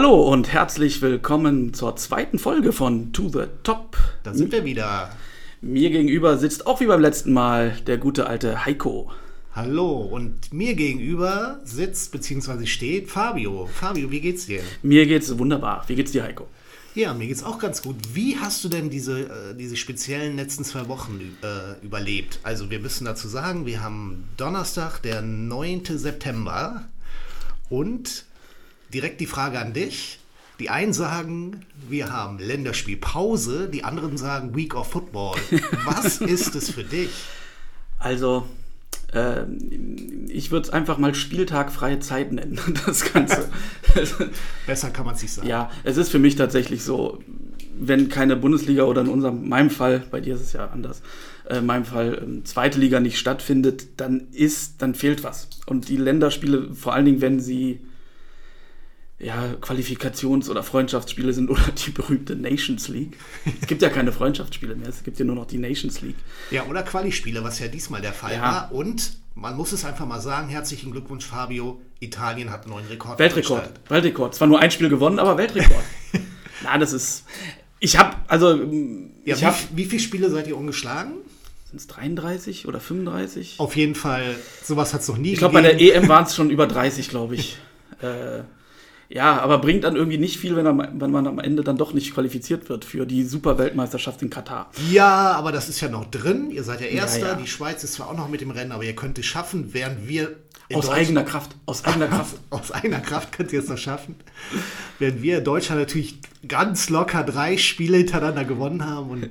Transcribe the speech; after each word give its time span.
Hallo 0.00 0.32
und 0.32 0.52
herzlich 0.52 1.02
willkommen 1.02 1.74
zur 1.74 1.96
zweiten 1.96 2.38
Folge 2.38 2.72
von 2.72 3.12
To 3.12 3.28
the 3.28 3.46
Top. 3.64 3.96
Da 4.22 4.32
sind 4.32 4.52
wir 4.52 4.64
wieder. 4.64 5.10
Mir 5.60 5.90
gegenüber 5.90 6.38
sitzt 6.38 6.68
auch 6.68 6.78
wie 6.78 6.86
beim 6.86 7.00
letzten 7.00 7.32
Mal 7.32 7.72
der 7.88 7.98
gute 7.98 8.28
alte 8.28 8.64
Heiko. 8.64 9.10
Hallo 9.56 10.02
und 10.02 10.52
mir 10.52 10.76
gegenüber 10.76 11.58
sitzt 11.64 12.12
bzw. 12.12 12.66
steht 12.66 13.10
Fabio. 13.10 13.66
Fabio, 13.66 14.12
wie 14.12 14.20
geht's 14.20 14.46
dir? 14.46 14.62
Mir 14.84 15.04
geht's 15.04 15.36
wunderbar. 15.36 15.82
Wie 15.88 15.96
geht's 15.96 16.12
dir, 16.12 16.22
Heiko? 16.22 16.46
Ja, 16.94 17.12
mir 17.12 17.26
geht's 17.26 17.42
auch 17.42 17.58
ganz 17.58 17.82
gut. 17.82 17.96
Wie 18.14 18.38
hast 18.38 18.62
du 18.62 18.68
denn 18.68 18.90
diese, 18.90 19.22
äh, 19.22 19.56
diese 19.58 19.76
speziellen 19.76 20.36
letzten 20.36 20.62
zwei 20.62 20.86
Wochen 20.86 21.36
äh, 21.42 21.84
überlebt? 21.84 22.38
Also 22.44 22.70
wir 22.70 22.78
müssen 22.78 23.04
dazu 23.04 23.26
sagen, 23.26 23.66
wir 23.66 23.82
haben 23.82 24.28
Donnerstag, 24.36 25.00
der 25.00 25.22
9. 25.22 25.82
September 25.98 26.84
und 27.68 28.27
direkt 28.92 29.20
die 29.20 29.26
Frage 29.26 29.58
an 29.58 29.72
dich. 29.72 30.18
Die 30.58 30.70
einen 30.70 30.92
sagen, 30.92 31.64
wir 31.88 32.12
haben 32.12 32.38
Länderspielpause, 32.38 33.68
die 33.68 33.84
anderen 33.84 34.16
sagen 34.16 34.56
Week 34.56 34.74
of 34.74 34.90
Football. 34.90 35.36
Was 35.84 36.20
ist 36.20 36.56
es 36.56 36.70
für 36.70 36.82
dich? 36.82 37.10
Also, 38.00 38.44
äh, 39.12 39.44
ich 40.28 40.50
würde 40.50 40.66
es 40.66 40.70
einfach 40.70 40.98
mal 40.98 41.14
Spieltag 41.14 41.72
freie 41.72 42.00
Zeit 42.00 42.32
nennen, 42.32 42.58
das 42.86 43.12
Ganze. 43.12 43.48
Besser 44.66 44.90
kann 44.90 45.06
man 45.06 45.14
es 45.14 45.22
nicht 45.22 45.32
sagen. 45.32 45.48
Ja, 45.48 45.70
es 45.84 45.96
ist 45.96 46.10
für 46.10 46.18
mich 46.18 46.34
tatsächlich 46.34 46.82
so, 46.82 47.22
wenn 47.78 48.08
keine 48.08 48.34
Bundesliga 48.36 48.82
oder 48.82 49.02
in 49.02 49.08
unserem, 49.08 49.48
meinem 49.48 49.70
Fall, 49.70 50.04
bei 50.10 50.20
dir 50.20 50.34
ist 50.34 50.40
es 50.40 50.52
ja 50.52 50.66
anders, 50.66 51.02
äh, 51.48 51.58
in 51.58 51.66
meinem 51.66 51.84
Fall 51.84 52.20
ähm, 52.22 52.44
zweite 52.44 52.80
Liga 52.80 52.98
nicht 52.98 53.18
stattfindet, 53.18 54.00
dann 54.00 54.28
ist, 54.32 54.82
dann 54.82 54.94
fehlt 54.94 55.22
was. 55.22 55.48
Und 55.66 55.88
die 55.88 55.96
Länderspiele, 55.96 56.74
vor 56.74 56.94
allen 56.94 57.04
Dingen, 57.04 57.20
wenn 57.20 57.40
sie 57.40 57.80
ja, 59.20 59.54
Qualifikations- 59.60 60.48
oder 60.48 60.62
Freundschaftsspiele 60.62 61.32
sind 61.32 61.50
oder 61.50 61.62
die 61.86 61.90
berühmte 61.90 62.36
Nations 62.36 62.88
League. 62.88 63.16
Es 63.60 63.66
gibt 63.66 63.82
ja 63.82 63.88
keine 63.88 64.12
Freundschaftsspiele 64.12 64.74
mehr, 64.76 64.88
es 64.88 65.02
gibt 65.02 65.18
ja 65.18 65.24
nur 65.24 65.34
noch 65.34 65.46
die 65.46 65.58
Nations 65.58 66.00
League. 66.02 66.16
Ja, 66.50 66.64
oder 66.66 66.82
Quali-Spiele, 66.82 67.42
was 67.42 67.58
ja 67.58 67.68
diesmal 67.68 68.00
der 68.00 68.12
Fall 68.12 68.34
Ja. 68.34 68.42
war. 68.42 68.72
Und 68.72 69.12
man 69.34 69.56
muss 69.56 69.72
es 69.72 69.84
einfach 69.84 70.06
mal 70.06 70.20
sagen, 70.20 70.48
herzlichen 70.48 70.90
Glückwunsch, 70.92 71.24
Fabio. 71.24 71.80
Italien 72.00 72.50
hat 72.50 72.62
einen 72.64 72.74
neuen 72.74 72.86
Rekord. 72.86 73.18
Weltrekord. 73.18 73.70
Weltrekord. 73.88 74.34
Zwar 74.34 74.46
nur 74.48 74.60
ein 74.60 74.70
Spiel 74.70 74.88
gewonnen, 74.88 75.18
aber 75.18 75.36
Weltrekord. 75.36 75.82
Na, 76.62 76.78
das 76.78 76.92
ist. 76.92 77.24
Ich 77.80 77.96
habe, 77.98 78.16
also, 78.28 78.54
Ja, 79.24 79.36
ich 79.36 79.42
wie, 79.42 79.76
wie 79.76 79.84
viele 79.84 80.02
Spiele 80.02 80.30
seid 80.30 80.46
ihr 80.48 80.56
ungeschlagen? 80.56 81.12
Sind 81.70 81.80
es 81.80 81.86
33 81.88 82.66
oder 82.66 82.80
35? 82.80 83.56
Auf 83.58 83.76
jeden 83.76 83.94
Fall, 83.94 84.36
sowas 84.64 84.94
hat 84.94 85.00
es 85.02 85.08
noch 85.08 85.18
nie 85.18 85.32
Ich 85.32 85.38
glaube, 85.38 85.54
bei 85.54 85.62
der. 85.62 85.80
EM 85.80 86.08
waren 86.08 86.24
es 86.24 86.34
schon 86.34 86.50
über 86.50 86.66
30, 86.66 87.08
glaube 87.08 87.34
ich. 87.34 87.58
äh, 88.00 88.40
ja, 89.08 89.40
aber 89.40 89.58
bringt 89.58 89.84
dann 89.84 89.96
irgendwie 89.96 90.18
nicht 90.18 90.38
viel, 90.38 90.54
wenn, 90.56 90.66
er, 90.66 90.76
wenn 90.94 91.10
man 91.10 91.26
am 91.26 91.38
Ende 91.38 91.62
dann 91.64 91.76
doch 91.78 91.92
nicht 91.94 92.12
qualifiziert 92.12 92.68
wird 92.68 92.84
für 92.84 93.06
die 93.06 93.24
Superweltmeisterschaft 93.24 94.20
in 94.22 94.30
Katar. 94.30 94.70
Ja, 94.90 95.32
aber 95.32 95.50
das 95.52 95.68
ist 95.68 95.80
ja 95.80 95.88
noch 95.88 96.04
drin. 96.10 96.50
Ihr 96.50 96.62
seid 96.62 96.80
ja 96.80 96.86
Erster. 96.88 97.28
ja. 97.28 97.34
Die 97.34 97.46
Schweiz 97.46 97.82
ist 97.84 97.94
zwar 97.94 98.10
auch 98.10 98.16
noch 98.16 98.28
mit 98.28 98.42
im 98.42 98.50
Rennen, 98.50 98.72
aber 98.72 98.84
ihr 98.84 98.94
könnt 98.94 99.18
es 99.18 99.26
schaffen, 99.26 99.72
während 99.72 100.06
wir 100.08 100.36
in 100.68 100.76
Aus 100.76 100.90
eigener 100.90 101.22
Kraft. 101.24 101.56
Aus 101.64 101.84
eigener 101.86 102.08
Kraft. 102.08 102.36
Aus 102.50 102.70
eigener 102.70 103.00
Kraft 103.00 103.32
könnt 103.32 103.52
ihr 103.54 103.60
es 103.60 103.68
noch 103.68 103.78
schaffen. 103.78 104.16
Während 104.98 105.22
wir 105.22 105.38
in 105.38 105.44
Deutschland 105.44 105.80
natürlich 105.80 106.18
ganz 106.46 106.90
locker 106.90 107.24
drei 107.24 107.56
Spiele 107.56 107.96
hintereinander 107.96 108.44
gewonnen 108.44 108.84
haben 108.84 109.08
und 109.08 109.26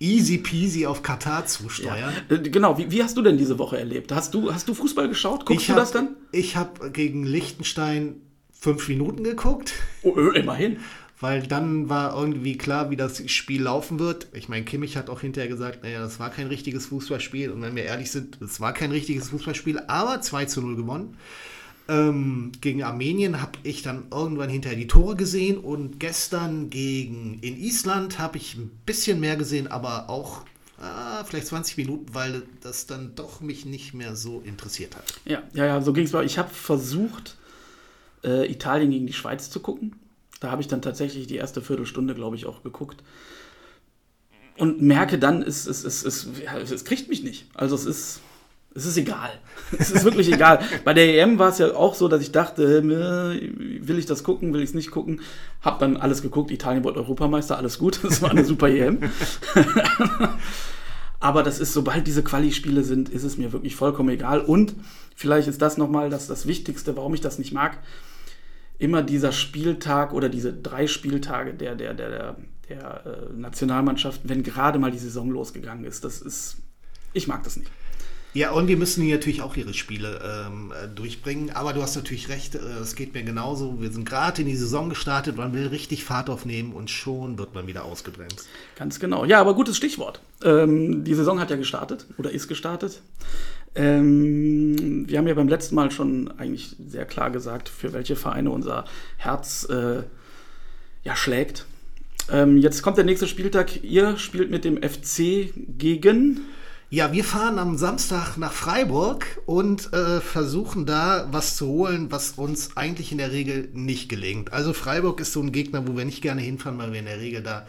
easy 0.00 0.36
peasy 0.38 0.84
auf 0.86 1.02
Katar 1.02 1.46
zusteuern. 1.46 2.12
Äh, 2.28 2.38
Genau, 2.50 2.76
wie, 2.78 2.90
wie 2.90 3.02
hast 3.02 3.16
du 3.16 3.22
denn 3.22 3.38
diese 3.38 3.58
Woche 3.58 3.78
erlebt? 3.78 4.12
Hast 4.12 4.34
du, 4.34 4.52
hast 4.52 4.68
du 4.68 4.74
Fußball 4.74 5.08
geschaut? 5.08 5.46
Guckst 5.46 5.68
du 5.68 5.72
hab- 5.72 5.78
das 5.80 5.92
dann? 5.92 6.10
Ich 6.30 6.56
habe 6.56 6.90
gegen 6.90 7.24
Liechtenstein 7.24 8.16
fünf 8.60 8.88
Minuten 8.88 9.24
geguckt, 9.24 9.72
Oh, 10.02 10.16
äh, 10.18 10.38
immerhin. 10.38 10.78
weil 11.20 11.46
dann 11.46 11.88
war 11.88 12.16
irgendwie 12.16 12.56
klar, 12.56 12.90
wie 12.90 12.96
das 12.96 13.28
Spiel 13.30 13.62
laufen 13.62 13.98
wird. 13.98 14.28
Ich 14.32 14.48
meine, 14.48 14.64
Kimmich 14.64 14.96
hat 14.96 15.10
auch 15.10 15.20
hinterher 15.20 15.48
gesagt, 15.48 15.82
naja, 15.82 16.00
das 16.00 16.18
war 16.20 16.30
kein 16.30 16.46
richtiges 16.48 16.86
Fußballspiel. 16.86 17.50
Und 17.50 17.62
wenn 17.62 17.76
wir 17.76 17.84
ehrlich 17.84 18.10
sind, 18.10 18.40
es 18.42 18.60
war 18.60 18.72
kein 18.72 18.90
richtiges 18.90 19.30
Fußballspiel, 19.30 19.80
aber 19.86 20.20
2 20.20 20.44
zu 20.46 20.60
0 20.60 20.76
gewonnen. 20.76 21.16
Ähm, 21.90 22.52
gegen 22.60 22.82
Armenien 22.82 23.40
habe 23.40 23.52
ich 23.62 23.80
dann 23.82 24.06
irgendwann 24.10 24.50
hinterher 24.50 24.76
die 24.76 24.86
Tore 24.88 25.16
gesehen 25.16 25.56
und 25.56 25.98
gestern 25.98 26.68
gegen 26.68 27.38
in 27.40 27.56
Island 27.56 28.18
habe 28.18 28.36
ich 28.36 28.56
ein 28.56 28.70
bisschen 28.84 29.20
mehr 29.20 29.36
gesehen, 29.36 29.68
aber 29.68 30.10
auch 30.10 30.42
ah, 30.78 31.24
vielleicht 31.24 31.46
20 31.46 31.78
Minuten, 31.78 32.14
weil 32.14 32.42
das 32.60 32.86
dann 32.86 33.14
doch 33.14 33.40
mich 33.40 33.64
nicht 33.64 33.94
mehr 33.94 34.16
so 34.16 34.42
interessiert 34.44 34.96
hat. 34.96 35.04
Ja, 35.24 35.42
ja, 35.54 35.64
ja 35.64 35.80
so 35.80 35.94
ging 35.94 36.04
es 36.04 36.12
mir. 36.12 36.24
Ich 36.24 36.36
habe 36.36 36.50
versucht, 36.50 37.38
äh, 38.24 38.50
Italien 38.50 38.90
gegen 38.90 39.06
die 39.06 39.12
Schweiz 39.12 39.50
zu 39.50 39.60
gucken. 39.60 39.96
Da 40.40 40.50
habe 40.50 40.62
ich 40.62 40.68
dann 40.68 40.82
tatsächlich 40.82 41.26
die 41.26 41.36
erste 41.36 41.62
Viertelstunde, 41.62 42.14
glaube 42.14 42.36
ich, 42.36 42.46
auch 42.46 42.62
geguckt. 42.62 43.02
Und 44.56 44.82
merke 44.82 45.18
dann, 45.18 45.42
es, 45.42 45.66
es, 45.66 45.84
es, 45.84 46.04
es, 46.04 46.28
ja, 46.44 46.58
es, 46.58 46.84
kriegt 46.84 47.08
mich 47.08 47.22
nicht. 47.22 47.46
Also 47.54 47.74
es 47.74 47.86
ist, 47.86 48.20
es 48.74 48.86
ist 48.86 48.96
egal. 48.96 49.30
Es 49.78 49.90
ist 49.90 50.04
wirklich 50.04 50.32
egal. 50.32 50.60
Bei 50.84 50.94
der 50.94 51.22
EM 51.22 51.38
war 51.38 51.50
es 51.50 51.58
ja 51.58 51.74
auch 51.74 51.94
so, 51.94 52.08
dass 52.08 52.22
ich 52.22 52.32
dachte, 52.32 52.82
will 52.82 53.98
ich 53.98 54.06
das 54.06 54.24
gucken, 54.24 54.54
will 54.54 54.62
ich 54.62 54.70
es 54.70 54.74
nicht 54.74 54.90
gucken. 54.90 55.20
Hab 55.60 55.78
dann 55.78 55.98
alles 55.98 56.22
geguckt. 56.22 56.50
Italien 56.50 56.84
wurde 56.84 57.00
Europameister, 57.00 57.58
alles 57.58 57.78
gut. 57.78 58.00
Das 58.02 58.22
war 58.22 58.30
eine 58.30 58.44
super 58.44 58.68
EM. 58.68 58.98
Aber 61.20 61.42
das 61.42 61.58
ist, 61.58 61.72
sobald 61.72 62.06
diese 62.06 62.22
Quali-Spiele 62.22 62.84
sind, 62.84 63.08
ist 63.08 63.24
es 63.24 63.38
mir 63.38 63.52
wirklich 63.52 63.74
vollkommen 63.74 64.10
egal. 64.10 64.40
Und 64.40 64.74
vielleicht 65.16 65.48
ist 65.48 65.60
das 65.60 65.76
nochmal 65.76 66.10
das, 66.10 66.28
das 66.28 66.46
Wichtigste, 66.46 66.96
warum 66.96 67.14
ich 67.14 67.20
das 67.20 67.38
nicht 67.38 67.52
mag. 67.52 67.78
Immer 68.78 69.02
dieser 69.02 69.32
Spieltag 69.32 70.12
oder 70.12 70.28
diese 70.28 70.52
drei 70.52 70.86
Spieltage 70.86 71.54
der, 71.54 71.74
der, 71.74 71.94
der, 71.94 72.10
der, 72.10 72.36
der 72.68 73.06
äh, 73.06 73.32
Nationalmannschaft, 73.32 74.20
wenn 74.24 74.44
gerade 74.44 74.78
mal 74.78 74.92
die 74.92 74.98
Saison 74.98 75.30
losgegangen 75.30 75.84
ist. 75.84 76.04
Das 76.04 76.22
ist. 76.22 76.58
Ich 77.12 77.26
mag 77.26 77.42
das 77.42 77.56
nicht. 77.56 77.70
Ja, 78.34 78.50
und 78.52 78.66
die 78.66 78.76
müssen 78.76 79.02
hier 79.02 79.16
natürlich 79.16 79.40
auch 79.42 79.56
ihre 79.56 79.72
Spiele 79.72 80.20
ähm, 80.46 80.72
äh, 80.72 80.86
durchbringen. 80.86 81.50
Aber 81.50 81.72
du 81.72 81.82
hast 81.82 81.96
natürlich 81.96 82.28
recht, 82.28 82.54
äh, 82.54 82.58
es 82.82 82.94
geht 82.94 83.14
mir 83.14 83.22
genauso. 83.22 83.80
Wir 83.80 83.90
sind 83.90 84.08
gerade 84.08 84.42
in 84.42 84.48
die 84.48 84.56
Saison 84.56 84.90
gestartet, 84.90 85.36
man 85.36 85.54
will 85.54 85.68
richtig 85.68 86.04
Fahrt 86.04 86.28
aufnehmen 86.28 86.72
und 86.72 86.90
schon 86.90 87.38
wird 87.38 87.54
man 87.54 87.66
wieder 87.66 87.84
ausgebremst. 87.84 88.48
Ganz 88.76 89.00
genau. 89.00 89.24
Ja, 89.24 89.40
aber 89.40 89.54
gutes 89.54 89.76
Stichwort. 89.76 90.20
Ähm, 90.44 91.04
die 91.04 91.14
Saison 91.14 91.40
hat 91.40 91.50
ja 91.50 91.56
gestartet 91.56 92.06
oder 92.18 92.30
ist 92.30 92.48
gestartet. 92.48 93.00
Ähm, 93.74 95.08
wir 95.08 95.18
haben 95.18 95.26
ja 95.26 95.34
beim 95.34 95.48
letzten 95.48 95.74
Mal 95.74 95.90
schon 95.90 96.30
eigentlich 96.38 96.76
sehr 96.86 97.06
klar 97.06 97.30
gesagt, 97.30 97.68
für 97.68 97.92
welche 97.92 98.16
Vereine 98.16 98.50
unser 98.50 98.84
Herz 99.16 99.66
äh, 99.70 100.02
ja, 101.02 101.16
schlägt. 101.16 101.64
Ähm, 102.30 102.58
jetzt 102.58 102.82
kommt 102.82 102.98
der 102.98 103.04
nächste 103.04 103.26
Spieltag. 103.26 103.82
Ihr 103.82 104.18
spielt 104.18 104.50
mit 104.50 104.64
dem 104.64 104.82
FC 104.82 105.50
gegen. 105.78 106.40
Ja, 106.90 107.12
wir 107.12 107.22
fahren 107.22 107.58
am 107.58 107.76
Samstag 107.76 108.38
nach 108.38 108.52
Freiburg 108.52 109.42
und 109.44 109.92
äh, 109.92 110.22
versuchen 110.22 110.86
da 110.86 111.28
was 111.30 111.54
zu 111.54 111.66
holen, 111.66 112.10
was 112.10 112.30
uns 112.38 112.78
eigentlich 112.78 113.12
in 113.12 113.18
der 113.18 113.30
Regel 113.30 113.68
nicht 113.74 114.08
gelingt. 114.08 114.54
Also 114.54 114.72
Freiburg 114.72 115.20
ist 115.20 115.34
so 115.34 115.42
ein 115.42 115.52
Gegner, 115.52 115.86
wo 115.86 115.98
wir 115.98 116.06
nicht 116.06 116.22
gerne 116.22 116.40
hinfahren, 116.40 116.78
weil 116.78 116.92
wir 116.92 117.00
in 117.00 117.04
der 117.04 117.20
Regel 117.20 117.42
da 117.42 117.66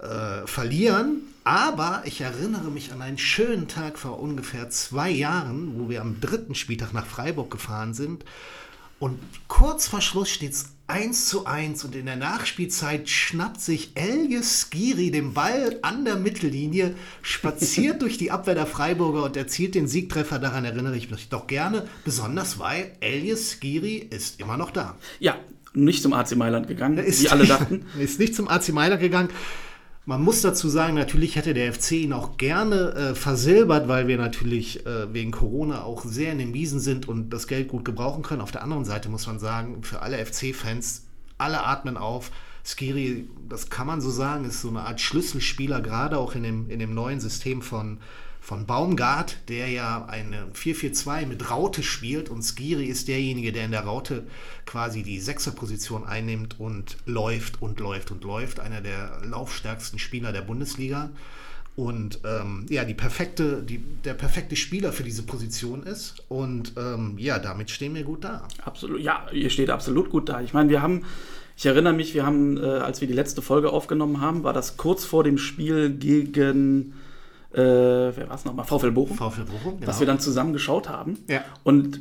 äh, 0.00 0.46
verlieren. 0.46 1.22
Aber 1.42 2.02
ich 2.04 2.20
erinnere 2.20 2.70
mich 2.70 2.92
an 2.92 3.02
einen 3.02 3.18
schönen 3.18 3.66
Tag 3.66 3.98
vor 3.98 4.20
ungefähr 4.20 4.70
zwei 4.70 5.10
Jahren, 5.10 5.72
wo 5.76 5.88
wir 5.88 6.00
am 6.00 6.20
dritten 6.20 6.54
Spieltag 6.54 6.92
nach 6.92 7.06
Freiburg 7.06 7.50
gefahren 7.50 7.94
sind. 7.94 8.24
Und 9.02 9.18
kurz 9.48 9.88
vor 9.88 10.00
Schluss 10.00 10.30
steht 10.30 10.52
es 10.52 10.76
1 10.86 11.26
zu 11.26 11.44
1 11.44 11.84
und 11.84 11.96
in 11.96 12.06
der 12.06 12.14
Nachspielzeit 12.14 13.08
schnappt 13.08 13.60
sich 13.60 13.90
Elias 13.96 14.60
Skiri 14.60 15.10
den 15.10 15.34
Ball 15.34 15.76
an 15.82 16.04
der 16.04 16.14
Mittellinie, 16.14 16.94
spaziert 17.20 18.00
durch 18.02 18.16
die 18.16 18.30
Abwehr 18.30 18.54
der 18.54 18.66
Freiburger 18.66 19.24
und 19.24 19.36
erzielt 19.36 19.74
den 19.74 19.88
Siegtreffer. 19.88 20.38
Daran 20.38 20.64
erinnere 20.64 20.96
ich 20.96 21.10
mich 21.10 21.28
doch 21.30 21.48
gerne, 21.48 21.88
besonders 22.04 22.60
weil 22.60 22.92
Elias 23.00 23.50
Skiri 23.50 23.96
ist 23.96 24.38
immer 24.38 24.56
noch 24.56 24.70
da. 24.70 24.94
Ja, 25.18 25.34
nicht 25.74 26.00
zum 26.00 26.12
AC 26.12 26.36
Mailand 26.36 26.68
gegangen, 26.68 26.98
Ist, 26.98 27.24
wie 27.24 27.28
alle 27.28 27.46
dachten. 27.46 27.84
ist 27.98 28.20
nicht 28.20 28.36
zum 28.36 28.46
AC 28.46 28.68
Mailand 28.68 29.00
gegangen. 29.00 29.30
Man 30.04 30.20
muss 30.20 30.40
dazu 30.40 30.68
sagen, 30.68 30.94
natürlich 30.94 31.36
hätte 31.36 31.54
der 31.54 31.72
FC 31.72 31.92
ihn 31.92 32.12
auch 32.12 32.36
gerne 32.36 32.92
äh, 32.92 33.14
versilbert, 33.14 33.86
weil 33.86 34.08
wir 34.08 34.18
natürlich 34.18 34.84
äh, 34.84 35.12
wegen 35.14 35.30
Corona 35.30 35.84
auch 35.84 36.04
sehr 36.04 36.32
in 36.32 36.38
den 36.38 36.50
Miesen 36.50 36.80
sind 36.80 37.06
und 37.06 37.30
das 37.30 37.46
Geld 37.46 37.68
gut 37.68 37.84
gebrauchen 37.84 38.24
können. 38.24 38.40
Auf 38.40 38.50
der 38.50 38.64
anderen 38.64 38.84
Seite 38.84 39.08
muss 39.08 39.28
man 39.28 39.38
sagen, 39.38 39.84
für 39.84 40.02
alle 40.02 40.24
FC-Fans, 40.24 41.04
alle 41.38 41.64
atmen 41.64 41.96
auf. 41.96 42.32
Skiri, 42.64 43.28
das 43.48 43.70
kann 43.70 43.86
man 43.86 44.00
so 44.00 44.10
sagen, 44.10 44.44
ist 44.44 44.60
so 44.62 44.70
eine 44.70 44.80
Art 44.80 45.00
Schlüsselspieler, 45.00 45.80
gerade 45.80 46.18
auch 46.18 46.34
in 46.34 46.42
dem, 46.42 46.68
in 46.68 46.80
dem 46.80 46.94
neuen 46.94 47.20
System 47.20 47.62
von, 47.62 47.98
von 48.42 48.66
Baumgart, 48.66 49.36
der 49.48 49.68
ja 49.68 50.04
eine 50.06 50.46
4-4-2 50.52 51.26
mit 51.26 51.48
Raute 51.48 51.84
spielt 51.84 52.28
und 52.28 52.42
Skiri 52.42 52.86
ist 52.86 53.06
derjenige, 53.06 53.52
der 53.52 53.64
in 53.64 53.70
der 53.70 53.82
Raute 53.84 54.24
quasi 54.66 55.04
die 55.04 55.20
Sechserposition 55.20 56.04
einnimmt 56.04 56.58
und 56.58 56.96
läuft 57.06 57.62
und 57.62 57.78
läuft 57.78 58.10
und 58.10 58.24
läuft. 58.24 58.58
Einer 58.58 58.80
der 58.80 59.20
laufstärksten 59.24 60.00
Spieler 60.00 60.32
der 60.32 60.42
Bundesliga. 60.42 61.10
Und 61.76 62.18
ähm, 62.24 62.66
ja, 62.68 62.84
die 62.84 62.94
perfekte, 62.94 63.62
die, 63.62 63.78
der 63.78 64.14
perfekte 64.14 64.56
Spieler 64.56 64.92
für 64.92 65.04
diese 65.04 65.22
Position 65.22 65.84
ist. 65.84 66.24
Und 66.28 66.72
ähm, 66.76 67.14
ja, 67.18 67.38
damit 67.38 67.70
stehen 67.70 67.94
wir 67.94 68.02
gut 68.02 68.24
da. 68.24 68.48
Absolut, 68.64 69.00
ja, 69.00 69.24
ihr 69.32 69.50
steht 69.50 69.70
absolut 69.70 70.10
gut 70.10 70.28
da. 70.28 70.40
Ich 70.40 70.52
meine, 70.52 70.68
wir 70.68 70.82
haben 70.82 71.04
Ich 71.56 71.64
erinnere 71.64 71.92
mich, 71.92 72.12
wir 72.12 72.26
haben, 72.26 72.56
äh, 72.56 72.66
als 72.66 73.00
wir 73.00 73.06
die 73.06 73.14
letzte 73.14 73.40
Folge 73.40 73.70
aufgenommen 73.70 74.20
haben, 74.20 74.42
war 74.42 74.52
das 74.52 74.76
kurz 74.76 75.04
vor 75.04 75.22
dem 75.22 75.38
Spiel 75.38 75.90
gegen, 75.90 76.94
äh, 77.52 78.16
wer 78.16 78.28
war 78.28 78.36
es 78.36 78.44
nochmal? 78.44 78.64
VfL 78.64 78.92
Bochum. 78.92 79.16
VfL 79.16 79.44
Bochum, 79.44 79.76
genau. 79.76 79.86
Was 79.86 80.00
wir 80.00 80.06
dann 80.06 80.20
zusammen 80.20 80.52
geschaut 80.52 80.88
haben. 80.88 81.18
Ja. 81.28 81.44
Und 81.64 82.00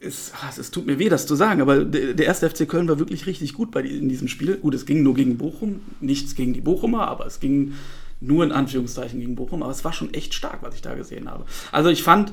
es, 0.00 0.32
ah, 0.34 0.50
es 0.56 0.70
tut 0.70 0.86
mir 0.86 0.98
weh, 0.98 1.08
das 1.08 1.26
zu 1.26 1.34
sagen, 1.34 1.60
aber 1.60 1.84
der, 1.84 2.14
der 2.14 2.26
erste 2.26 2.48
FC 2.48 2.68
Köln 2.68 2.88
war 2.88 2.98
wirklich 2.98 3.26
richtig 3.26 3.54
gut 3.54 3.70
bei, 3.70 3.82
in 3.82 4.08
diesem 4.08 4.28
Spiel. 4.28 4.56
Gut, 4.56 4.74
es 4.74 4.86
ging 4.86 5.02
nur 5.02 5.14
gegen 5.14 5.38
Bochum, 5.38 5.80
nichts 6.00 6.34
gegen 6.34 6.52
die 6.52 6.60
Bochumer, 6.60 7.08
aber 7.08 7.26
es 7.26 7.40
ging 7.40 7.74
nur 8.20 8.44
in 8.44 8.52
Anführungszeichen 8.52 9.20
gegen 9.20 9.34
Bochum. 9.34 9.62
Aber 9.62 9.72
es 9.72 9.84
war 9.84 9.92
schon 9.92 10.14
echt 10.14 10.34
stark, 10.34 10.62
was 10.62 10.74
ich 10.74 10.82
da 10.82 10.94
gesehen 10.94 11.30
habe. 11.30 11.44
Also 11.72 11.88
ich 11.88 12.02
fand, 12.02 12.32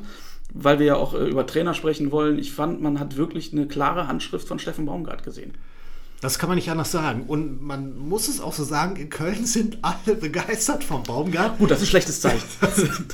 weil 0.54 0.80
wir 0.80 0.86
ja 0.86 0.96
auch 0.96 1.14
äh, 1.14 1.28
über 1.28 1.46
Trainer 1.46 1.74
sprechen 1.74 2.12
wollen, 2.12 2.38
ich 2.40 2.52
fand, 2.52 2.82
man 2.82 3.00
hat 3.00 3.18
wirklich 3.18 3.52
eine 3.52 3.68
klare 3.68 4.08
Handschrift 4.08 4.48
von 4.48 4.60
Steffen 4.60 4.86
Baumgart 4.86 5.24
gesehen. 5.24 5.54
Das 6.26 6.40
kann 6.40 6.50
man 6.50 6.56
nicht 6.56 6.72
anders 6.72 6.92
sagen. 6.92 7.26
Und 7.28 7.62
man 7.62 8.00
muss 8.00 8.28
es 8.28 8.42
auch 8.42 8.54
so 8.54 8.64
sagen, 8.64 8.96
in 8.96 9.12
Köln 9.12 9.46
sind 9.46 9.78
alle 9.84 10.16
begeistert 10.16 10.84
vom 10.84 11.04
Baumgart. 11.04 11.60
Gut, 11.60 11.70
das 11.70 11.84
ist 11.84 11.86
ein 11.86 11.90
schlechtes 11.90 12.20
Zeichen. 12.20 12.42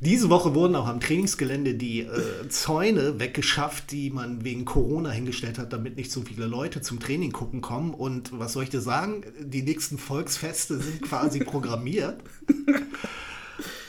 Diese 0.00 0.30
Woche 0.30 0.54
wurden 0.54 0.74
auch 0.74 0.86
am 0.86 1.00
Trainingsgelände 1.00 1.74
die 1.74 2.00
äh, 2.00 2.48
Zäune 2.48 3.20
weggeschafft, 3.20 3.90
die 3.90 4.08
man 4.08 4.42
wegen 4.42 4.64
Corona 4.64 5.10
hingestellt 5.10 5.58
hat, 5.58 5.74
damit 5.74 5.98
nicht 5.98 6.10
so 6.10 6.22
viele 6.22 6.46
Leute 6.46 6.80
zum 6.80 6.98
Training 6.98 7.30
gucken 7.30 7.60
kommen. 7.60 7.92
Und 7.92 8.30
was 8.38 8.54
soll 8.54 8.62
ich 8.62 8.70
dir 8.70 8.80
sagen? 8.80 9.22
Die 9.38 9.60
nächsten 9.60 9.98
Volksfeste 9.98 10.78
sind 10.78 11.02
quasi 11.02 11.40
programmiert. 11.44 12.22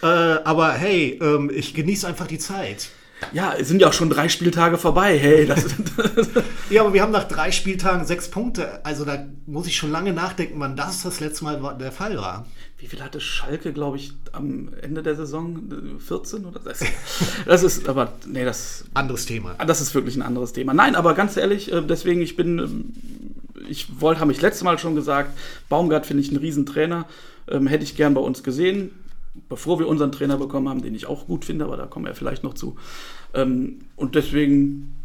äh, 0.04 0.06
aber 0.06 0.74
hey, 0.74 1.18
ähm, 1.22 1.50
ich 1.50 1.74
genieße 1.74 2.06
einfach 2.06 2.28
die 2.28 2.40
Zeit. 2.40 2.90
Ja, 3.34 3.54
es 3.54 3.68
sind 3.68 3.82
ja 3.82 3.88
auch 3.88 3.94
schon 3.94 4.10
drei 4.10 4.30
Spieltage 4.30 4.78
vorbei. 4.78 5.18
Hey, 5.18 5.46
das, 5.46 5.66
Ja, 6.70 6.82
aber 6.82 6.94
wir 6.94 7.02
haben 7.02 7.12
nach 7.12 7.26
drei 7.28 7.52
Spieltagen 7.52 8.06
sechs 8.06 8.30
Punkte. 8.30 8.84
Also 8.86 9.06
da 9.06 9.26
muss 9.46 9.68
ich 9.68 9.76
schon 9.76 9.92
lange 9.92 10.14
nachdenken, 10.14 10.60
wann 10.60 10.76
das 10.76 11.04
das 11.04 11.20
letzte 11.20 11.44
Mal 11.44 11.78
der 11.80 11.92
Fall 11.92 12.18
war. 12.18 12.46
Wie 12.78 12.88
viel 12.88 13.04
hatte 13.04 13.22
Schalke, 13.22 13.74
glaube 13.74 13.98
ich, 13.98 14.14
am 14.32 14.70
Ende 14.82 15.04
der 15.04 15.16
Saison? 15.16 15.60
14 16.00 16.46
oder 16.46 16.60
das? 16.60 16.80
Das 17.46 17.64
ist, 17.64 17.88
aber, 17.88 18.14
nee, 18.26 18.44
das, 18.44 18.86
Anderes 18.94 19.26
Thema. 19.26 19.56
das 19.66 19.82
ist 19.82 19.94
wirklich 19.94 20.16
ein 20.16 20.22
anderes 20.22 20.54
Thema. 20.54 20.74
Nein, 20.74 20.96
aber 20.96 21.14
ganz 21.14 21.38
ehrlich, 21.38 21.72
äh, 21.72 21.82
deswegen, 21.82 22.22
ich 22.22 22.36
bin, 22.36 22.60
ähm, 22.60 22.94
ich 23.70 24.02
wollte, 24.02 24.22
habe 24.22 24.32
ich 24.32 24.42
letztes 24.42 24.64
Mal 24.64 24.80
schon 24.80 24.96
gesagt, 24.96 25.38
Baumgart 25.70 26.06
finde 26.06 26.24
ich 26.24 26.30
einen 26.30 26.40
Riesentrainer, 26.40 27.06
ähm, 27.50 27.68
hätte 27.68 27.84
ich 27.84 27.96
gern 27.96 28.14
bei 28.14 28.22
uns 28.22 28.44
gesehen, 28.44 28.92
bevor 29.50 29.80
wir 29.80 29.88
unseren 29.88 30.12
Trainer 30.12 30.38
bekommen 30.38 30.70
haben, 30.70 30.82
den 30.82 30.96
ich 30.96 31.06
auch 31.06 31.28
gut 31.28 31.46
finde, 31.46 31.66
aber 31.66 31.78
da 31.78 31.86
kommen 31.86 32.06
wir 32.06 32.16
vielleicht 32.16 32.44
noch 32.44 32.54
zu. 32.54 32.76
Ähm, 33.34 33.80
und 33.96 34.16
deswegen, 34.16 34.96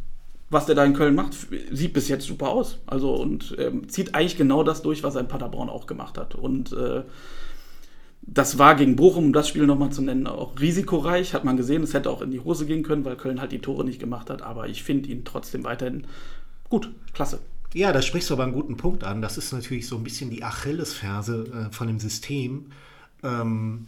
was 0.50 0.66
der 0.66 0.74
da 0.74 0.84
in 0.84 0.94
Köln 0.94 1.14
macht, 1.14 1.34
sieht 1.72 1.92
bis 1.92 2.08
jetzt 2.08 2.26
super 2.26 2.48
aus. 2.48 2.78
Also 2.86 3.14
und 3.14 3.54
ähm, 3.58 3.88
zieht 3.88 4.14
eigentlich 4.14 4.36
genau 4.36 4.62
das 4.62 4.82
durch, 4.82 5.02
was 5.02 5.14
er 5.14 5.22
in 5.22 5.28
Paderborn 5.28 5.68
auch 5.68 5.86
gemacht 5.86 6.18
hat. 6.18 6.34
Und 6.34 6.72
äh, 6.72 7.02
das 8.22 8.58
war 8.58 8.74
gegen 8.74 8.96
Bochum, 8.96 9.26
um 9.26 9.32
das 9.32 9.48
Spiel 9.48 9.66
nochmal 9.66 9.90
zu 9.90 10.02
nennen, 10.02 10.26
auch 10.26 10.58
risikoreich, 10.58 11.32
hat 11.32 11.44
man 11.44 11.56
gesehen. 11.56 11.82
Es 11.82 11.94
hätte 11.94 12.10
auch 12.10 12.22
in 12.22 12.32
die 12.32 12.40
Hose 12.40 12.66
gehen 12.66 12.82
können, 12.82 13.04
weil 13.04 13.16
Köln 13.16 13.40
halt 13.40 13.52
die 13.52 13.60
Tore 13.60 13.84
nicht 13.84 14.00
gemacht 14.00 14.30
hat. 14.30 14.42
Aber 14.42 14.68
ich 14.68 14.82
finde 14.82 15.08
ihn 15.08 15.24
trotzdem 15.24 15.62
weiterhin 15.64 16.06
gut, 16.68 16.90
klasse. 17.14 17.38
Ja, 17.72 17.92
da 17.92 18.02
sprichst 18.02 18.30
du 18.30 18.34
aber 18.34 18.44
einen 18.44 18.52
guten 18.52 18.76
Punkt 18.76 19.04
an. 19.04 19.22
Das 19.22 19.38
ist 19.38 19.52
natürlich 19.52 19.86
so 19.86 19.96
ein 19.96 20.02
bisschen 20.02 20.30
die 20.30 20.42
Achillesferse 20.42 21.68
äh, 21.68 21.72
von 21.72 21.86
dem 21.86 22.00
System, 22.00 22.66
ähm, 23.22 23.86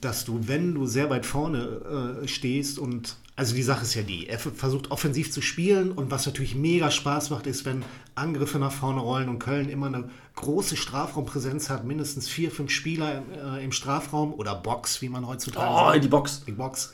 dass 0.00 0.24
du, 0.24 0.40
wenn 0.48 0.74
du 0.74 0.86
sehr 0.86 1.10
weit 1.10 1.26
vorne 1.26 2.20
äh, 2.22 2.28
stehst 2.28 2.78
und 2.78 3.16
also 3.36 3.54
die 3.54 3.62
Sache 3.62 3.82
ist 3.84 3.94
ja 3.94 4.02
die, 4.02 4.26
er 4.28 4.38
versucht 4.40 4.90
offensiv 4.90 5.30
zu 5.30 5.40
spielen 5.40 5.92
und 5.92 6.10
was 6.10 6.26
natürlich 6.26 6.56
mega 6.56 6.90
Spaß 6.90 7.30
macht, 7.30 7.46
ist, 7.46 7.64
wenn 7.64 7.84
Angriffe 8.16 8.58
nach 8.58 8.72
vorne 8.72 9.00
rollen 9.00 9.28
und 9.28 9.38
Köln 9.38 9.68
immer 9.68 9.86
eine 9.86 10.10
große 10.34 10.76
Strafraumpräsenz 10.76 11.70
hat, 11.70 11.84
mindestens 11.84 12.28
vier, 12.28 12.50
fünf 12.50 12.72
Spieler 12.72 13.22
äh, 13.56 13.64
im 13.64 13.70
Strafraum 13.70 14.34
oder 14.34 14.56
Box, 14.56 15.00
wie 15.02 15.08
man 15.08 15.24
heutzutage 15.26 15.70
Oh, 15.70 15.90
sagt. 15.92 16.04
die 16.04 16.08
Box. 16.08 16.42
Die 16.46 16.52
Box. 16.52 16.92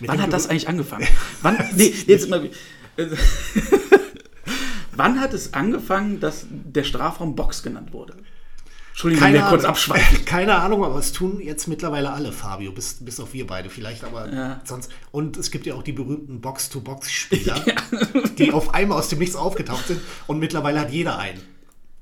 Mit 0.00 0.10
Wann 0.10 0.20
hat 0.20 0.32
das 0.32 0.48
eigentlich 0.48 0.68
angefangen? 0.68 1.06
Wann, 1.42 1.56
nee, 1.76 1.94
jetzt 2.06 2.28
mal. 2.28 2.50
Wann 4.96 5.20
hat 5.20 5.32
es 5.34 5.54
angefangen, 5.54 6.18
dass 6.20 6.46
der 6.50 6.84
Strafraum 6.84 7.36
Box 7.36 7.62
genannt 7.62 7.92
wurde? 7.92 8.14
Entschuldigung, 9.00 9.26
wenn 9.28 9.32
wir 9.34 9.48
kurz 9.48 9.64
abschweifen. 9.64 10.24
Keine 10.26 10.56
Ahnung, 10.56 10.84
aber 10.84 10.96
es 10.98 11.12
tun 11.12 11.40
jetzt 11.40 11.66
mittlerweile 11.68 12.12
alle, 12.12 12.32
Fabio, 12.32 12.70
bis, 12.70 12.98
bis 13.00 13.18
auf 13.18 13.32
wir 13.32 13.46
beide 13.46 13.70
vielleicht, 13.70 14.04
aber 14.04 14.30
Ja. 14.30 14.60
sonst. 14.64 14.90
Und 15.10 15.38
es 15.38 15.50
gibt 15.50 15.64
ja 15.64 15.74
auch 15.74 15.82
die 15.82 15.92
berühmten 15.92 16.42
Box-to-Box-Spieler, 16.42 17.64
die 18.38 18.52
auf 18.52 18.74
einmal 18.74 18.98
aus 18.98 19.08
dem 19.08 19.18
Nichts 19.18 19.36
aufgetaucht 19.36 19.86
sind 19.86 20.02
und 20.26 20.38
mittlerweile 20.38 20.80
hat 20.80 20.90
jeder 20.90 21.18
einen. 21.18 21.40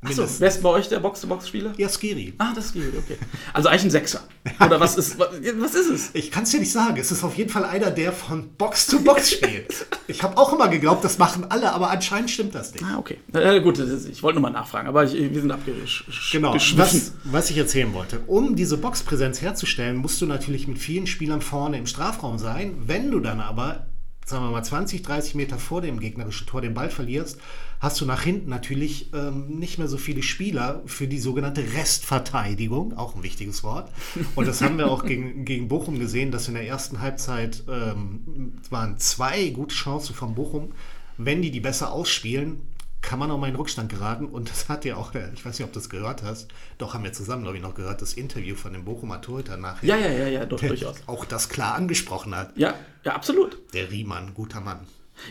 Achso, 0.00 0.24
wer 0.38 0.48
ist 0.48 0.62
bei 0.62 0.68
euch 0.68 0.88
der 0.88 1.00
Box-to-Box-Spieler? 1.00 1.72
Ja, 1.76 1.88
Skiri. 1.88 2.32
Ah, 2.38 2.52
das 2.54 2.72
geht, 2.72 2.96
okay. 2.96 3.16
Also 3.52 3.68
eigentlich 3.68 3.84
ein 3.84 3.90
Sechser. 3.90 4.20
Oder 4.64 4.78
was 4.78 4.96
ist, 4.96 5.18
was, 5.18 5.28
was 5.58 5.74
ist 5.74 5.90
es? 5.90 6.10
Ich 6.14 6.30
kann 6.30 6.44
es 6.44 6.50
dir 6.50 6.60
nicht 6.60 6.70
sagen. 6.70 6.96
Es 6.98 7.10
ist 7.10 7.24
auf 7.24 7.36
jeden 7.36 7.50
Fall 7.50 7.64
einer, 7.64 7.90
der 7.90 8.12
von 8.12 8.50
Box 8.50 8.86
zu 8.86 9.02
Box 9.02 9.32
spielt. 9.32 9.86
Ich 10.06 10.22
habe 10.22 10.36
auch 10.36 10.52
immer 10.52 10.68
geglaubt, 10.68 11.02
das 11.02 11.18
machen 11.18 11.46
alle, 11.50 11.72
aber 11.72 11.90
anscheinend 11.90 12.30
stimmt 12.30 12.54
das 12.54 12.72
nicht. 12.72 12.84
Ah, 12.84 12.96
okay. 12.98 13.18
Äh, 13.32 13.60
gut, 13.60 13.78
ist, 13.78 14.08
ich 14.08 14.22
wollte 14.22 14.38
nur 14.38 14.48
mal 14.48 14.56
nachfragen, 14.56 14.86
aber 14.86 15.02
ich, 15.02 15.14
wir 15.14 15.40
sind 15.40 15.50
abgeschwiffen. 15.50 16.14
Genau, 16.30 16.54
was, 16.54 17.12
was 17.24 17.50
ich 17.50 17.58
erzählen 17.58 17.92
wollte. 17.92 18.20
Um 18.28 18.54
diese 18.54 18.78
Boxpräsenz 18.78 19.42
herzustellen, 19.42 19.96
musst 19.96 20.20
du 20.20 20.26
natürlich 20.26 20.68
mit 20.68 20.78
vielen 20.78 21.08
Spielern 21.08 21.42
vorne 21.42 21.76
im 21.76 21.86
Strafraum 21.86 22.38
sein. 22.38 22.76
Wenn 22.86 23.10
du 23.10 23.18
dann 23.18 23.40
aber, 23.40 23.88
sagen 24.24 24.44
wir 24.44 24.50
mal, 24.52 24.62
20, 24.62 25.02
30 25.02 25.34
Meter 25.34 25.58
vor 25.58 25.80
dem 25.80 25.98
gegnerischen 25.98 26.46
Tor 26.46 26.60
den 26.60 26.74
Ball 26.74 26.88
verlierst, 26.88 27.40
hast 27.80 28.00
du 28.00 28.06
nach 28.06 28.22
hinten 28.22 28.48
natürlich 28.48 29.12
ähm, 29.12 29.58
nicht 29.58 29.78
mehr 29.78 29.88
so 29.88 29.96
viele 29.98 30.22
Spieler 30.22 30.82
für 30.86 31.06
die 31.06 31.18
sogenannte 31.18 31.62
Restverteidigung, 31.74 32.96
auch 32.96 33.14
ein 33.14 33.22
wichtiges 33.22 33.62
Wort. 33.62 33.90
Und 34.34 34.48
das 34.48 34.60
haben 34.60 34.78
wir 34.78 34.90
auch 34.90 35.04
gegen, 35.04 35.44
gegen 35.46 35.68
Bochum 35.68 35.98
gesehen, 35.98 36.30
dass 36.30 36.48
in 36.48 36.54
der 36.54 36.66
ersten 36.66 37.00
Halbzeit 37.00 37.62
ähm, 37.68 38.54
waren 38.70 38.98
zwei 38.98 39.48
gute 39.50 39.74
Chancen 39.74 40.14
von 40.14 40.34
Bochum. 40.34 40.72
Wenn 41.16 41.42
die 41.42 41.50
die 41.50 41.60
besser 41.60 41.92
ausspielen, 41.92 42.60
kann 43.00 43.18
man 43.18 43.30
auch 43.30 43.38
mal 43.38 43.48
in 43.48 43.56
Rückstand 43.56 43.90
geraten. 43.90 44.26
Und 44.26 44.50
das 44.50 44.68
hat 44.68 44.84
ja 44.84 44.96
auch, 44.96 45.14
ich 45.14 45.44
weiß 45.44 45.58
nicht, 45.58 45.66
ob 45.66 45.72
du 45.72 45.78
das 45.78 45.88
gehört 45.88 46.22
hast, 46.22 46.48
doch 46.78 46.94
haben 46.94 47.04
wir 47.04 47.12
zusammen, 47.12 47.42
glaube 47.42 47.56
ich, 47.56 47.62
noch 47.62 47.74
gehört, 47.74 48.02
das 48.02 48.14
Interview 48.14 48.56
von 48.56 48.72
dem 48.72 48.84
Bochumer 48.84 49.20
Torhüter 49.20 49.56
nachher. 49.56 49.88
Ja, 49.88 49.96
ja, 49.96 50.10
ja, 50.10 50.28
ja, 50.28 50.46
doch, 50.46 50.58
der 50.58 50.70
durchaus. 50.70 50.96
Auch 51.06 51.24
das 51.24 51.48
klar 51.48 51.74
angesprochen 51.74 52.34
hat. 52.34 52.56
Ja, 52.56 52.74
ja, 53.04 53.14
absolut. 53.14 53.58
Der 53.72 53.90
Riemann, 53.90 54.34
guter 54.34 54.60
Mann. 54.60 54.80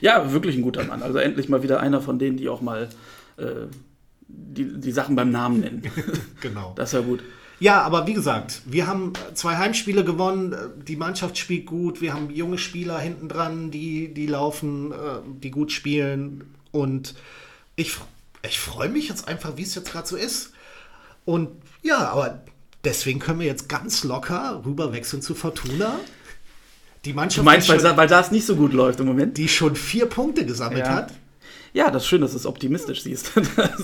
Ja, 0.01 0.31
wirklich 0.31 0.55
ein 0.55 0.61
guter 0.61 0.83
Mann. 0.83 1.01
Also 1.01 1.17
endlich 1.17 1.49
mal 1.49 1.63
wieder 1.63 1.79
einer 1.79 2.01
von 2.01 2.19
denen, 2.19 2.37
die 2.37 2.49
auch 2.49 2.61
mal 2.61 2.89
äh, 3.37 3.67
die, 4.27 4.79
die 4.79 4.91
Sachen 4.91 5.15
beim 5.15 5.31
Namen 5.31 5.59
nennen. 5.59 5.83
Genau. 6.41 6.73
Das 6.75 6.89
ist 6.89 6.93
ja 6.93 7.01
gut. 7.01 7.23
Ja, 7.59 7.81
aber 7.81 8.05
wie 8.05 8.13
gesagt, 8.13 8.61
wir 8.65 8.85
haben 8.85 9.13
zwei 9.33 9.57
Heimspiele 9.57 10.03
gewonnen. 10.03 10.55
Die 10.87 10.95
Mannschaft 10.95 11.37
spielt 11.37 11.65
gut. 11.65 12.01
Wir 12.01 12.13
haben 12.13 12.29
junge 12.29 12.59
Spieler 12.59 12.99
hinten 12.99 13.29
dran, 13.29 13.71
die, 13.71 14.13
die 14.13 14.27
laufen, 14.27 14.91
äh, 14.91 14.95
die 15.41 15.49
gut 15.49 15.71
spielen. 15.71 16.53
Und 16.71 17.15
ich, 17.75 17.95
ich 18.43 18.59
freue 18.59 18.89
mich 18.89 19.09
jetzt 19.09 19.27
einfach, 19.27 19.57
wie 19.57 19.63
es 19.63 19.73
jetzt 19.73 19.91
gerade 19.91 20.07
so 20.07 20.15
ist. 20.15 20.53
Und 21.25 21.49
ja, 21.81 22.09
aber 22.09 22.43
deswegen 22.83 23.19
können 23.19 23.39
wir 23.39 23.47
jetzt 23.47 23.69
ganz 23.69 24.03
locker 24.03 24.61
rüber 24.63 24.93
wechseln 24.93 25.23
zu 25.23 25.33
Fortuna. 25.33 25.99
Die 27.07 27.13
Mannschaft, 27.13 27.39
Du 27.39 27.43
meinst, 27.43 27.69
weil, 27.69 27.79
schon, 27.79 27.95
weil 27.97 28.07
das 28.07 28.31
nicht 28.31 28.45
so 28.45 28.55
gut 28.57 28.73
läuft 28.73 28.99
im 28.99 29.05
Moment? 29.05 29.37
die 29.37 29.47
schon 29.47 29.75
vier 29.75 30.05
Punkte 30.07 30.45
gesammelt 30.45 30.85
Ja. 30.85 30.93
hat. 30.95 31.13
Ja, 31.73 31.89
das 31.89 32.03
ist 32.03 32.09
schön, 32.09 32.21
dass 32.21 32.31
du 32.31 32.37
es 32.37 32.45
optimistisch 32.45 33.01
siehst. 33.03 33.31
Das, 33.55 33.81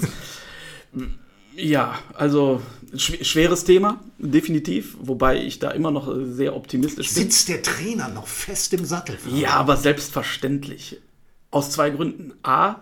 ja, 1.56 2.00
also 2.14 2.62
schw 2.96 3.24
schweres 3.24 3.64
Thema, 3.64 4.00
definitiv. 4.18 4.96
Wobei 5.00 5.38
ich 5.44 5.60
da 5.60 5.72
immer 5.72 5.92
noch 5.92 6.12
sehr 6.26 6.56
optimistisch 6.56 7.14
bin. 7.14 7.24
Sitzt 7.24 7.48
der 7.50 7.62
Trainer 7.62 8.10
noch 8.10 8.28
fest 8.28 8.74
im 8.74 8.86
Sattel? 8.86 9.18
Ja, 9.34 9.52
aber 9.52 9.78
selbstverständlich. 9.78 10.98
Aus 11.52 11.70
zwei 11.72 11.92
Gründen. 11.92 12.34
A, 12.44 12.78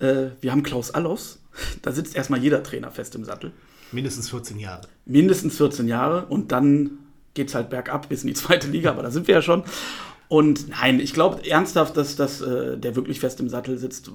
äh, 0.00 0.26
wir 0.40 0.52
haben 0.52 0.62
Klaus 0.62 0.90
Allofs. 0.90 1.38
Da 1.82 1.92
sitzt 1.92 2.14
erstmal 2.14 2.40
jeder 2.42 2.62
Trainer 2.62 2.90
fest 2.90 3.14
im 3.14 3.24
Sattel. 3.24 3.52
Mindestens 3.92 4.28
14 4.30 4.58
Jahre. 4.58 4.82
mindestens 5.06 5.56
14 5.56 5.88
Jahre 5.88 6.26
und 6.26 6.52
dann 6.52 6.90
geht 7.34 7.48
es 7.48 7.54
halt 7.54 7.70
bergab 7.70 8.08
bis 8.08 8.22
in 8.22 8.28
die 8.28 8.34
zweite 8.34 8.68
Liga, 8.68 8.90
aber 8.90 9.02
da 9.02 9.10
sind 9.10 9.28
wir 9.28 9.36
ja 9.36 9.42
schon. 9.42 9.64
Und 10.28 10.68
nein, 10.68 11.00
ich 11.00 11.12
glaube 11.12 11.48
ernsthaft, 11.48 11.96
dass, 11.96 12.16
dass 12.16 12.40
äh, 12.40 12.78
der 12.78 12.94
wirklich 12.94 13.18
fest 13.20 13.40
im 13.40 13.48
Sattel 13.48 13.78
sitzt, 13.78 14.12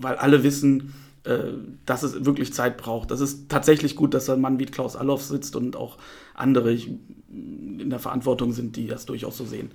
weil 0.00 0.16
alle 0.16 0.42
wissen, 0.42 0.94
äh, 1.24 1.52
dass 1.86 2.02
es 2.02 2.24
wirklich 2.24 2.52
Zeit 2.52 2.76
braucht. 2.76 3.10
Das 3.10 3.20
ist 3.20 3.48
tatsächlich 3.48 3.94
gut, 3.94 4.14
dass 4.14 4.28
ein 4.30 4.40
Mann 4.40 4.58
wie 4.58 4.66
Klaus 4.66 4.96
Allofs 4.96 5.28
sitzt 5.28 5.54
und 5.56 5.76
auch 5.76 5.98
andere 6.34 6.72
in 6.72 7.90
der 7.90 7.98
Verantwortung 7.98 8.52
sind, 8.52 8.76
die 8.76 8.86
das 8.86 9.06
durchaus 9.06 9.36
so 9.36 9.44
sehen. 9.44 9.70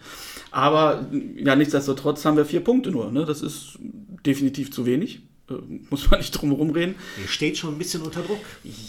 Aber 0.52 1.08
ja, 1.38 1.56
nichtsdestotrotz 1.56 2.26
haben 2.26 2.38
wir 2.38 2.46
vier 2.46 2.62
Punkte 2.62 2.92
nur. 2.92 3.12
Ne? 3.12 3.26
Das 3.26 3.42
ist 3.42 3.78
definitiv 4.26 4.72
zu 4.72 4.86
wenig. 4.86 5.22
Äh, 5.50 5.54
muss 5.90 6.10
man 6.10 6.20
nicht 6.20 6.32
drum 6.32 6.50
herum 6.52 6.72
reden. 6.72 6.96
Ihr 7.22 7.28
steht 7.28 7.58
schon 7.58 7.76
ein 7.76 7.78
bisschen 7.78 8.02
unter 8.02 8.22
Druck. 8.22 8.40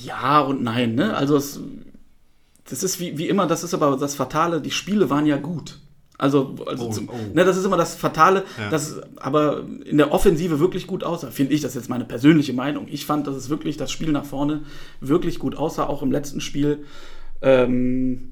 Ja 0.03 0.41
und 0.41 0.63
nein, 0.63 0.95
ne? 0.95 1.17
Also 1.17 1.37
es, 1.37 1.61
das 2.69 2.83
ist 2.83 3.01
wie, 3.01 3.19
wie 3.19 3.29
immer, 3.29 3.47
das 3.47 3.63
ist 3.65 3.75
aber 3.75 3.97
das 3.97 4.15
Fatale, 4.15 4.61
die 4.61 4.71
Spiele 4.71 5.11
waren 5.11 5.27
ja 5.27 5.37
gut. 5.37 5.81
Also, 6.17 6.55
also 6.67 6.87
Oh, 6.87 6.91
zum, 6.93 7.09
oh. 7.09 7.13
Ne, 7.35 7.45
das 7.45 7.57
ist 7.57 7.65
immer 7.65 7.77
das 7.77 7.97
Fatale, 7.97 8.45
Ja. 8.59 8.71
dass 8.71 8.91
es 8.91 9.03
aber 9.17 9.65
in 9.85 9.97
der 9.99 10.13
Offensive 10.13 10.61
wirklich 10.61 10.87
gut 10.87 11.03
aussah. 11.03 11.31
Finde 11.33 11.53
ich, 11.53 11.61
das 11.61 11.73
ist 11.73 11.75
jetzt 11.83 11.91
meine 11.91 12.05
persönliche 12.05 12.53
Meinung. 12.53 12.87
Ich 12.89 13.05
fand, 13.05 13.27
dass 13.27 13.35
es 13.35 13.49
wirklich 13.51 13.77
das 13.77 13.91
Spiel 13.91 14.13
nach 14.13 14.25
vorne 14.25 14.63
wirklich 15.01 15.39
gut 15.41 15.57
aussah, 15.57 15.87
auch 15.87 16.03
im 16.03 16.13
letzten 16.13 16.41
Spiel. 16.41 16.85
Ähm, 17.43 18.31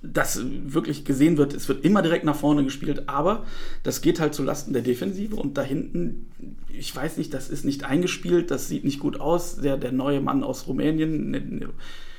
dass 0.00 0.40
wirklich 0.44 1.04
gesehen 1.04 1.38
wird, 1.38 1.54
es 1.54 1.66
wird 1.68 1.84
immer 1.84 2.02
direkt 2.02 2.24
nach 2.24 2.36
vorne 2.36 2.62
gespielt, 2.62 3.08
aber 3.08 3.44
das 3.82 4.00
geht 4.00 4.20
halt 4.20 4.32
zulasten 4.32 4.72
der 4.72 4.82
Defensive 4.82 5.34
und 5.34 5.58
da 5.58 5.62
hinten, 5.62 6.28
ich 6.68 6.94
weiß 6.94 7.16
nicht, 7.16 7.34
das 7.34 7.48
ist 7.48 7.64
nicht 7.64 7.82
eingespielt, 7.82 8.52
das 8.52 8.68
sieht 8.68 8.84
nicht 8.84 9.00
gut 9.00 9.18
aus. 9.20 9.56
Der, 9.56 9.76
der 9.76 9.90
neue 9.90 10.20
Mann 10.20 10.44
aus 10.44 10.68
Rumänien, 10.68 11.30
ne- 11.32 11.40
ne- 11.40 11.68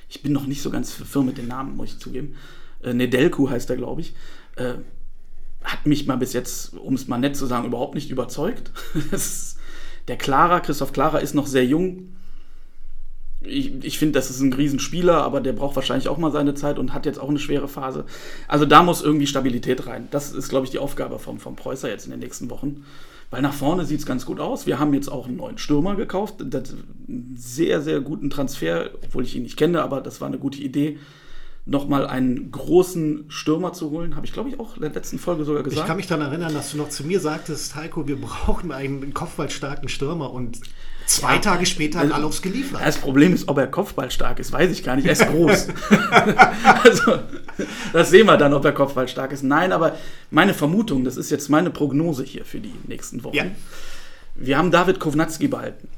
ich 0.09 0.21
bin 0.23 0.33
noch 0.33 0.47
nicht 0.47 0.61
so 0.61 0.71
ganz 0.71 0.91
firm 0.91 1.27
mit 1.27 1.37
den 1.37 1.47
Namen, 1.47 1.77
muss 1.77 1.93
ich 1.93 1.99
zugeben. 1.99 2.35
Äh, 2.83 2.93
Nedelku 2.93 3.49
heißt 3.49 3.69
er, 3.69 3.77
glaube 3.77 4.01
ich. 4.01 4.15
Äh, 4.55 4.75
hat 5.63 5.85
mich 5.85 6.07
mal 6.07 6.17
bis 6.17 6.33
jetzt, 6.33 6.73
um 6.73 6.95
es 6.95 7.07
mal 7.07 7.17
nett 7.17 7.35
zu 7.35 7.45
sagen, 7.45 7.67
überhaupt 7.67 7.95
nicht 7.95 8.09
überzeugt. 8.09 8.71
Der 10.07 10.17
Clara, 10.17 10.59
Christoph 10.59 10.93
Clara, 10.93 11.19
ist 11.19 11.35
noch 11.35 11.45
sehr 11.45 11.65
jung. 11.65 12.15
Ich, 13.41 13.71
ich 13.83 13.99
finde, 13.99 14.13
das 14.13 14.29
ist 14.29 14.39
ein 14.41 14.51
Riesenspieler, 14.51 15.23
aber 15.23 15.39
der 15.39 15.53
braucht 15.53 15.75
wahrscheinlich 15.75 16.09
auch 16.09 16.17
mal 16.17 16.31
seine 16.31 16.55
Zeit 16.55 16.79
und 16.79 16.93
hat 16.93 17.05
jetzt 17.05 17.19
auch 17.19 17.29
eine 17.29 17.39
schwere 17.39 17.67
Phase. 17.67 18.05
Also 18.47 18.65
da 18.65 18.83
muss 18.83 19.01
irgendwie 19.01 19.27
Stabilität 19.27 19.85
rein. 19.85 20.07
Das 20.11 20.31
ist, 20.31 20.49
glaube 20.49 20.65
ich, 20.65 20.71
die 20.71 20.79
Aufgabe 20.79 21.19
vom, 21.19 21.39
vom 21.39 21.55
Preußer 21.55 21.87
jetzt 21.87 22.05
in 22.05 22.11
den 22.11 22.19
nächsten 22.19 22.49
Wochen. 22.49 22.83
Weil 23.31 23.41
nach 23.43 23.53
vorne 23.53 23.85
sieht 23.85 23.99
es 23.99 24.05
ganz 24.05 24.25
gut 24.25 24.39
aus. 24.39 24.65
Wir 24.65 24.79
haben 24.79 24.93
jetzt 24.93 25.07
auch 25.11 25.27
einen 25.27 25.37
neuen 25.37 25.57
Stürmer 25.59 25.95
gekauft. 25.95 26.35
Das, 26.39 26.73
einen 27.07 27.35
sehr, 27.37 27.81
sehr 27.81 28.01
guten 28.01 28.29
Transfer, 28.29 28.89
obwohl 29.03 29.23
ich 29.23 29.35
ihn 29.35 29.43
nicht 29.43 29.57
kenne, 29.57 29.83
aber 29.83 30.01
das 30.01 30.19
war 30.19 30.27
eine 30.27 30.39
gute 30.39 30.59
Idee, 30.59 30.97
nochmal 31.65 32.07
einen 32.07 32.49
großen 32.51 33.25
Stürmer 33.27 33.73
zu 33.73 33.91
holen. 33.91 34.15
Habe 34.15 34.25
ich, 34.25 34.33
glaube 34.33 34.49
ich, 34.49 34.59
auch 34.59 34.75
in 34.75 34.81
der 34.81 34.91
letzten 34.91 35.19
Folge 35.19 35.45
sogar 35.45 35.61
Ich 35.61 35.69
gesagt. 35.69 35.87
kann 35.87 35.97
mich 35.97 36.07
daran 36.07 36.25
erinnern, 36.25 36.53
dass 36.53 36.71
du 36.71 36.77
noch 36.77 36.89
zu 36.89 37.05
mir 37.05 37.19
sagtest, 37.19 37.75
Heiko, 37.75 38.07
wir 38.07 38.19
brauchen 38.19 38.71
einen 38.71 39.13
kopfballstarken 39.13 39.89
Stürmer 39.89 40.31
und 40.33 40.59
zwei 41.09 41.35
Ja. 41.35 41.39
Tage 41.41 41.65
später 41.65 41.99
hat 41.99 42.05
Also- 42.05 42.15
Alofs 42.15 42.41
geliefert. 42.41 42.81
Das 42.83 42.97
Problem 42.97 43.33
ist, 43.33 43.47
ob 43.47 43.57
er 43.57 43.67
kopfballstark 43.67 44.39
ist, 44.39 44.51
weiß 44.51 44.71
ich 44.71 44.83
gar 44.83 44.95
nicht. 44.95 45.05
Er 45.05 45.13
ist 45.13 45.25
groß. 45.27 45.67
also, 46.83 47.19
das 47.93 48.09
sehen 48.09 48.27
wir 48.27 48.37
dann, 48.37 48.53
ob 48.53 48.63
er 48.65 48.71
kopfballstark 48.71 49.31
ist. 49.31 49.43
Nein, 49.43 49.71
aber 49.71 49.95
meine 50.31 50.53
Vermutung, 50.53 51.03
das 51.03 51.17
ist 51.17 51.29
jetzt 51.31 51.49
meine 51.49 51.71
Prognose 51.71 52.23
hier 52.23 52.45
für 52.45 52.59
die 52.59 52.73
nächsten 52.87 53.23
Wochen. 53.23 53.35
Ja. 53.35 53.45
Wir 54.35 54.57
haben 54.57 54.71
David 54.71 54.99
Kovnatski 54.99 55.47
behalten. 55.47 55.89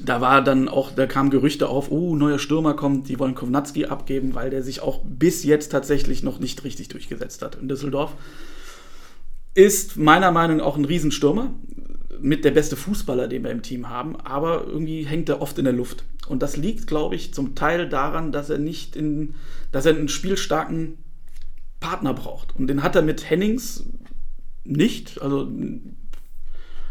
Da 0.00 0.20
war 0.20 0.42
dann 0.42 0.68
auch, 0.68 0.92
da 0.92 1.06
kamen 1.06 1.28
Gerüchte 1.30 1.68
auf, 1.68 1.90
oh, 1.90 2.14
neuer 2.14 2.38
Stürmer 2.38 2.74
kommt, 2.74 3.08
die 3.08 3.18
wollen 3.18 3.34
Kovnatski 3.34 3.86
abgeben, 3.86 4.34
weil 4.34 4.48
der 4.50 4.62
sich 4.62 4.80
auch 4.80 5.00
bis 5.04 5.42
jetzt 5.44 5.70
tatsächlich 5.72 6.22
noch 6.22 6.38
nicht 6.38 6.62
richtig 6.64 6.88
durchgesetzt 6.88 7.42
hat 7.42 7.56
in 7.60 7.68
Düsseldorf. 7.68 8.12
Ist 9.54 9.96
meiner 9.96 10.30
Meinung 10.30 10.58
nach 10.58 10.66
auch 10.66 10.76
ein 10.76 10.84
Riesenstürmer, 10.84 11.50
mit 12.20 12.44
der 12.44 12.50
beste 12.50 12.76
Fußballer, 12.76 13.28
den 13.28 13.44
wir 13.44 13.50
im 13.50 13.62
Team 13.62 13.88
haben, 13.88 14.16
aber 14.20 14.64
irgendwie 14.66 15.04
hängt 15.04 15.28
er 15.28 15.40
oft 15.40 15.58
in 15.58 15.64
der 15.64 15.72
Luft. 15.72 16.04
Und 16.28 16.42
das 16.42 16.56
liegt, 16.56 16.86
glaube 16.86 17.14
ich, 17.14 17.32
zum 17.32 17.54
Teil 17.54 17.88
daran, 17.88 18.32
dass 18.32 18.50
er 18.50 18.58
nicht 18.58 18.96
in, 18.96 19.34
dass 19.72 19.86
er 19.86 19.94
einen 19.94 20.08
spielstarken 20.08 20.98
Partner 21.80 22.14
braucht. 22.14 22.54
Und 22.56 22.66
den 22.66 22.82
hat 22.82 22.96
er 22.96 23.02
mit 23.02 23.28
Hennings 23.28 23.84
nicht. 24.64 25.20
Also 25.22 25.48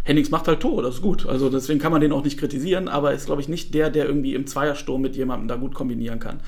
Hennings 0.03 0.31
macht 0.31 0.47
halt 0.47 0.61
Tore, 0.61 0.81
das 0.81 0.95
ist 0.95 1.01
gut. 1.01 1.25
Also 1.25 1.49
deswegen 1.49 1.79
kann 1.79 1.91
man 1.91 2.01
den 2.01 2.13
auch 2.13 2.23
nicht 2.23 2.39
kritisieren, 2.39 2.87
aber 2.87 3.13
ist, 3.13 3.25
glaube 3.25 3.41
ich, 3.41 3.49
nicht 3.49 3.73
der, 3.73 3.89
der 3.89 4.05
irgendwie 4.05 4.33
im 4.33 4.47
Zweiersturm 4.47 5.01
mit 5.01 5.15
jemandem 5.15 5.47
da 5.47 5.55
gut 5.57 5.75
kombinieren 5.75 6.19
kann. 6.19 6.39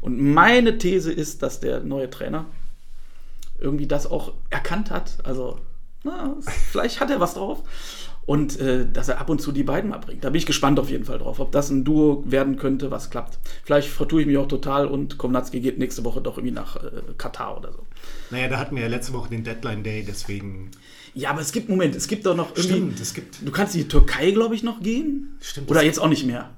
Und 0.00 0.20
meine 0.20 0.78
These 0.78 1.12
ist, 1.12 1.42
dass 1.42 1.60
der 1.60 1.80
neue 1.80 2.08
Trainer 2.08 2.46
irgendwie 3.58 3.86
das 3.86 4.06
auch 4.06 4.32
erkannt 4.50 4.90
hat. 4.90 5.18
Also, 5.24 5.58
na, 6.04 6.36
vielleicht 6.40 7.00
hat 7.00 7.10
er 7.10 7.20
was 7.20 7.34
drauf. 7.34 7.62
Und 8.24 8.58
äh, 8.60 8.86
dass 8.90 9.08
er 9.08 9.20
ab 9.20 9.30
und 9.30 9.40
zu 9.40 9.50
die 9.50 9.64
beiden 9.64 9.90
mal 9.90 9.98
bringt. 9.98 10.22
Da 10.22 10.30
bin 10.30 10.38
ich 10.38 10.46
gespannt 10.46 10.78
auf 10.78 10.88
jeden 10.88 11.04
Fall 11.04 11.18
drauf, 11.18 11.40
ob 11.40 11.50
das 11.50 11.70
ein 11.70 11.84
Duo 11.84 12.22
werden 12.26 12.56
könnte, 12.56 12.90
was 12.90 13.10
klappt. 13.10 13.38
Vielleicht 13.64 13.88
vertue 13.88 14.20
ich 14.20 14.26
mich 14.26 14.38
auch 14.38 14.46
total 14.46 14.86
und 14.86 15.18
Kovnatski 15.18 15.60
geht 15.60 15.78
nächste 15.78 16.04
Woche 16.04 16.20
doch 16.20 16.38
irgendwie 16.38 16.54
nach 16.54 16.76
äh, 16.76 17.02
Katar 17.18 17.58
oder 17.58 17.72
so. 17.72 17.84
Naja, 18.30 18.48
da 18.48 18.58
hatten 18.58 18.76
wir 18.76 18.82
ja 18.82 18.88
letzte 18.88 19.12
Woche 19.12 19.30
den 19.30 19.42
Deadline 19.42 19.82
Day, 19.82 20.04
deswegen. 20.06 20.70
Ja, 21.14 21.30
aber 21.30 21.40
es 21.40 21.52
gibt, 21.52 21.68
Moment, 21.68 21.96
es 21.96 22.06
gibt 22.06 22.24
doch 22.24 22.36
noch 22.36 22.50
irgendwie. 22.50 22.62
Stimmt, 22.62 23.00
es 23.00 23.12
gibt. 23.12 23.46
Du 23.46 23.50
kannst 23.50 23.74
in 23.74 23.82
die 23.82 23.88
Türkei, 23.88 24.30
glaube 24.30 24.54
ich, 24.54 24.62
noch 24.62 24.80
gehen. 24.80 25.36
Stimmt, 25.40 25.70
Oder 25.70 25.82
jetzt 25.82 25.98
auch 25.98 26.08
nicht 26.08 26.24
mehr. 26.24 26.50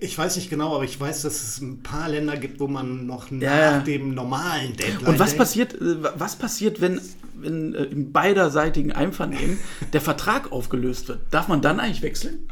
Ich 0.00 0.16
weiß 0.16 0.36
nicht 0.36 0.48
genau, 0.48 0.76
aber 0.76 0.84
ich 0.84 0.98
weiß, 1.00 1.22
dass 1.22 1.42
es 1.42 1.60
ein 1.60 1.82
paar 1.82 2.08
Länder 2.08 2.36
gibt, 2.36 2.60
wo 2.60 2.68
man 2.68 3.04
noch 3.06 3.32
nach 3.32 3.42
Ja. 3.42 3.78
dem 3.80 4.14
normalen 4.14 4.76
Deadline 4.76 5.06
Und 5.08 5.18
was 5.18 5.32
Day- 5.32 5.38
passiert, 5.38 5.74
äh, 5.74 5.96
was 6.18 6.36
passiert, 6.36 6.80
wenn, 6.80 7.00
wenn 7.34 7.74
äh, 7.74 7.84
im 7.84 8.12
beiderseitigen 8.12 8.92
Einvernehmen 8.92 9.58
der 9.92 10.00
Vertrag 10.00 10.52
aufgelöst 10.52 11.08
wird? 11.08 11.20
Darf 11.32 11.48
man 11.48 11.62
dann 11.62 11.80
eigentlich 11.80 12.02
wechseln? 12.02 12.48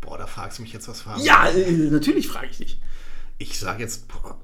Boah, 0.00 0.18
da 0.18 0.26
fragst 0.26 0.58
du 0.58 0.62
mich 0.62 0.72
jetzt 0.72 0.88
was 0.88 1.02
fragen. 1.02 1.22
Ja, 1.22 1.48
äh, 1.50 1.70
natürlich 1.70 2.26
frage 2.26 2.48
ich 2.50 2.56
dich. 2.58 2.80
Ich 3.38 3.56
sage 3.58 3.84
jetzt. 3.84 4.08
boah. 4.08 4.36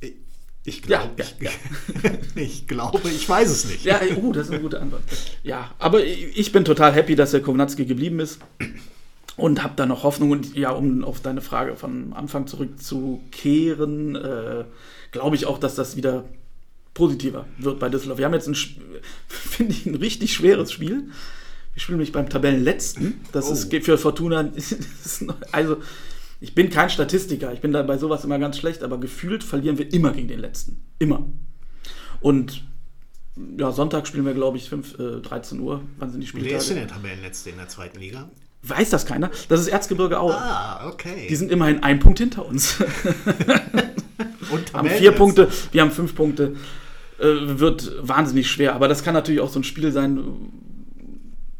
Ich, 0.00 0.14
ich 0.64 0.86
Ja, 0.86 1.02
glaube, 1.06 1.22
ja, 1.40 1.50
ich, 2.34 2.36
ich 2.42 2.66
glaube, 2.66 3.08
ich 3.08 3.28
weiß 3.28 3.50
es 3.50 3.66
nicht. 3.66 3.84
Ja, 3.84 4.00
uh, 4.16 4.32
das 4.32 4.46
ist 4.46 4.52
eine 4.52 4.62
gute 4.62 4.80
Antwort. 4.80 5.02
Ja, 5.44 5.72
aber 5.78 6.02
ich 6.04 6.50
bin 6.50 6.64
total 6.64 6.92
happy, 6.92 7.14
dass 7.14 7.30
der 7.30 7.40
Kovnatski 7.42 7.84
geblieben 7.84 8.18
ist. 8.18 8.38
Und 9.36 9.62
habe 9.62 9.74
da 9.76 9.84
noch 9.86 10.04
Hoffnung. 10.04 10.30
Und 10.30 10.54
ja, 10.54 10.70
um 10.70 11.02
auf 11.04 11.20
deine 11.20 11.40
Frage 11.40 11.74
von 11.76 12.12
Anfang 12.12 12.46
zurückzukehren, 12.46 14.14
äh, 14.16 14.64
glaube 15.12 15.36
ich 15.36 15.46
auch, 15.46 15.58
dass 15.58 15.74
das 15.74 15.96
wieder 15.96 16.24
positiver 16.94 17.46
wird 17.58 17.80
bei 17.80 17.88
Düsseldorf. 17.88 18.18
Wir 18.18 18.26
haben 18.26 18.34
jetzt 18.34 18.46
ein, 18.48 18.54
finde 19.28 19.72
ich, 19.72 19.86
ein 19.86 19.96
richtig 19.96 20.32
schweres 20.32 20.70
Spiel. 20.72 21.08
Wir 21.74 21.80
spielen 21.80 21.98
nämlich 21.98 22.12
beim 22.12 22.28
Tabellenletzten. 22.28 23.20
Das 23.32 23.48
Oh. 23.48 23.52
ist 23.52 23.74
für 23.84 23.98
Fortuna. 23.98 24.52
also, 25.52 25.78
ich 26.40 26.54
bin 26.54 26.70
kein 26.70 26.88
Statistiker. 26.90 27.52
Ich 27.52 27.60
bin 27.60 27.72
da 27.72 27.82
bei 27.82 27.98
sowas 27.98 28.24
immer 28.24 28.38
ganz 28.38 28.56
schlecht, 28.58 28.84
aber 28.84 28.98
gefühlt 28.98 29.42
verlieren 29.42 29.78
wir 29.78 29.92
immer 29.92 30.12
gegen 30.12 30.28
den 30.28 30.38
Letzten. 30.38 30.80
Immer. 31.00 31.26
Und 32.20 32.64
ja, 33.58 33.72
Sonntag 33.72 34.06
spielen 34.06 34.24
wir, 34.24 34.34
glaube 34.34 34.56
ich, 34.58 34.68
5, 34.68 34.98
äh, 35.00 35.20
13 35.20 35.58
Uhr. 35.58 35.82
Wann 35.98 36.10
sind 36.12 36.20
die 36.20 36.32
Wer 36.34 36.42
ist 36.42 36.50
denn 36.52 36.60
Spieltage? 36.60 36.80
der 36.86 36.88
Tabellenletzte 36.88 37.50
in 37.50 37.56
der 37.56 37.68
zweiten 37.68 37.98
Liga? 37.98 38.30
Weiß 38.66 38.90
das 38.90 39.06
keiner? 39.06 39.30
Das 39.48 39.60
ist 39.60 39.68
Erzgebirge 39.68 40.18
Aue. 40.18 40.34
Ah, 40.34 40.88
okay. 40.88 41.26
Die 41.28 41.36
sind 41.36 41.50
immerhin 41.50 41.82
ein 41.82 41.98
Punkt 41.98 42.18
hinter 42.18 42.46
uns. 42.46 42.78
Haben 44.72 44.88
vier 44.88 45.12
Punkte, 45.12 45.48
wir 45.72 45.82
haben 45.82 45.90
fünf 45.90 46.14
Punkte. 46.14 46.54
Äh, 47.18 47.58
wird 47.58 47.92
wahnsinnig 48.00 48.50
schwer. 48.50 48.74
Aber 48.74 48.88
das 48.88 49.02
kann 49.04 49.14
natürlich 49.14 49.40
auch 49.40 49.48
so 49.48 49.60
ein 49.60 49.64
Spiel 49.64 49.92
sein, 49.92 50.20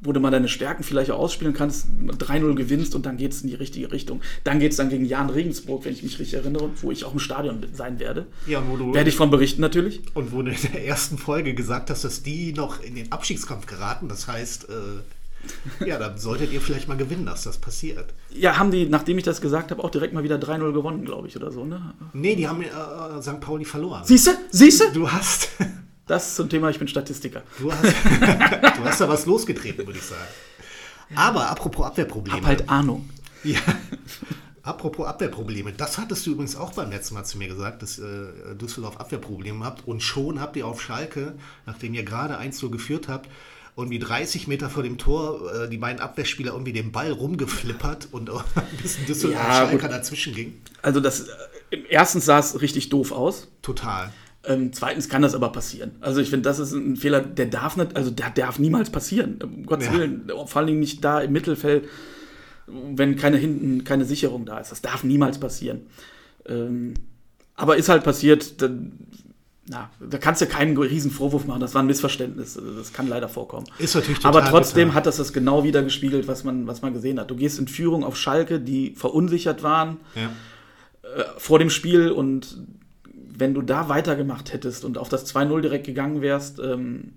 wo 0.00 0.12
du 0.12 0.20
mal 0.20 0.30
deine 0.30 0.48
Stärken 0.48 0.82
vielleicht 0.82 1.10
auch 1.10 1.18
ausspielen 1.18 1.54
kannst, 1.54 1.86
3-0 1.88 2.54
gewinnst 2.54 2.94
und 2.94 3.06
dann 3.06 3.16
geht 3.16 3.32
es 3.32 3.42
in 3.42 3.48
die 3.48 3.54
richtige 3.54 3.90
Richtung. 3.90 4.20
Dann 4.44 4.60
geht 4.60 4.72
es 4.72 4.76
dann 4.76 4.90
gegen 4.90 5.06
Jan 5.06 5.30
Regensburg, 5.30 5.84
wenn 5.84 5.92
ich 5.92 6.02
mich 6.02 6.18
richtig 6.18 6.34
erinnere, 6.34 6.70
wo 6.82 6.90
ich 6.90 7.04
auch 7.04 7.14
im 7.14 7.18
Stadion 7.18 7.64
sein 7.72 7.98
werde. 7.98 8.26
Ja, 8.46 8.58
und 8.58 8.68
wo 8.68 8.76
du, 8.76 8.94
Werde 8.94 9.08
ich 9.08 9.16
von 9.16 9.30
berichten 9.30 9.62
natürlich. 9.62 10.02
und 10.12 10.32
wo 10.32 10.42
du 10.42 10.50
in 10.50 10.58
der 10.72 10.84
ersten 10.86 11.16
Folge 11.16 11.54
gesagt 11.54 11.88
hast, 11.90 12.04
dass 12.04 12.22
die 12.22 12.52
noch 12.52 12.82
in 12.82 12.94
den 12.94 13.10
Abstiegskampf 13.12 13.66
geraten. 13.66 14.08
Das 14.08 14.28
heißt, 14.28 14.68
äh, 14.68 14.72
ja, 15.86 15.98
dann 15.98 16.18
solltet 16.18 16.52
ihr 16.52 16.60
vielleicht 16.60 16.88
mal 16.88 16.96
gewinnen, 16.96 17.26
dass 17.26 17.44
das 17.44 17.58
passiert. 17.58 18.14
Ja, 18.30 18.58
haben 18.58 18.70
die, 18.70 18.86
nachdem 18.86 19.18
ich 19.18 19.24
das 19.24 19.40
gesagt 19.40 19.70
habe, 19.70 19.82
auch 19.82 19.90
direkt 19.90 20.14
mal 20.14 20.24
wieder 20.24 20.36
3-0 20.36 20.72
gewonnen, 20.72 21.04
glaube 21.04 21.28
ich, 21.28 21.36
oder 21.36 21.50
so, 21.50 21.64
ne? 21.64 21.94
Nee, 22.12 22.36
die 22.36 22.48
haben 22.48 22.62
äh, 22.62 23.22
St. 23.22 23.40
Pauli 23.40 23.64
verloren. 23.64 24.02
Siehst 24.04 24.26
du? 24.26 24.30
Siehst 24.50 24.80
du? 24.80 24.92
Du 24.92 25.10
hast, 25.10 25.48
Das 26.06 26.34
zum 26.34 26.48
Thema, 26.50 26.68
ich 26.68 26.78
bin 26.78 26.88
Statistiker. 26.88 27.42
du 27.58 27.72
hast, 27.72 27.82
du 28.78 28.84
hast 28.84 29.00
da 29.00 29.08
was 29.08 29.24
losgetreten, 29.24 29.86
würde 29.86 29.98
ich 29.98 30.04
sagen. 30.04 30.20
Aber 31.14 31.48
apropos 31.48 31.86
Abwehrprobleme. 31.86 32.38
Hab 32.38 32.46
halt 32.46 32.68
Ahnung. 32.68 33.08
Ja. 33.42 33.60
Apropos 34.62 35.06
Abwehrprobleme, 35.06 35.72
das 35.72 35.98
hattest 35.98 36.26
du 36.26 36.32
übrigens 36.32 36.56
auch 36.56 36.72
beim 36.72 36.90
letzten 36.90 37.14
Mal 37.14 37.24
zu 37.24 37.36
mir 37.38 37.48
gesagt, 37.48 37.82
dass 37.82 37.98
äh, 37.98 38.54
Düsseldorf 38.54 38.98
Abwehrprobleme 38.98 39.64
habt. 39.64 39.86
Und 39.86 40.02
schon 40.02 40.40
habt 40.40 40.56
ihr 40.56 40.66
auf 40.66 40.80
Schalke, 40.80 41.34
nachdem 41.66 41.94
ihr 41.94 42.02
gerade 42.02 42.38
1 42.38 42.58
so 42.58 42.70
geführt 42.70 43.08
habt, 43.08 43.28
irgendwie 43.76 43.98
30 43.98 44.46
Meter 44.46 44.70
vor 44.70 44.82
dem 44.82 44.98
Tor 44.98 45.52
äh, 45.64 45.68
die 45.68 45.78
beiden 45.78 46.00
Abwehrspieler 46.00 46.52
irgendwie 46.52 46.72
den 46.72 46.92
Ball 46.92 47.10
rumgeflippert 47.10 48.08
und 48.12 48.30
auch 48.30 48.44
ein 48.54 48.76
bisschen 48.82 49.06
Düsseldorf 49.06 49.42
Ja, 49.42 49.66
Schalker 49.68 49.88
dazwischen 49.88 50.34
ging. 50.34 50.54
Also 50.82 51.00
das, 51.00 51.28
äh, 51.70 51.78
erstens 51.88 52.24
sah 52.24 52.38
es 52.38 52.60
richtig 52.60 52.88
doof 52.88 53.10
aus. 53.12 53.48
Total. 53.62 54.12
Ähm, 54.46 54.72
zweitens 54.72 55.08
kann 55.08 55.22
das 55.22 55.34
aber 55.34 55.50
passieren. 55.50 55.92
Also 56.00 56.20
ich 56.20 56.28
finde, 56.30 56.42
das 56.42 56.58
ist 56.58 56.72
ein 56.72 56.96
Fehler, 56.96 57.22
der 57.22 57.46
darf 57.46 57.76
nicht, 57.76 57.96
also 57.96 58.10
der 58.10 58.30
darf 58.30 58.58
niemals 58.58 58.90
passieren. 58.90 59.38
Um 59.42 59.64
Gottes 59.66 59.86
Ja. 59.86 59.94
Willen. 59.94 60.30
Vor 60.46 60.56
allen 60.56 60.66
Dingen 60.66 60.80
nicht 60.80 61.02
da 61.02 61.20
im 61.20 61.32
Mittelfeld, 61.32 61.88
wenn 62.66 63.16
keine 63.16 63.38
hinten, 63.38 63.84
keine 63.84 64.04
Sicherung 64.04 64.44
da 64.44 64.58
ist. 64.58 64.70
Das 64.70 64.82
darf 64.82 65.02
niemals 65.02 65.38
passieren. 65.38 65.86
Ähm, 66.46 66.94
aber 67.56 67.76
ist 67.76 67.88
halt 67.88 68.04
passiert, 68.04 68.60
dann, 68.60 68.92
na, 69.68 69.88
da 69.98 70.18
kannst 70.18 70.42
du 70.42 70.46
keinen 70.46 70.76
riesen 70.76 71.10
Vorwurf 71.10 71.46
machen. 71.46 71.60
Das 71.60 71.74
war 71.74 71.82
ein 71.82 71.86
Missverständnis. 71.86 72.58
Also 72.58 72.74
Das 72.76 72.92
kann 72.92 73.08
leider 73.08 73.28
vorkommen. 73.28 73.66
Ist 73.78 73.94
natürlich 73.94 74.18
total 74.18 74.36
Aber 74.42 74.50
trotzdem 74.50 74.88
bitter. 74.88 74.94
hat 74.96 75.06
das 75.06 75.16
das 75.16 75.32
genau 75.32 75.64
wieder 75.64 75.82
gespiegelt, 75.82 76.28
was 76.28 76.44
man, 76.44 76.66
was 76.66 76.82
man 76.82 76.92
gesehen 76.92 77.18
hat. 77.18 77.30
Du 77.30 77.36
gehst 77.36 77.58
in 77.58 77.66
Führung 77.68 78.04
auf 78.04 78.16
Schalke, 78.16 78.60
die 78.60 78.94
verunsichert 78.94 79.62
waren 79.62 79.98
Ja. 80.14 80.30
vor 81.38 81.58
dem 81.58 81.70
Spiel 81.70 82.10
und 82.10 82.58
wenn 83.36 83.54
du 83.54 83.62
da 83.62 83.88
weitergemacht 83.88 84.52
hättest 84.52 84.84
und 84.84 84.96
auf 84.98 85.08
das 85.08 85.26
2-0 85.26 85.60
direkt 85.62 85.86
gegangen 85.86 86.20
wärst, 86.20 86.58
ähm, 86.60 87.14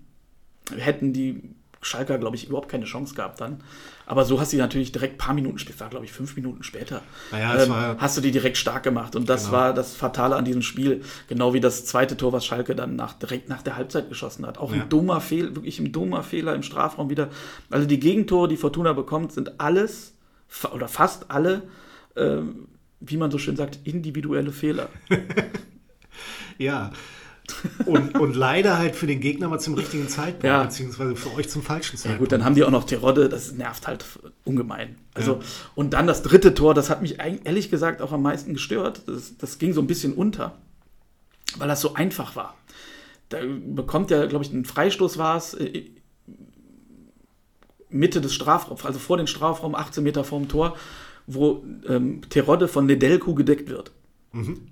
hätten 0.75 1.13
die 1.13 1.43
Schalker, 1.81 2.17
glaube 2.17 2.35
ich, 2.35 2.47
überhaupt 2.47 2.69
keine 2.69 2.85
Chance 2.85 3.15
gehabt 3.15 3.39
dann. 3.41 3.63
Aber 4.05 4.23
so 4.25 4.39
hast 4.39 4.51
du 4.53 4.57
die 4.57 4.61
natürlich 4.61 4.91
direkt 4.91 5.15
ein 5.15 5.17
paar 5.17 5.33
Minuten 5.33 5.59
später, 5.59 5.81
war 5.81 5.89
glaube 5.89 6.05
ich 6.05 6.11
fünf 6.11 6.35
Minuten 6.35 6.63
später, 6.63 7.01
Naja, 7.31 7.61
ähm, 7.63 7.69
war- 7.69 7.97
hast 7.99 8.15
du 8.17 8.21
die 8.21 8.31
direkt 8.31 8.57
stark 8.57 8.83
gemacht. 8.83 9.15
Und 9.15 9.27
das 9.29 9.45
Genau. 9.45 9.57
war 9.57 9.73
das 9.73 9.95
Fatale 9.95 10.35
an 10.35 10.45
diesem 10.45 10.61
Spiel. 10.61 11.01
Genau 11.27 11.53
wie 11.53 11.59
das 11.59 11.85
zweite 11.85 12.15
Tor, 12.17 12.31
was 12.33 12.45
Schalke 12.45 12.75
dann 12.75 12.95
nach, 12.95 13.13
direkt 13.13 13.49
nach 13.49 13.61
der 13.61 13.75
Halbzeit 13.75 14.09
geschossen 14.09 14.45
hat. 14.47 14.57
Auch 14.57 14.73
Ja. 14.73 14.83
ein 14.83 14.89
dummer 14.89 15.19
Fehler, 15.21 15.55
wirklich 15.55 15.79
ein 15.79 15.91
dummer 15.91 16.23
Fehler 16.23 16.55
im 16.55 16.63
Strafraum 16.63 17.09
wieder. 17.09 17.29
Also 17.69 17.85
die 17.87 17.99
Gegentore, 17.99 18.47
die 18.47 18.57
Fortuna 18.57 18.93
bekommt, 18.93 19.31
sind 19.33 19.59
alles 19.59 20.13
oder 20.73 20.87
fast 20.87 21.29
alle, 21.29 21.63
ähm, 22.15 22.67
wie 23.01 23.17
man 23.17 23.29
so 23.29 23.37
schön 23.37 23.55
sagt, 23.57 23.79
individuelle 23.83 24.51
Fehler. 24.51 24.89
Ja. 26.57 26.91
Und, 27.85 28.15
und 28.19 28.35
leider 28.35 28.77
halt 28.77 28.95
für 28.95 29.07
den 29.07 29.19
Gegner 29.21 29.47
mal 29.47 29.59
zum 29.59 29.73
richtigen 29.75 30.09
Zeitpunkt, 30.09 30.43
Ja. 30.43 30.63
beziehungsweise 30.63 31.15
für 31.15 31.33
euch 31.35 31.49
zum 31.49 31.63
falschen 31.63 31.95
Ja 31.95 32.01
Zeitpunkt. 32.03 32.19
gut, 32.19 32.31
dann 32.31 32.43
haben 32.43 32.55
die 32.55 32.63
auch 32.63 32.71
noch 32.71 32.83
Terodde, 32.83 33.29
das 33.29 33.53
nervt 33.53 33.87
halt 33.87 34.05
ungemein. 34.43 34.97
Also, 35.13 35.33
Ja. 35.35 35.39
und 35.75 35.93
dann 35.93 36.07
das 36.07 36.23
dritte 36.23 36.53
Tor, 36.53 36.73
das 36.73 36.89
hat 36.89 37.01
mich 37.01 37.19
ehrlich 37.19 37.69
gesagt 37.71 38.01
auch 38.01 38.11
am 38.11 38.21
meisten 38.21 38.53
gestört. 38.53 39.01
Das, 39.07 39.37
das 39.37 39.57
ging 39.59 39.73
so 39.73 39.81
ein 39.81 39.87
bisschen 39.87 40.13
unter, 40.13 40.57
weil 41.57 41.67
das 41.67 41.79
so 41.81 41.93
einfach 41.93 42.35
war. 42.35 42.55
Da 43.29 43.39
bekommt 43.43 44.11
ja, 44.11 44.25
glaube 44.25 44.43
ich, 44.45 44.51
ein 44.51 44.65
Freistoß 44.65 45.17
war 45.17 45.37
es, 45.37 45.53
äh, 45.53 45.85
Mitte 47.89 48.19
des 48.21 48.33
Strafraums, 48.33 48.83
also 48.85 48.99
vor 48.99 49.17
dem 49.17 49.27
Strafraum, 49.27 49.73
18 49.75 50.03
Meter 50.03 50.23
vorm 50.23 50.49
Tor, 50.49 50.75
wo 51.25 51.63
ähm, 51.87 52.21
Terodde 52.29 52.67
von 52.67 52.85
Nedelku 52.85 53.33
gedeckt 53.33 53.69
wird. 53.69 53.91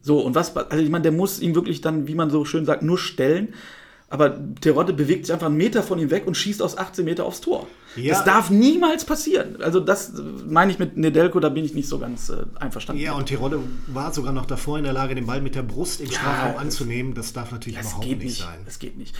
So, 0.01 0.19
und 0.19 0.35
was, 0.35 0.55
also 0.55 0.83
ich 0.83 0.89
meine, 0.89 1.03
der 1.03 1.11
muss 1.11 1.39
ihn 1.39 1.55
wirklich 1.55 1.81
dann, 1.81 2.07
wie 2.07 2.15
man 2.15 2.29
so 2.29 2.45
schön 2.45 2.65
sagt, 2.65 2.83
nur 2.83 2.97
stellen. 2.97 3.53
Aber 4.07 4.37
Terodde 4.61 4.93
bewegt 4.93 5.25
sich 5.25 5.33
einfach 5.33 5.47
einen 5.47 5.57
Meter 5.57 5.81
von 5.81 5.97
ihm 5.97 6.11
weg 6.11 6.27
und 6.27 6.37
schießt 6.37 6.61
aus 6.61 6.77
18 6.77 7.03
Meter 7.03 7.25
aufs 7.25 7.41
Tor. 7.41 7.67
Ja. 7.95 8.13
Das 8.13 8.23
darf 8.23 8.49
niemals 8.51 9.03
passieren. 9.03 9.61
Also 9.61 9.79
das 9.79 10.09
äh, 10.09 10.21
meine 10.47 10.71
ich 10.71 10.77
mit 10.79 10.95
Nedelko, 10.95 11.39
da 11.39 11.49
bin 11.49 11.65
ich 11.65 11.73
nicht 11.73 11.89
so 11.89 11.97
ganz 11.97 12.29
äh, 12.29 12.43
einverstanden. 12.59 13.01
Ja, 13.01 13.13
und 13.13 13.25
Terodde 13.25 13.59
war 13.87 14.13
sogar 14.13 14.31
noch 14.31 14.45
davor 14.45 14.77
in 14.77 14.83
der 14.83 14.93
Lage, 14.93 15.15
den 15.15 15.25
Ball 15.25 15.41
mit 15.41 15.55
der 15.55 15.63
Brust 15.63 16.01
im 16.01 16.07
Ja, 16.07 16.13
Strafraum 16.13 16.57
anzunehmen. 16.57 17.13
Das 17.15 17.33
darf 17.33 17.51
natürlich 17.51 17.79
das 17.79 17.87
überhaupt 17.87 18.07
nicht 18.07 18.23
nicht. 18.23 18.41
sein. 18.41 18.59
Das 18.65 18.77
geht 18.79 18.95
nicht. 18.97 19.15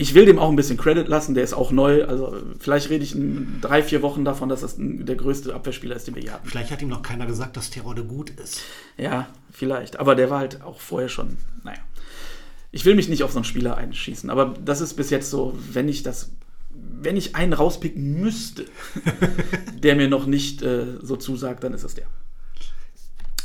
Ich 0.00 0.14
will 0.14 0.26
dem 0.26 0.38
auch 0.38 0.48
ein 0.48 0.54
bisschen 0.54 0.76
Credit 0.76 1.08
lassen, 1.08 1.34
der 1.34 1.42
ist 1.42 1.54
auch 1.54 1.72
neu. 1.72 2.04
Also 2.04 2.36
vielleicht 2.60 2.88
rede 2.88 3.02
ich 3.02 3.16
in 3.16 3.60
drei, 3.60 3.82
vier 3.82 4.00
Wochen 4.00 4.24
davon, 4.24 4.48
dass 4.48 4.60
das 4.60 4.76
der 4.78 5.16
größte 5.16 5.52
Abwehrspieler 5.52 5.96
ist, 5.96 6.06
den 6.06 6.14
wir 6.14 6.22
je 6.22 6.30
hatten. 6.30 6.48
Vielleicht 6.48 6.70
hat 6.70 6.80
ihm 6.80 6.88
noch 6.88 7.02
keiner 7.02 7.26
gesagt, 7.26 7.56
dass 7.56 7.70
Terodde 7.70 8.04
gut 8.04 8.30
ist. 8.30 8.60
Ja, 8.96 9.28
vielleicht. 9.50 9.98
Aber 9.98 10.14
der 10.14 10.30
war 10.30 10.38
halt 10.38 10.62
auch 10.62 10.78
vorher 10.78 11.08
schon, 11.08 11.36
naja. 11.64 11.80
Ich 12.70 12.84
will 12.84 12.94
mich 12.94 13.08
nicht 13.08 13.24
auf 13.24 13.32
so 13.32 13.38
einen 13.38 13.44
Spieler 13.44 13.76
einschießen, 13.76 14.30
aber 14.30 14.54
das 14.64 14.80
ist 14.80 14.94
bis 14.94 15.10
jetzt 15.10 15.30
so, 15.30 15.58
wenn 15.72 15.88
ich 15.88 16.04
das, 16.04 16.30
wenn 16.70 17.16
ich 17.16 17.34
einen 17.34 17.52
rauspicken 17.52 18.20
müsste, 18.20 18.66
der 19.82 19.96
mir 19.96 20.06
noch 20.06 20.26
nicht 20.26 20.62
äh, 20.62 20.98
so 21.02 21.16
zusagt, 21.16 21.64
dann 21.64 21.74
ist 21.74 21.82
es 21.82 21.96
der. 21.96 22.06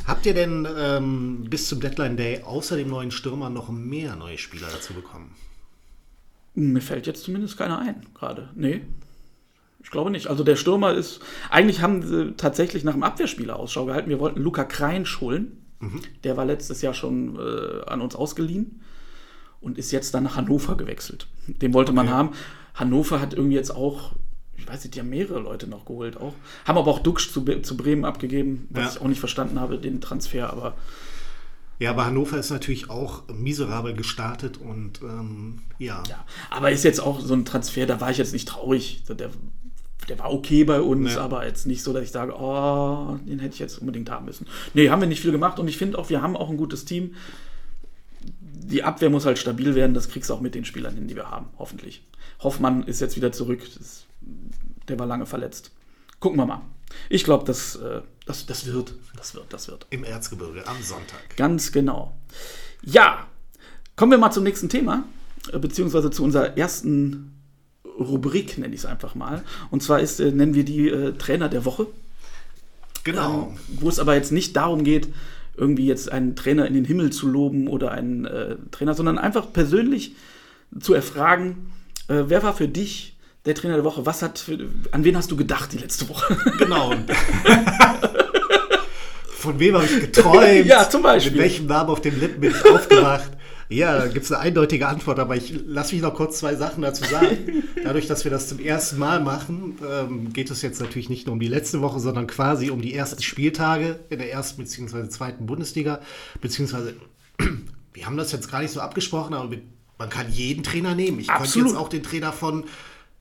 Habt 0.05 0.27
ihr 0.27 0.35
denn 0.35 0.67
ähm, 0.77 1.47
bis 1.49 1.67
zum 1.67 1.79
Deadline 1.79 2.15
Day 2.15 2.43
außer 2.43 2.77
dem 2.77 2.89
neuen 2.89 3.09
Stürmer 3.09 3.49
noch 3.49 3.69
mehr 3.69 4.15
neue 4.15 4.37
Spieler 4.37 4.67
dazu 4.71 4.93
bekommen? 4.93 5.33
Mir 6.55 6.81
fällt 6.81 7.07
jetzt 7.07 7.23
zumindest 7.23 7.57
keiner 7.57 7.79
ein, 7.79 8.05
gerade. 8.13 8.49
Nee. 8.55 8.81
Ich 9.83 9.89
glaube 9.91 10.11
nicht. 10.11 10.27
Also 10.27 10.43
der 10.43 10.55
Stürmer 10.55 10.93
ist. 10.93 11.19
Eigentlich 11.49 11.81
haben 11.81 12.03
sie 12.07 12.33
tatsächlich 12.37 12.83
nach 12.83 12.93
dem 12.93 13.03
Abwehrspieler 13.03 13.57
Ausschau 13.57 13.85
gehalten. 13.85 14.09
Wir 14.09 14.19
wollten 14.19 14.41
Luca 14.41 14.63
Kreinsch 14.63 15.19
holen. 15.19 15.57
Der 16.23 16.37
war 16.37 16.45
letztes 16.45 16.81
Jahr 16.81 16.93
schon 16.93 17.37
äh, 17.37 17.81
an 17.87 17.99
uns 17.99 18.15
ausgeliehen 18.15 18.79
und 19.59 19.77
ist 19.77 19.91
jetzt 19.91 20.13
dann 20.13 20.23
nach 20.23 20.37
Hannover 20.37 20.77
gewechselt. 20.77 21.27
Den 21.47 21.73
wollte 21.73 21.91
man 21.91 22.05
Okay. 22.07 22.15
haben. 22.15 22.29
Hannover 22.75 23.19
hat 23.19 23.33
irgendwie 23.33 23.55
jetzt 23.57 23.71
auch, 23.75 24.13
ich 24.55 24.65
weiß 24.65 24.85
nicht, 24.85 24.95
die 24.95 25.01
haben 25.01 25.09
mehrere 25.09 25.41
Leute 25.41 25.67
noch 25.67 25.83
geholt 25.83 26.15
auch. 26.15 26.35
Haben 26.65 26.77
aber 26.77 26.89
auch 26.89 26.99
Duxch 26.99 27.31
zu, 27.33 27.43
zu 27.61 27.75
Bremen 27.75 28.05
abgegeben, 28.05 28.67
was 28.69 28.83
Ja. 28.83 28.91
ich 28.91 29.01
auch 29.01 29.09
nicht 29.09 29.19
verstanden 29.19 29.59
habe, 29.59 29.77
den 29.77 29.99
Transfer. 29.99 30.53
Aber 30.53 30.75
Ja, 31.79 31.89
aber 31.89 32.05
Hannover 32.05 32.37
ist 32.37 32.49
natürlich 32.51 32.89
auch 32.89 33.23
miserabel 33.33 33.93
gestartet 33.93 34.57
und 34.57 35.01
ähm, 35.01 35.59
ja. 35.79 36.03
Ja, 36.07 36.23
aber 36.49 36.71
ist 36.71 36.83
jetzt 36.83 36.99
auch 37.01 37.19
so 37.19 37.33
ein 37.33 37.45
Transfer, 37.45 37.85
da 37.85 37.99
war 37.99 38.11
ich 38.11 38.17
jetzt 38.17 38.33
nicht 38.33 38.47
traurig. 38.47 39.03
Der, 39.09 39.29
der 40.07 40.19
war 40.19 40.31
okay 40.33 40.63
bei 40.63 40.79
uns, 40.81 41.15
Ja. 41.15 41.21
aber 41.21 41.45
jetzt 41.45 41.65
nicht 41.65 41.81
so, 41.83 41.91
dass 41.93 42.03
ich 42.03 42.11
sage, 42.11 42.33
oh, 42.37 43.17
den 43.27 43.39
hätte 43.39 43.53
ich 43.55 43.59
jetzt 43.59 43.79
unbedingt 43.79 44.09
haben 44.09 44.25
müssen. 44.25 44.47
Nee, 44.73 44.89
haben 44.89 45.01
wir 45.01 45.07
nicht 45.07 45.21
viel 45.21 45.31
gemacht 45.31 45.59
und 45.59 45.67
ich 45.67 45.77
finde 45.77 45.97
auch, 45.97 46.09
wir 46.09 46.21
haben 46.21 46.37
auch 46.37 46.49
ein 46.49 46.57
gutes 46.57 46.85
Team. 46.85 47.15
Die 48.21 48.83
Abwehr 48.83 49.09
muss 49.09 49.25
halt 49.25 49.37
stabil 49.37 49.75
werden, 49.75 49.93
das 49.93 50.07
kriegst 50.09 50.29
du 50.29 50.33
auch 50.35 50.41
mit 50.41 50.55
den 50.55 50.65
Spielern 50.65 50.95
hin, 50.95 51.07
die 51.07 51.15
wir 51.15 51.29
haben, 51.29 51.47
hoffentlich. 51.57 52.03
Hoffmann 52.39 52.83
ist 52.83 53.01
jetzt 53.01 53.15
wieder 53.17 53.31
zurück, 53.31 53.61
das, 53.77 54.05
der 54.87 54.99
war 54.99 55.05
lange 55.05 55.25
verletzt. 55.25 55.71
Gucken 56.19 56.39
wir 56.39 56.45
mal. 56.45 56.61
Ich 57.09 57.23
glaube, 57.23 57.43
das, 57.45 57.75
äh, 57.77 58.01
das, 58.25 58.45
das 58.45 58.65
wird, 58.65 58.93
das 59.17 59.35
wird, 59.35 59.51
das 59.51 59.67
wird. 59.67 59.85
Im 59.89 60.03
Erzgebirge 60.03 60.65
am 60.67 60.81
Sonntag. 60.81 61.35
Ganz 61.35 61.71
genau. 61.71 62.15
Ja, 62.83 63.27
kommen 63.95 64.11
wir 64.11 64.17
mal 64.17 64.31
zum 64.31 64.43
nächsten 64.43 64.69
Thema, 64.69 65.03
äh, 65.51 65.59
beziehungsweise 65.59 66.09
zu 66.11 66.23
unserer 66.23 66.57
ersten 66.57 67.33
Rubrik, 67.99 68.57
nenne 68.57 68.73
ich 68.73 68.81
es 68.81 68.85
einfach 68.85 69.15
mal. 69.15 69.43
Und 69.71 69.83
zwar 69.83 69.99
ist, 69.99 70.19
äh, 70.19 70.31
nennen 70.31 70.53
wir 70.53 70.65
die 70.65 70.89
äh, 70.89 71.13
Trainer 71.13 71.49
der 71.49 71.65
Woche, 71.65 71.87
Genau. 73.03 73.49
ähm, 73.51 73.57
wo 73.81 73.89
es 73.89 73.99
aber 73.99 74.15
jetzt 74.15 74.31
nicht 74.31 74.55
darum 74.55 74.83
geht, 74.83 75.09
irgendwie 75.55 75.85
jetzt 75.85 76.11
einen 76.11 76.35
Trainer 76.35 76.65
in 76.65 76.73
den 76.73 76.85
Himmel 76.85 77.11
zu 77.11 77.27
loben 77.27 77.67
oder 77.67 77.91
einen 77.91 78.25
äh, 78.25 78.55
Trainer, 78.71 78.95
sondern 78.95 79.17
einfach 79.19 79.51
persönlich 79.53 80.15
zu 80.79 80.93
erfragen, 80.93 81.71
äh, 82.07 82.23
wer 82.27 82.41
war 82.41 82.55
für 82.55 82.67
dich 82.67 83.15
der 83.45 83.53
Trainer 83.55 83.75
der 83.75 83.83
Woche? 83.83 84.05
Was 84.05 84.21
hat 84.21 84.39
für, 84.39 84.57
an 84.91 85.03
wen 85.03 85.15
hast 85.17 85.29
du 85.29 85.35
gedacht 85.35 85.73
die 85.73 85.77
letzte 85.77 86.09
Woche? 86.09 86.35
Genau. 86.57 86.93
Von 89.43 89.59
wem 89.59 89.75
habe 89.75 89.85
ich 89.85 89.99
geträumt? 89.99 90.65
Ja, 90.65 90.89
zum 90.89 91.01
Beispiel. 91.01 91.33
Mit 91.33 91.41
welchem 91.41 91.65
Namen 91.65 91.89
auf 91.89 91.99
dem 91.99 92.17
Lippen 92.17 92.39
bin 92.39 92.51
ich 92.51 92.65
aufgewacht? 92.65 93.29
Ja, 93.67 93.97
da 93.97 94.07
gibt 94.07 94.23
es 94.23 94.31
eine 94.31 94.39
eindeutige 94.39 94.87
Antwort, 94.87 95.19
aber 95.19 95.35
ich 95.35 95.53
lasse 95.65 95.93
mich 95.93 96.01
noch 96.01 96.13
kurz 96.13 96.37
zwei 96.37 96.55
Sachen 96.55 96.81
dazu 96.81 97.03
sagen. 97.03 97.63
Dadurch, 97.83 98.07
dass 98.07 98.23
wir 98.23 98.31
das 98.31 98.47
zum 98.47 98.59
ersten 98.59 98.97
Mal 98.97 99.19
machen, 99.19 99.77
ähm, 99.85 100.31
geht 100.31 100.49
es 100.49 100.61
jetzt 100.61 100.79
natürlich 100.79 101.09
nicht 101.09 101.25
nur 101.25 101.33
um 101.33 101.41
die 101.41 101.49
letzte 101.49 101.81
Woche, 101.81 101.99
sondern 101.99 102.25
quasi 102.25 102.69
um 102.69 102.81
die 102.81 102.93
ersten 102.93 103.21
Spieltage 103.21 103.99
in 104.09 104.19
der 104.19 104.31
ersten 104.31 104.61
bzw. 104.61 105.09
zweiten 105.09 105.45
Bundesliga. 105.45 105.99
Beziehungsweise, 106.39 106.93
wir 107.93 108.05
haben 108.05 108.15
das 108.15 108.31
jetzt 108.31 108.49
gar 108.49 108.61
nicht 108.61 108.71
so 108.71 108.79
abgesprochen, 108.79 109.33
aber 109.33 109.57
man 109.97 110.09
kann 110.09 110.31
jeden 110.31 110.63
Trainer 110.63 110.95
nehmen. 110.95 111.19
Ich 111.19 111.27
könnte 111.27 111.43
Absolut. 111.43 111.67
jetzt 111.69 111.77
auch 111.77 111.89
den 111.89 112.03
Trainer 112.03 112.31
von 112.31 112.63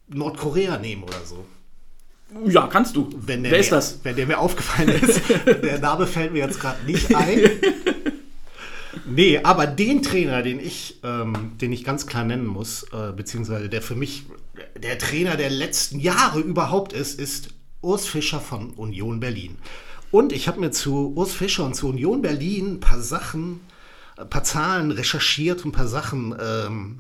Nordkorea 0.09 0.79
nehmen 0.79 1.03
oder 1.03 1.25
so. 1.25 1.45
Ja, 2.47 2.67
kannst 2.67 2.97
du. 2.97 3.09
Wenn 3.15 3.43
der 3.43 3.53
wer 3.53 3.59
mir, 3.59 3.63
ist 3.63 3.73
das? 3.73 4.01
Wenn 4.03 4.17
der 4.17 4.27
mir 4.27 4.39
aufgefallen 4.39 4.89
ist. 5.03 5.21
der 5.63 5.79
Name 5.79 6.07
fällt 6.07 6.33
mir 6.33 6.41
jetzt 6.41 6.61
gerade 6.61 6.85
nicht 6.85 7.15
ein. 7.15 7.41
Nee, 9.05 9.41
aber 9.43 9.67
den 9.67 10.03
Trainer, 10.03 10.43
den 10.43 10.61
ich, 10.61 11.01
ähm, 11.03 11.53
den 11.61 11.73
ich 11.73 11.85
ganz 11.85 12.07
klar 12.07 12.25
nennen 12.25 12.47
muss, 12.47 12.85
äh, 12.93 13.13
beziehungsweise 13.13 13.69
der 13.69 13.83
für 13.83 13.95
mich 13.95 14.25
der 14.77 14.99
Trainer 14.99 15.37
der 15.37 15.51
letzten 15.51 15.99
Jahre 15.99 16.41
überhaupt 16.41 16.93
ist, 16.93 17.19
ist 17.19 17.49
Urs 17.81 18.07
Fischer 18.07 18.41
von 18.41 18.71
Union 18.71 19.21
Berlin. 19.21 19.59
Und 20.11 20.33
ich 20.33 20.47
habe 20.47 20.61
mir 20.61 20.71
zu 20.71 21.15
Urs 21.17 21.33
Fischer 21.33 21.65
und 21.65 21.75
zu 21.75 21.89
Union 21.89 22.23
Berlin 22.23 22.75
ein 22.75 22.81
paar 22.81 23.01
Sachen, 23.01 23.61
ein 24.17 24.29
paar 24.29 24.45
Zahlen 24.45 24.91
recherchiert 24.91 25.65
und 25.65 25.71
ein 25.71 25.73
paar 25.73 25.89
Sachen 25.89 26.35
ähm, 26.41 26.99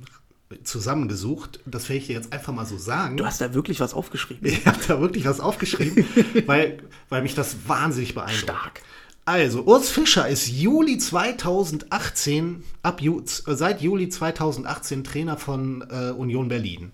zusammengesucht. 0.65 1.61
Das 1.67 1.88
werde 1.88 1.99
ich 2.01 2.07
dir 2.07 2.15
jetzt 2.15 2.33
einfach 2.33 2.53
mal 2.53 2.67
so 2.67 2.79
sagen. 2.79 3.17
Du 3.17 3.25
hast 3.27 3.41
da 3.41 3.55
wirklich 3.55 3.81
was 3.81 3.95
aufgeschrieben. 3.95 4.47
Ich 4.49 4.67
habe 4.67 4.79
da 4.87 5.01
wirklich 5.01 5.25
was 5.25 5.41
aufgeschrieben, 5.41 6.05
weil, 6.47 6.79
weil 7.09 7.23
mich 7.23 7.35
das 7.35 7.69
wahnsinnig 7.69 8.15
beeindruckt. 8.15 8.43
Stark. 8.43 8.81
Also, 9.25 9.62
Urs 9.62 9.88
Fischer 9.88 10.27
ist 10.29 10.49
Juli 10.49 10.99
2018, 10.99 12.65
ab 12.83 13.01
Ju, 13.01 13.21
äh, 13.21 13.55
seit 13.55 13.81
Juli 13.81 14.09
2018 14.09 15.05
Trainer 15.05 15.37
von 15.37 15.83
äh, 15.91 16.11
Union 16.11 16.49
Berlin. 16.49 16.93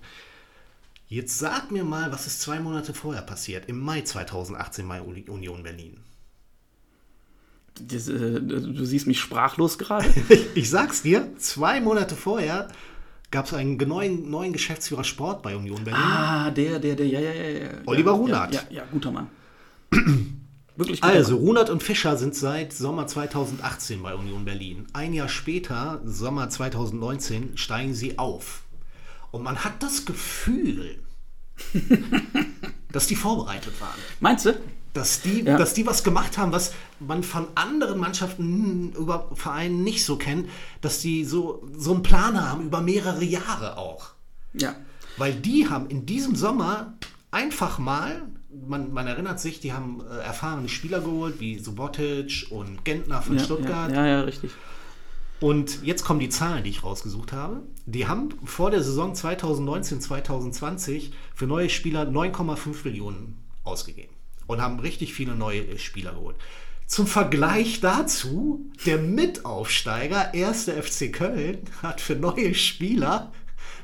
Jetzt 1.09 1.39
sag 1.39 1.71
mir 1.71 1.85
mal, 1.85 2.13
was 2.13 2.27
ist 2.27 2.43
zwei 2.43 2.61
Monate 2.61 2.93
vorher 2.93 3.23
passiert? 3.23 3.67
Im 3.67 3.81
Mai 3.81 4.03
2018 4.03 4.87
bei 4.87 5.01
Uni- 5.01 5.25
Union 5.29 5.63
Berlin. 5.63 5.97
Das, 7.81 8.09
äh, 8.09 8.41
du 8.43 8.85
siehst 8.85 9.07
mich 9.07 9.21
sprachlos 9.21 9.79
gerade. 9.79 10.09
Ich 10.55 10.69
sag's 10.69 11.03
dir, 11.03 11.31
zwei 11.39 11.81
Monate 11.81 12.15
vorher 12.17 12.69
gab 13.31 13.47
es 13.47 13.55
einen 13.55 13.77
neuen, 13.77 14.31
neuen 14.31 14.53
Geschäftsführer 14.53 15.05
Sport 15.05 15.43
bei 15.43 15.57
Union 15.57 15.85
Berlin. 15.85 16.03
ah, 16.03 16.51
der, 16.51 16.79
der, 16.79 16.97
der, 16.97 17.07
ja, 17.07 17.21
ja, 17.21 17.33
ja. 17.33 17.49
ja. 17.49 17.71
Oliver 17.87 18.13
ja, 18.13 18.17
Runert. 18.17 18.55
Ja, 18.55 18.63
ja, 18.71 18.85
guter 18.91 19.11
Mann. 19.11 19.29
Wirklich 20.77 21.01
guter 21.01 21.13
Also, 21.13 21.37
Mann. 21.37 21.45
Runert 21.45 21.71
und 21.71 21.83
Fischer 21.83 22.17
sind 22.17 22.35
seit 22.35 22.73
Sommer 22.73 23.07
2018 23.07 24.03
bei 24.03 24.15
Union 24.15 24.45
Berlin. 24.45 24.87
Ein 24.93 25.13
Jahr 25.13 25.29
später, 25.29 26.01
Sommer 26.05 26.49
2019, 26.49 27.57
steigen 27.57 27.95
sie 27.95 28.19
auf. 28.19 28.63
Und 29.31 29.43
man 29.43 29.63
hat 29.65 29.83
das 29.83 30.07
Gefühl, 30.07 31.03
dass 32.93 33.07
die 33.07 33.17
vorbereitet 33.17 33.79
waren. 33.81 33.99
Meinst 34.21 34.47
du? 34.47 34.55
Dass 34.99 35.23
die, 35.23 35.43
Ja. 35.43 35.57
dass 35.57 35.75
die 35.75 35.87
was 35.87 36.03
gemacht 36.03 36.37
haben, 36.39 36.51
was 36.51 36.73
man 36.99 37.23
von 37.23 37.47
anderen 37.55 38.01
Mannschaften 38.01 38.93
über 38.99 39.31
Vereinen 39.35 39.85
nicht 39.85 40.05
so 40.05 40.17
kennt, 40.17 40.49
dass 40.81 40.99
die 40.99 41.25
so, 41.25 41.63
so 41.77 41.93
einen 41.95 42.03
Plan 42.03 42.41
haben 42.43 42.65
über 42.67 42.81
mehrere 42.81 43.23
Jahre 43.25 43.77
auch. 43.79 44.11
Ja. 44.55 44.75
Weil 45.17 45.35
die 45.35 45.69
haben 45.69 45.89
in 45.89 46.05
diesem 46.05 46.35
Sommer 46.35 46.95
einfach 47.31 47.79
mal, 47.79 48.23
man, 48.67 48.93
man 48.93 49.07
erinnert 49.07 49.39
sich, 49.39 49.61
die 49.61 49.73
haben 49.73 50.01
äh, 50.11 50.19
erfahrene 50.25 50.69
Spieler 50.69 51.01
geholt, 51.01 51.39
wie 51.39 51.61
Subotic 51.61 52.47
und 52.51 52.85
Gentner 52.85 53.23
von 53.23 53.37
Ja, 53.39 53.45
Stuttgart. 53.45 53.91
ja, 53.93 54.05
ja, 54.05 54.07
ja, 54.07 54.21
richtig. 54.23 54.51
Und 55.41 55.85
jetzt 55.85 56.05
kommen 56.05 56.19
die 56.19 56.29
Zahlen, 56.31 56.65
die 56.65 56.71
ich 56.71 56.83
rausgesucht 56.83 57.33
habe. 57.33 57.63
Die 57.87 58.09
haben 58.09 58.31
vor 58.45 58.73
der 58.73 58.83
Saison 58.83 59.15
2019, 59.15 60.01
2020 60.01 61.13
für 61.37 61.47
neue 61.47 61.69
Spieler 61.71 62.03
9,5 62.09 62.83
Millionen 62.85 63.39
ausgegeben 63.63 64.18
und 64.49 64.61
haben 64.61 64.81
richtig 64.81 65.15
viele 65.15 65.37
neue 65.37 65.61
äh, 65.61 65.79
Spieler 65.79 66.13
geholt. 66.13 66.37
Zum 66.87 67.07
Vergleich 67.07 67.81
dazu, 67.81 68.69
der 68.87 68.99
Mitaufsteiger, 68.99 70.33
1. 70.35 70.71
FC 70.71 71.13
Köln, 71.13 71.59
hat 71.83 72.01
für 72.01 72.17
neue 72.17 72.55
Spieler 72.55 73.31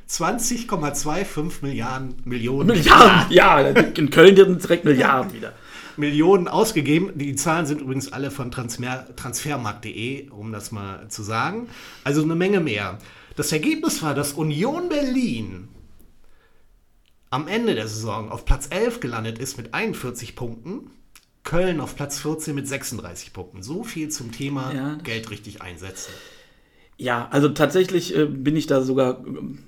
20,25 0.09 1.63
Milliarden 1.63 2.17
Millionen 2.25 2.67
Milliarden, 2.69 3.33
ja, 3.33 3.61
in 3.61 4.11
Köln 4.11 4.35
direkt 4.35 4.85
Milliarden 4.85 5.33
wieder. 5.33 5.53
Millionen 5.97 6.49
ausgegeben. 6.49 7.13
Die 7.15 7.37
Zahlen 7.37 7.67
sind 7.67 7.81
übrigens 7.81 8.13
alle 8.13 8.31
von 8.31 8.51
Transfer, 8.51 9.07
transfermarkt.de, 9.15 10.31
um 10.31 10.53
das 10.53 10.73
mal 10.73 11.09
zu 11.09 11.23
sagen. 11.23 11.69
Also 12.03 12.23
eine 12.23 12.35
Menge 12.35 12.61
mehr. 12.61 12.99
Das 13.37 13.53
Ergebnis 13.53 14.03
war, 14.03 14.15
dass 14.15 14.33
Union 14.33 14.89
Berlin 14.89 15.69
am 17.35 17.49
Ende 17.49 17.75
der 17.75 17.89
Saison 17.89 18.31
auf 18.31 18.45
Platz 18.45 18.69
11 18.71 19.01
gelandet 19.01 19.41
ist 19.41 19.57
mit 19.57 19.75
41 19.75 20.37
Punkten. 20.37 20.91
Köln 21.43 21.81
auf 21.81 21.97
Platz 21.97 22.21
14 22.21 22.55
mit 22.55 22.69
36 22.69 23.33
Punkten. 23.33 23.61
So 23.61 23.83
viel 23.83 24.09
zum 24.09 24.31
Thema 24.31 24.73
Ja, 24.73 24.95
Geld 25.03 25.31
richtig 25.31 25.61
einsetzen. 25.61 26.13
Ja, 26.97 27.27
also 27.33 27.49
tatsächlich 27.49 28.17
äh, 28.17 28.27
bin 28.27 28.55
ich 28.55 28.69
da 28.69 28.83
sogar 28.83 29.27
ähm, 29.27 29.59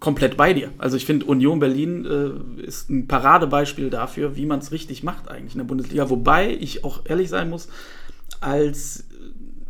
komplett 0.00 0.36
bei 0.36 0.52
dir. 0.52 0.72
Also 0.76 0.96
ich 0.96 1.06
finde, 1.06 1.26
Union 1.26 1.60
Berlin 1.60 2.04
äh, 2.04 2.62
ist 2.62 2.90
ein 2.90 3.06
Paradebeispiel 3.06 3.88
dafür, 3.88 4.34
wie 4.34 4.44
man 4.44 4.58
es 4.58 4.72
richtig 4.72 5.04
macht 5.04 5.28
eigentlich 5.28 5.54
in 5.54 5.58
der 5.58 5.66
Bundesliga. 5.66 6.10
Wobei 6.10 6.50
ich 6.50 6.82
auch 6.82 7.02
ehrlich 7.04 7.28
sein 7.28 7.48
muss, 7.48 7.68
als 8.40 9.04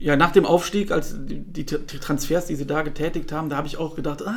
äh, 0.01 0.05
ja 0.05 0.17
nach 0.17 0.33
dem 0.33 0.47
Aufstieg, 0.47 0.93
als 0.93 1.15
die, 1.27 1.41
die, 1.41 1.67
die 1.67 1.77
Transfers, 1.77 2.47
die 2.47 2.57
sie 2.57 2.67
da 2.67 2.81
getätigt 2.81 3.33
haben, 3.33 3.51
da 3.51 3.59
habe 3.59 3.67
ich 3.67 3.77
auch 3.77 3.95
gedacht, 3.95 4.27
ah, 4.27 4.33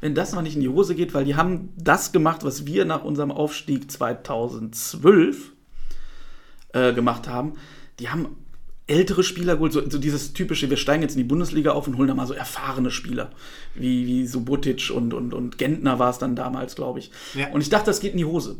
wenn 0.00 0.14
das 0.14 0.32
noch 0.32 0.42
nicht 0.42 0.54
in 0.54 0.60
die 0.60 0.68
Hose 0.68 0.94
geht, 0.94 1.14
weil 1.14 1.24
die 1.24 1.36
haben 1.36 1.70
das 1.76 2.12
gemacht, 2.12 2.44
was 2.44 2.66
wir 2.66 2.84
nach 2.84 3.04
unserem 3.04 3.30
Aufstieg 3.30 3.90
2012 3.90 5.52
äh, 6.72 6.92
gemacht 6.92 7.28
haben. 7.28 7.54
Die 7.98 8.10
haben 8.10 8.36
ältere 8.86 9.24
Spieler 9.24 9.54
geholt, 9.54 9.72
so, 9.72 9.88
so 9.88 9.98
dieses 9.98 10.32
typische, 10.32 10.70
wir 10.70 10.76
steigen 10.76 11.02
jetzt 11.02 11.14
in 11.14 11.18
die 11.18 11.28
Bundesliga 11.28 11.72
auf 11.72 11.88
und 11.88 11.98
holen 11.98 12.08
da 12.08 12.14
mal 12.14 12.26
so 12.26 12.34
erfahrene 12.34 12.90
Spieler, 12.90 13.30
wie, 13.74 14.06
wie 14.06 14.26
Subotic 14.26 14.90
und, 14.94 15.12
und, 15.12 15.34
und 15.34 15.58
Gentner 15.58 15.98
war 15.98 16.10
es 16.10 16.18
dann 16.18 16.36
damals, 16.36 16.76
glaube 16.76 17.00
ich. 17.00 17.10
Ja. 17.34 17.48
Und 17.48 17.62
ich 17.62 17.68
dachte, 17.68 17.86
das 17.86 18.00
geht 18.00 18.12
in 18.12 18.18
die 18.18 18.24
Hose. 18.24 18.56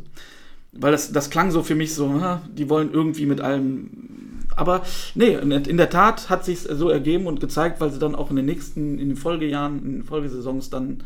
Weil 0.73 0.91
das, 0.91 1.11
das 1.11 1.29
klang 1.29 1.51
so 1.51 1.63
für 1.63 1.75
mich 1.75 1.93
so, 1.93 2.39
die 2.55 2.69
wollen 2.69 2.91
irgendwie 2.91 3.25
mit 3.25 3.41
allem. 3.41 4.36
Aber 4.57 4.81
nee, 5.15 5.35
in 5.35 5.77
der- 5.77 5.89
Tat 5.89 6.29
hat 6.29 6.43
sich 6.43 6.59
so 6.59 6.89
ergeben 6.89 7.27
und 7.27 7.39
gezeigt, 7.39 7.79
weil 7.79 7.91
sie 7.91 7.99
dann 7.99 8.15
auch 8.15 8.29
in 8.29 8.35
den 8.35 8.45
nächsten, 8.45 8.99
in 8.99 9.09
den 9.09 9.15
Folgejahren, 9.15 9.77
in 9.85 9.91
den 9.93 10.03
Folgesaisons 10.03 10.69
dann 10.69 11.03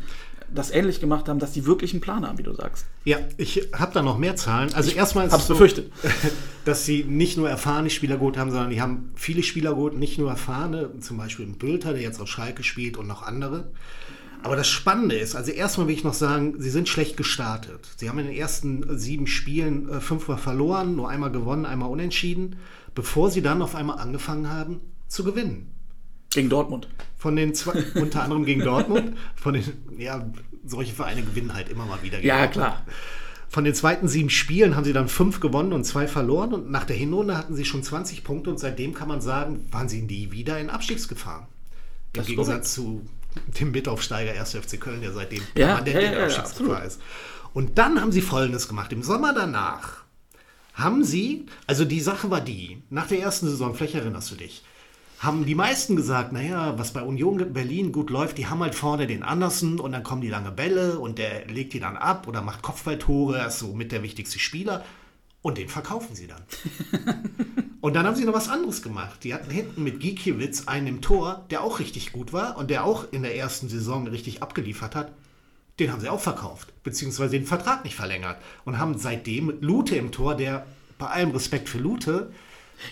das 0.54 0.70
ähnlich 0.70 1.00
gemacht 1.00 1.28
haben, 1.28 1.38
dass 1.38 1.52
die 1.52 1.64
wirklich 1.66 1.92
einen 1.92 2.00
Plan 2.00 2.26
haben, 2.26 2.38
wie 2.38 2.42
du 2.42 2.52
sagst. 2.52 2.86
Ja, 3.04 3.18
ich 3.36 3.68
habe 3.72 3.92
da 3.94 4.02
noch 4.02 4.18
mehr 4.18 4.36
Zahlen. 4.36 4.74
Also 4.74 4.90
erstmal 4.90 5.26
ist 5.26 5.34
es 5.34 5.46
so, 5.46 5.54
befürchtet. 5.54 5.90
dass 6.64 6.84
sie 6.84 7.04
nicht 7.04 7.36
nur 7.36 7.48
erfahrene 7.48 7.90
Spieler 7.90 8.16
geholt 8.16 8.36
haben, 8.36 8.50
sondern 8.50 8.70
die 8.70 8.80
haben 8.80 9.10
viele 9.14 9.42
Spieler 9.42 9.70
geholt, 9.70 9.96
nicht 9.96 10.18
nur 10.18 10.30
erfahrene, 10.30 10.98
zum 11.00 11.16
Beispiel 11.16 11.46
ein 11.46 11.54
Bülter, 11.58 11.92
der 11.92 12.02
jetzt 12.02 12.20
auf 12.20 12.28
Schalke 12.28 12.64
spielt 12.64 12.96
und 12.96 13.06
noch 13.06 13.22
andere. 13.22 13.70
Aber 14.42 14.56
das 14.56 14.68
Spannende 14.68 15.16
ist, 15.16 15.36
also 15.36 15.52
erstmal 15.52 15.86
will 15.86 15.94
ich 15.94 16.04
noch 16.04 16.14
sagen, 16.14 16.54
sie 16.58 16.70
sind 16.70 16.88
schlecht 16.88 17.16
gestartet. 17.16 17.88
Sie 17.96 18.08
haben 18.08 18.18
in 18.18 18.26
den 18.26 18.34
ersten 18.34 18.98
sieben 18.98 19.28
Spielen 19.28 19.88
äh, 19.88 20.00
fünfmal 20.00 20.36
verloren, 20.38 20.96
nur 20.96 21.08
einmal 21.08 21.30
gewonnen, 21.30 21.64
einmal 21.64 21.88
unentschieden, 21.88 22.56
bevor 22.94 23.30
sie 23.30 23.42
dann 23.42 23.62
auf 23.62 23.74
einmal 23.74 23.98
angefangen 23.98 24.50
haben 24.50 24.80
zu 25.08 25.24
gewinnen. 25.24 25.68
Gegen 26.30 26.48
Dortmund. 26.48 26.88
Von 27.18 27.36
den 27.36 27.54
zwei, 27.54 27.84
unter 27.94 28.22
anderem 28.22 28.44
gegen 28.44 28.62
Dortmund, 28.62 29.16
von 29.34 29.54
den, 29.54 29.64
ja, 29.98 30.26
solche 30.64 30.94
Vereine 30.94 31.22
gewinnen 31.22 31.52
halt 31.54 31.68
immer 31.68 31.84
mal 31.84 32.02
wieder. 32.02 32.16
gegen 32.18 32.28
Ja, 32.28 32.46
Dortmund. 32.46 32.52
klar. 32.52 32.86
Von 33.48 33.64
den 33.64 33.74
zweiten 33.74 34.08
sieben 34.08 34.30
Spielen 34.30 34.76
haben 34.76 34.84
sie 34.84 34.94
dann 34.94 35.08
fünf 35.08 35.40
gewonnen 35.40 35.74
und 35.74 35.84
zwei 35.84 36.08
verloren. 36.08 36.54
Und 36.54 36.70
nach 36.70 36.84
der 36.84 36.96
Hinrunde 36.96 37.36
hatten 37.36 37.54
sie 37.54 37.66
schon 37.66 37.82
20 37.82 38.24
Punkte. 38.24 38.48
Und 38.48 38.58
seitdem 38.58 38.94
kann 38.94 39.08
man 39.08 39.20
sagen, 39.20 39.66
waren 39.70 39.90
sie 39.90 40.00
nie 40.00 40.30
wieder 40.32 40.58
in 40.58 40.70
Abstiegsgefahr. 40.70 41.48
Im 42.14 42.18
Das 42.18 42.26
Gegensatz 42.28 42.72
zu 42.72 43.02
dem 43.60 43.72
Mitaufsteiger 43.72 44.32
1. 44.40 44.54
FC 44.54 44.80
Köln, 44.80 45.02
der 45.02 45.12
seitdem 45.12 45.42
Ja, 45.54 45.74
permanent 45.76 45.94
ja, 45.94 46.00
in 46.00 46.12
ja, 46.18 46.24
Abstiegsgefahr 46.24 46.84
ist. 46.84 47.00
Und 47.52 47.76
dann 47.76 48.00
haben 48.00 48.10
sie 48.12 48.22
Folgendes 48.22 48.68
gemacht. 48.68 48.90
Im 48.94 49.02
Sommer 49.02 49.34
danach 49.34 50.01
haben 50.74 51.04
sie, 51.04 51.46
also 51.66 51.84
die 51.84 52.00
Sache 52.00 52.30
war 52.30 52.40
die, 52.40 52.82
nach 52.90 53.06
der 53.06 53.20
ersten 53.20 53.46
Saison, 53.46 53.74
vielleicht 53.74 53.94
erinnerst 53.94 54.30
du 54.30 54.36
dich, 54.36 54.62
haben 55.18 55.46
die 55.46 55.54
meisten 55.54 55.94
gesagt, 55.94 56.32
naja, 56.32 56.78
was 56.78 56.92
bei 56.92 57.02
Union 57.02 57.52
Berlin 57.52 57.92
gut 57.92 58.10
läuft, 58.10 58.38
die 58.38 58.48
haben 58.48 58.60
halt 58.60 58.74
vorne 58.74 59.06
den 59.06 59.22
Andersen 59.22 59.78
und 59.78 59.92
dann 59.92 60.02
kommen 60.02 60.20
die 60.20 60.28
lange 60.28 60.50
Bälle 60.50 60.98
und 60.98 61.18
der 61.18 61.46
legt 61.46 61.74
die 61.74 61.80
dann 61.80 61.96
ab 61.96 62.26
oder 62.26 62.42
macht 62.42 62.62
Kopfballtore, 62.62 63.38
er 63.38 63.46
ist 63.46 63.60
so 63.60 63.72
mit 63.72 63.92
der 63.92 64.02
wichtigste 64.02 64.40
Spieler 64.40 64.84
und 65.42 65.58
den 65.58 65.68
verkaufen 65.68 66.16
sie 66.16 66.26
dann. 66.26 66.42
und 67.80 67.94
dann 67.94 68.06
haben 68.06 68.16
sie 68.16 68.24
noch 68.24 68.32
was 68.32 68.48
anderes 68.48 68.82
gemacht. 68.82 69.22
Die 69.22 69.34
hatten 69.34 69.50
hinten 69.50 69.84
mit 69.84 70.00
Gikiewicz 70.00 70.66
einen 70.66 70.86
im 70.86 71.00
Tor, 71.02 71.44
der 71.50 71.62
auch 71.62 71.78
richtig 71.78 72.12
gut 72.12 72.32
war 72.32 72.56
und 72.56 72.70
der 72.70 72.84
auch 72.84 73.12
in 73.12 73.22
der 73.22 73.36
ersten 73.36 73.68
Saison 73.68 74.06
richtig 74.06 74.42
abgeliefert 74.42 74.94
hat. 74.96 75.12
Den 75.78 75.90
haben 75.90 76.00
sie 76.00 76.08
auch 76.08 76.20
verkauft, 76.20 76.72
beziehungsweise 76.84 77.32
den 77.32 77.46
Vertrag 77.46 77.84
nicht 77.84 77.96
verlängert 77.96 78.36
und 78.64 78.78
haben 78.78 78.98
seitdem 78.98 79.54
Lute 79.60 79.96
im 79.96 80.12
Tor, 80.12 80.34
der 80.34 80.66
bei 80.98 81.06
allem 81.06 81.30
Respekt 81.30 81.68
für 81.68 81.78
Lute, 81.78 82.30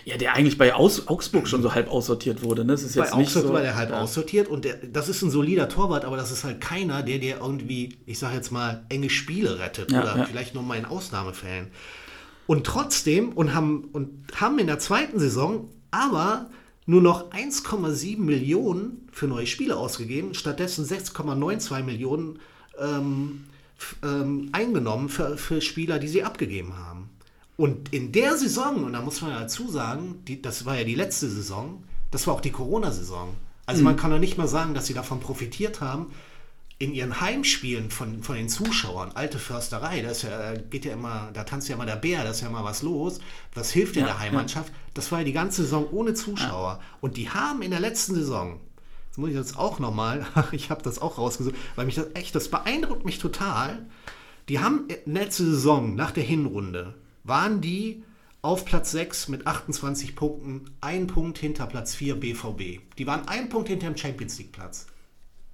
Ja, 0.05 0.17
der 0.17 0.33
eigentlich 0.33 0.57
bei 0.57 0.73
Aus 0.73 1.07
Augsburg 1.07 1.47
schon 1.47 1.61
so 1.61 1.73
halb 1.73 1.89
aussortiert 1.89 2.43
wurde. 2.43 2.63
Ne? 2.63 2.71
Das 2.73 2.83
ist 2.83 2.95
bei 2.95 3.03
jetzt 3.03 3.15
nicht 3.15 3.27
Augsburg 3.27 3.47
so. 3.47 3.53
war 3.53 3.61
der 3.61 3.75
halb 3.75 3.89
ja. 3.89 4.01
aussortiert 4.01 4.47
und 4.47 4.65
der, 4.65 4.77
das 4.77 5.09
ist 5.09 5.21
ein 5.21 5.29
solider 5.29 5.69
Torwart, 5.69 6.05
aber 6.05 6.17
das 6.17 6.31
ist 6.31 6.43
halt 6.43 6.61
keiner, 6.61 7.03
der 7.03 7.19
dir 7.19 7.37
irgendwie, 7.41 7.97
ich 8.05 8.17
sage 8.19 8.35
jetzt 8.35 8.51
mal, 8.51 8.85
enge 8.89 9.09
Spiele 9.09 9.59
rettet 9.59 9.91
Ja, 9.91 10.01
oder 10.01 10.17
ja. 10.17 10.25
vielleicht 10.25 10.53
nur 10.53 10.63
mal 10.63 10.77
in 10.77 10.85
Ausnahmefällen. 10.85 11.67
Und 12.47 12.65
trotzdem 12.65 13.29
und 13.33 13.53
haben, 13.53 13.85
und 13.91 14.09
haben 14.35 14.59
in 14.59 14.67
der 14.67 14.79
zweiten 14.79 15.19
Saison 15.19 15.69
aber 15.91 16.49
nur 16.85 17.01
noch 17.01 17.31
1,7 17.31 18.19
Millionen 18.19 19.07
für 19.11 19.27
neue 19.27 19.47
Spiele 19.47 19.77
ausgegeben, 19.77 20.33
stattdessen 20.33 20.85
6,92 20.85 21.83
Millionen 21.83 22.39
ähm, 22.81 23.45
ähm, 24.03 24.49
eingenommen 24.51 25.09
für, 25.09 25.37
für 25.37 25.61
Spieler, 25.61 25.99
die 25.99 26.07
sie 26.07 26.23
abgegeben 26.23 26.77
haben. 26.77 27.09
Und 27.57 27.93
in 27.93 28.11
der 28.11 28.37
Saison, 28.37 28.83
und 28.83 28.93
da 28.93 29.01
muss 29.01 29.21
man 29.21 29.31
dazu 29.31 29.69
sagen, 29.69 30.23
die, 30.27 30.41
das 30.41 30.65
war 30.65 30.77
ja 30.77 30.83
die 30.83 30.95
letzte 30.95 31.29
Saison, 31.29 31.83
das 32.09 32.25
war 32.27 32.33
auch 32.33 32.41
die 32.41 32.51
Corona-Saison. 32.51 33.35
Also 33.65 33.83
man 33.83 33.95
kann 33.95 34.11
doch 34.11 34.19
nicht 34.19 34.37
mal 34.37 34.47
sagen, 34.47 34.73
dass 34.73 34.87
sie 34.87 34.93
davon 34.93 35.19
profitiert 35.19 35.79
haben, 35.79 36.07
in 36.81 36.93
ihren 36.93 37.21
Heimspielen 37.21 37.91
von, 37.91 38.23
von 38.23 38.35
den 38.35 38.49
Zuschauern, 38.49 39.11
alte 39.13 39.37
Försterei, 39.37 40.01
da 40.01 40.09
ist 40.09 40.23
ja, 40.23 40.55
geht 40.55 40.83
ja 40.83 40.93
immer, 40.93 41.29
da 41.31 41.43
tanzt 41.43 41.69
ja 41.69 41.75
immer 41.75 41.85
der 41.85 41.95
Bär, 41.95 42.23
da 42.23 42.31
ist 42.31 42.41
ja 42.41 42.47
immer 42.47 42.63
was 42.63 42.81
los. 42.81 43.19
Was 43.53 43.71
hilft 43.71 43.95
Ja, 43.95 44.05
der 44.05 44.19
Heimmannschaft? 44.19 44.73
Das 44.95 45.11
war 45.11 45.19
ja 45.19 45.25
die 45.25 45.31
ganze 45.31 45.61
Saison 45.61 45.87
ohne 45.91 46.15
Zuschauer. 46.15 46.81
Und 46.99 47.17
die 47.17 47.29
haben 47.29 47.61
in 47.61 47.69
der 47.69 47.79
letzten 47.79 48.15
Saison, 48.15 48.59
das 49.11 49.17
muss 49.17 49.29
ich 49.29 49.35
jetzt 49.35 49.57
auch 49.57 49.79
nochmal, 49.79 50.25
ich 50.51 50.69
habe 50.69 50.81
das 50.83 50.99
auch 50.99 51.17
rausgesucht, 51.17 51.55
weil 51.75 51.85
mich 51.85 51.95
das 51.95 52.07
echt, 52.15 52.33
das 52.35 52.49
beeindruckt 52.49 53.05
mich 53.05 53.19
total. 53.19 53.85
Die 54.49 54.59
haben 54.59 54.87
letzte 55.05 55.45
Saison 55.45 55.95
nach 55.95 56.11
der 56.11 56.23
Hinrunde, 56.23 56.95
waren 57.23 57.61
die 57.61 58.03
auf 58.41 58.65
Platz 58.65 58.91
6 58.91 59.27
mit 59.27 59.45
28 59.45 60.15
Punkten, 60.15 60.65
ein 60.81 61.05
Punkt 61.07 61.37
hinter 61.37 61.67
Platz 61.67 61.93
4 61.93 62.15
BVB. 62.15 62.79
Die 62.97 63.05
waren 63.05 63.27
ein 63.27 63.49
Punkt 63.49 63.67
hinter 63.69 63.85
dem 63.87 63.95
Champions 63.95 64.37
League 64.39 64.51
Platz. 64.51 64.87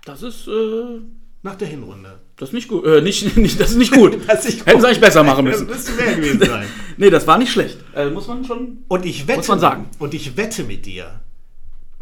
Das 0.06 0.22
ist, 0.24 0.48
äh, 0.48 1.02
Nach 1.44 1.56
der 1.56 1.68
Hinrunde. 1.68 2.20
das 2.38 2.50
ist 2.50 2.54
nicht 2.54 2.70
gut. 2.70 2.86
Äh, 2.86 3.02
nicht, 3.02 3.36
nicht, 3.38 3.60
das 3.60 3.72
ist 3.72 3.78
nicht 3.78 3.92
gut. 3.94 4.18
Das 4.28 4.46
ist 4.46 4.54
nicht 4.54 4.66
Hätten 4.66 4.80
sie 4.80 4.88
eigentlich 4.88 5.02
besser 5.02 5.24
machen 5.24 5.46
Das 5.46 5.60
müssen. 5.60 5.68
müsste 5.70 5.92
mehr 6.02 6.16
gewesen 6.16 6.40
sein. 6.40 6.68
nee, 6.96 7.10
das 7.10 7.28
war 7.28 7.38
nicht 7.38 7.52
schlecht. 7.52 7.78
Äh, 7.94 8.10
muss 8.10 8.28
man 8.28 8.46
schon. 8.46 8.86
Und 8.88 9.06
ich 9.06 9.28
wette, 9.28 9.40
Muss 9.40 9.48
man 9.50 9.60
sagen. 9.60 9.90
und 10.00 10.14
ich 10.14 10.38
wette 10.38 10.64
mit 10.64 10.86
dir, 10.86 11.20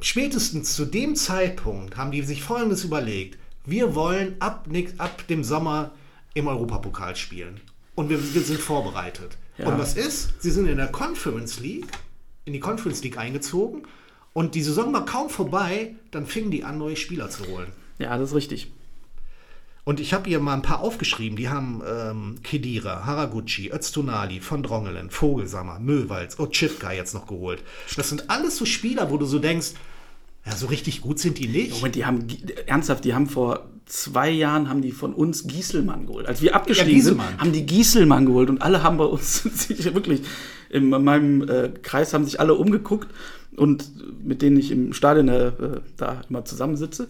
spätestens 0.01 0.75
zu 0.75 0.85
dem 0.85 1.15
Zeitpunkt 1.15 1.97
haben 1.97 2.11
die 2.11 2.21
sich 2.21 2.43
Folgendes 2.43 2.83
überlegt. 2.83 3.37
Wir 3.65 3.95
wollen 3.95 4.35
ab, 4.39 4.67
ab 4.97 5.27
dem 5.27 5.43
Sommer 5.43 5.91
im 6.33 6.47
Europapokal 6.47 7.15
spielen. 7.15 7.59
Und 7.95 8.09
wir, 8.09 8.33
wir 8.33 8.41
sind 8.41 8.59
vorbereitet. 8.59 9.37
Ja. 9.57 9.67
Und 9.67 9.79
was 9.79 9.95
ist? 9.95 10.41
Sie 10.41 10.51
sind 10.51 10.67
in 10.67 10.77
der 10.77 10.87
Conference 10.87 11.59
League, 11.59 11.87
in 12.43 12.53
die 12.53 12.59
Conference 12.59 13.03
League 13.03 13.17
eingezogen. 13.17 13.83
Und 14.33 14.53
die 14.53 14.61
Saison 14.61 14.91
war 14.93 15.05
kaum 15.05 15.29
vorbei, 15.29 15.95
dann 16.11 16.25
fingen 16.25 16.51
die 16.51 16.65
an, 16.65 16.77
neue 16.77 16.97
Spieler 16.97 17.29
zu 17.29 17.47
holen. 17.47 17.71
Ja, 17.99 18.17
das 18.17 18.29
ist 18.29 18.35
richtig. 18.35 18.71
Und 19.85 19.99
ich 19.99 20.13
habe 20.13 20.27
ihr 20.29 20.39
mal 20.39 20.55
ein 20.55 20.63
paar 20.63 20.81
aufgeschrieben. 20.81 21.37
Die 21.37 21.47
haben 21.47 21.81
ähm, 21.87 22.39
Kedira, 22.41 23.05
Haraguchi, 23.05 23.71
Öztunali, 23.71 24.41
von 24.41 24.63
Drongelen, 24.63 25.11
Vogelsammer, 25.11 25.79
Möwalds, 25.79 26.39
Otschipka 26.39 26.91
jetzt 26.91 27.13
noch 27.13 27.27
geholt. 27.27 27.63
Das 27.95 28.09
sind 28.09 28.29
alles 28.29 28.57
so 28.57 28.65
Spieler, 28.65 29.11
wo 29.11 29.17
du 29.17 29.25
so 29.25 29.37
denkst, 29.37 29.73
ja, 30.43 30.55
so 30.55 30.67
richtig 30.67 31.01
gut 31.01 31.19
sind 31.19 31.37
die 31.37 31.47
nicht. 31.47 31.75
Moment, 31.75 31.95
die 31.95 32.05
haben, 32.05 32.27
ernsthaft, 32.65 33.05
die 33.05 33.13
haben 33.13 33.27
vor 33.27 33.67
zwei 33.85 34.29
Jahren 34.29 34.69
haben 34.69 34.81
die 34.81 34.91
von 34.91 35.13
uns 35.13 35.45
Gieselmann 35.45 36.07
geholt. 36.07 36.27
Als 36.27 36.41
wir 36.41 36.55
abgestiegen 36.55 36.97
Ja, 36.97 37.03
sind, 37.03 37.21
haben 37.37 37.51
die 37.51 37.65
Gieselmann 37.65 38.25
geholt 38.25 38.49
und 38.49 38.61
alle 38.61 38.81
haben 38.81 38.97
bei 38.97 39.05
uns 39.05 39.45
wirklich 39.93 40.21
in 40.69 40.89
meinem 40.89 41.47
äh, 41.47 41.69
Kreis 41.83 42.13
haben 42.13 42.25
sich 42.25 42.39
alle 42.39 42.55
umgeguckt 42.55 43.09
und 43.55 43.91
mit 44.23 44.41
denen 44.41 44.57
ich 44.57 44.71
im 44.71 44.93
Stadion 44.93 45.27
äh, 45.29 45.51
da 45.97 46.21
immer 46.27 46.43
zusammensitze. 46.43 47.07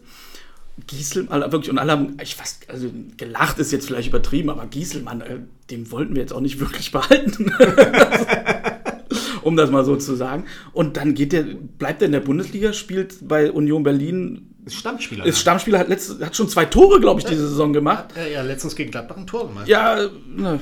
Gieselmann, 0.88 1.32
alle, 1.42 1.52
wirklich, 1.52 1.70
und 1.70 1.78
alle 1.78 1.92
haben, 1.94 2.18
ich 2.22 2.36
fast, 2.36 2.70
also 2.70 2.90
gelacht 3.18 3.60
ist 3.60 3.72
jetzt 3.72 3.88
vielleicht 3.88 4.10
übertrieben, 4.10 4.50
aber 4.50 4.66
Gieselmann, 4.68 5.22
äh, 5.22 5.40
den 5.70 5.90
wollten 5.92 6.16
wir 6.16 6.22
jetzt 6.22 6.34
auch 6.34 6.42
nicht 6.42 6.60
wirklich 6.62 6.92
behalten. 6.92 7.52
um 9.42 9.56
das 9.56 9.70
mal 9.72 9.86
so 9.86 9.96
zu 9.96 10.16
sagen. 10.16 10.46
Und 10.74 10.98
dann 10.98 11.14
geht 11.14 11.32
der, 11.32 11.44
bleibt 11.44 12.02
er 12.02 12.08
in 12.08 12.12
der 12.12 12.20
Bundesliga, 12.20 12.74
spielt 12.74 13.28
bei 13.28 13.52
Union 13.52 13.84
Berlin 13.84 14.56
Ist 14.66 14.76
Stammspieler. 14.76 15.26
ist 15.26 15.40
Stammspieler, 15.40 15.80
hat, 15.80 15.88
letzt, 15.88 16.20
hat 16.20 16.36
schon 16.36 16.50
zwei 16.50 16.66
Tore, 16.66 17.00
glaube 17.00 17.20
ich, 17.20 17.26
diese 17.26 17.48
Saison 17.48 17.72
gemacht. 17.72 18.08
ja, 18.16 18.26
ja, 18.26 18.42
letztens 18.42 18.76
gegen 18.76 18.92
Gladbach 18.92 19.18
ein 19.18 19.28
Tor 19.28 19.48
gemacht. 19.48 19.68
Ja, 19.68 20.10
ne, 20.28 20.60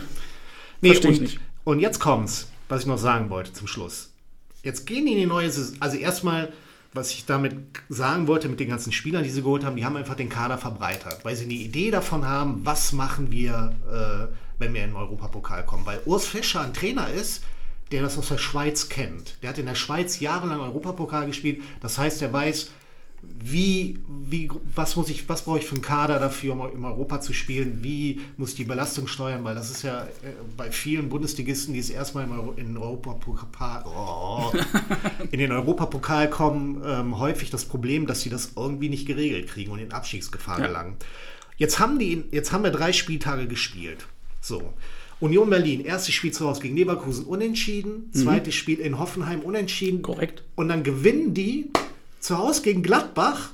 Nee, 0.82 0.90
Versteh 0.90 1.12
ich 1.12 1.22
nicht. 1.22 1.40
Und 1.64 1.80
jetzt 1.80 2.00
kommt's, 2.00 2.50
was 2.68 2.82
ich 2.82 2.88
noch 2.88 2.98
sagen 2.98 3.30
wollte 3.30 3.54
zum 3.54 3.68
Schluss. 3.68 4.12
Jetzt 4.64 4.86
gehen 4.86 5.06
die 5.06 5.14
in 5.14 5.20
die 5.20 5.26
neue 5.26 5.50
Saison. 5.50 5.78
Also 5.80 5.96
erstmal, 5.96 6.52
was 6.94 7.12
ich 7.12 7.26
damit 7.26 7.56
sagen 7.90 8.28
wollte 8.28 8.50
mit 8.50 8.60
den 8.60 8.70
ganzen 8.70 8.92
Spielern, 8.92 9.24
die 9.24 9.30
sie 9.30 9.42
geholt 9.42 9.64
haben, 9.64 9.76
die 9.76 9.86
haben 9.86 9.98
einfach 9.98 10.16
den 10.16 10.30
Kader 10.30 10.58
verbreitert, 10.58 11.26
weil 11.26 11.36
sie 11.36 11.46
eine 11.46 11.54
Idee 11.54 11.92
davon 11.92 12.28
haben, 12.28 12.62
was 12.64 12.94
machen 12.94 13.32
wir, 13.32 13.76
äh, 13.92 14.34
wenn 14.60 14.74
wir 14.74 14.84
in 14.84 14.92
den 14.92 14.96
Europapokal 14.96 15.66
kommen. 15.66 15.86
Weil 15.86 16.02
Urs 16.06 16.28
Fischer 16.28 16.62
ein 16.62 16.74
Trainer 16.74 17.10
ist, 17.10 17.44
der 17.92 18.02
das 18.02 18.18
aus 18.18 18.30
der 18.30 18.38
Schweiz 18.38 18.90
kennt. 18.90 19.38
Der 19.42 19.50
hat 19.50 19.58
in 19.58 19.66
der 19.66 19.76
Schweiz 19.76 20.20
jahrelang 20.20 20.60
Europapokal 20.60 21.26
gespielt. 21.26 21.62
Das 21.82 21.98
heißt, 21.98 22.22
er 22.22 22.32
weiß, 22.32 22.72
wie, 23.46 24.00
wie, 24.08 24.50
was 24.74 24.96
muss 24.96 25.10
ich, 25.10 25.28
was 25.28 25.44
brauche 25.44 25.60
ich 25.60 25.66
für 25.66 25.76
einen 25.76 25.82
Kader 25.82 26.18
dafür, 26.20 26.54
um 26.54 26.62
im 26.74 26.86
Europa 26.86 27.20
zu 27.20 27.34
spielen? 27.34 27.80
Wie 27.82 28.22
muss 28.38 28.52
ich 28.52 28.56
die 28.56 28.64
Belastung 28.64 29.08
steuern? 29.08 29.44
Weil 29.44 29.54
das 29.56 29.70
ist 29.70 29.84
ja 29.84 30.04
äh, 30.04 30.08
bei 30.56 30.72
vielen 30.72 31.10
Bundesligisten, 31.10 31.74
die 31.74 31.80
es 31.82 31.90
erstmal 31.90 32.26
in 32.56 32.68
den 32.68 32.78
Europapokal, 32.78 33.84
oh, 33.86 34.52
in 35.32 35.40
den 35.40 35.52
Europapokal 35.52 36.30
kommen, 36.30 36.82
ähm, 36.86 37.20
häufig 37.20 37.50
das 37.50 37.66
Problem, 37.66 38.08
dass 38.08 38.22
sie 38.22 38.30
das 38.30 38.54
irgendwie 38.56 38.90
nicht 38.90 39.06
geregelt 39.06 39.48
kriegen 39.50 39.72
und 39.72 39.80
in 39.80 39.92
Abstiegsgefahr 39.92 40.60
Ja. 40.60 40.68
gelangen. 40.68 40.96
Jetzt 41.58 41.80
haben 41.80 42.00
die, 42.00 42.24
jetzt 42.32 42.52
haben 42.52 42.64
wir 42.64 42.72
drei 42.72 42.94
Spieltage 42.94 43.48
gespielt. 43.48 44.08
So. 44.42 44.74
Union 45.20 45.50
Berlin, 45.50 45.86
erstes 45.86 46.14
Spiel 46.16 46.32
zu 46.32 46.46
Hause 46.48 46.62
gegen 46.62 46.76
Leverkusen 46.76 47.26
unentschieden, 47.26 48.12
zweites 48.14 48.56
Spiel 48.56 48.80
in 48.80 49.00
Hoffenheim 49.00 49.40
unentschieden. 49.42 50.02
korrekt. 50.02 50.44
Und 50.56 50.68
dann 50.70 50.84
gewinnen 50.84 51.34
die 51.34 51.70
zu 52.24 52.38
Hause 52.38 52.62
gegen 52.62 52.84
Gladbach. 52.84 53.50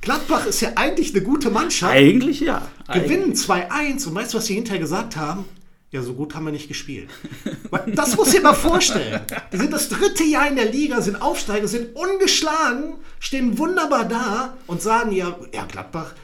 Gladbach 0.00 0.46
ist 0.46 0.60
ja 0.60 0.72
eigentlich 0.74 1.14
eine 1.14 1.24
gute 1.24 1.50
Mannschaft. 1.50 1.94
Eigentlich 1.94 2.40
ja. 2.40 2.68
Gewinnen 2.92 3.32
2-1 3.32 4.08
und 4.08 4.14
weißt 4.16 4.34
du, 4.34 4.38
was 4.38 4.46
sie 4.46 4.54
hinterher 4.54 4.80
gesagt 4.80 5.16
haben? 5.16 5.44
Ja, 5.90 6.02
so 6.02 6.14
gut 6.14 6.34
haben 6.34 6.44
wir 6.44 6.52
nicht 6.52 6.66
gespielt. 6.66 7.08
Das 7.94 8.16
muss 8.16 8.34
ich 8.34 8.42
mal 8.42 8.54
vorstellen. 8.54 9.20
Die 9.52 9.56
sind 9.56 9.72
das 9.72 9.88
dritte 9.88 10.24
Jahr 10.24 10.48
in 10.48 10.56
der 10.56 10.70
Liga, 10.70 11.00
sind 11.00 11.22
Aufsteiger, 11.22 11.68
sind 11.68 11.94
ungeschlagen, 11.94 12.96
stehen 13.20 13.56
wunderbar 13.56 14.04
da 14.04 14.56
und 14.66 14.82
sagen 14.82 15.12
ja, 15.12 15.38
ja, 15.54 15.64
Gladbach, 15.64 16.14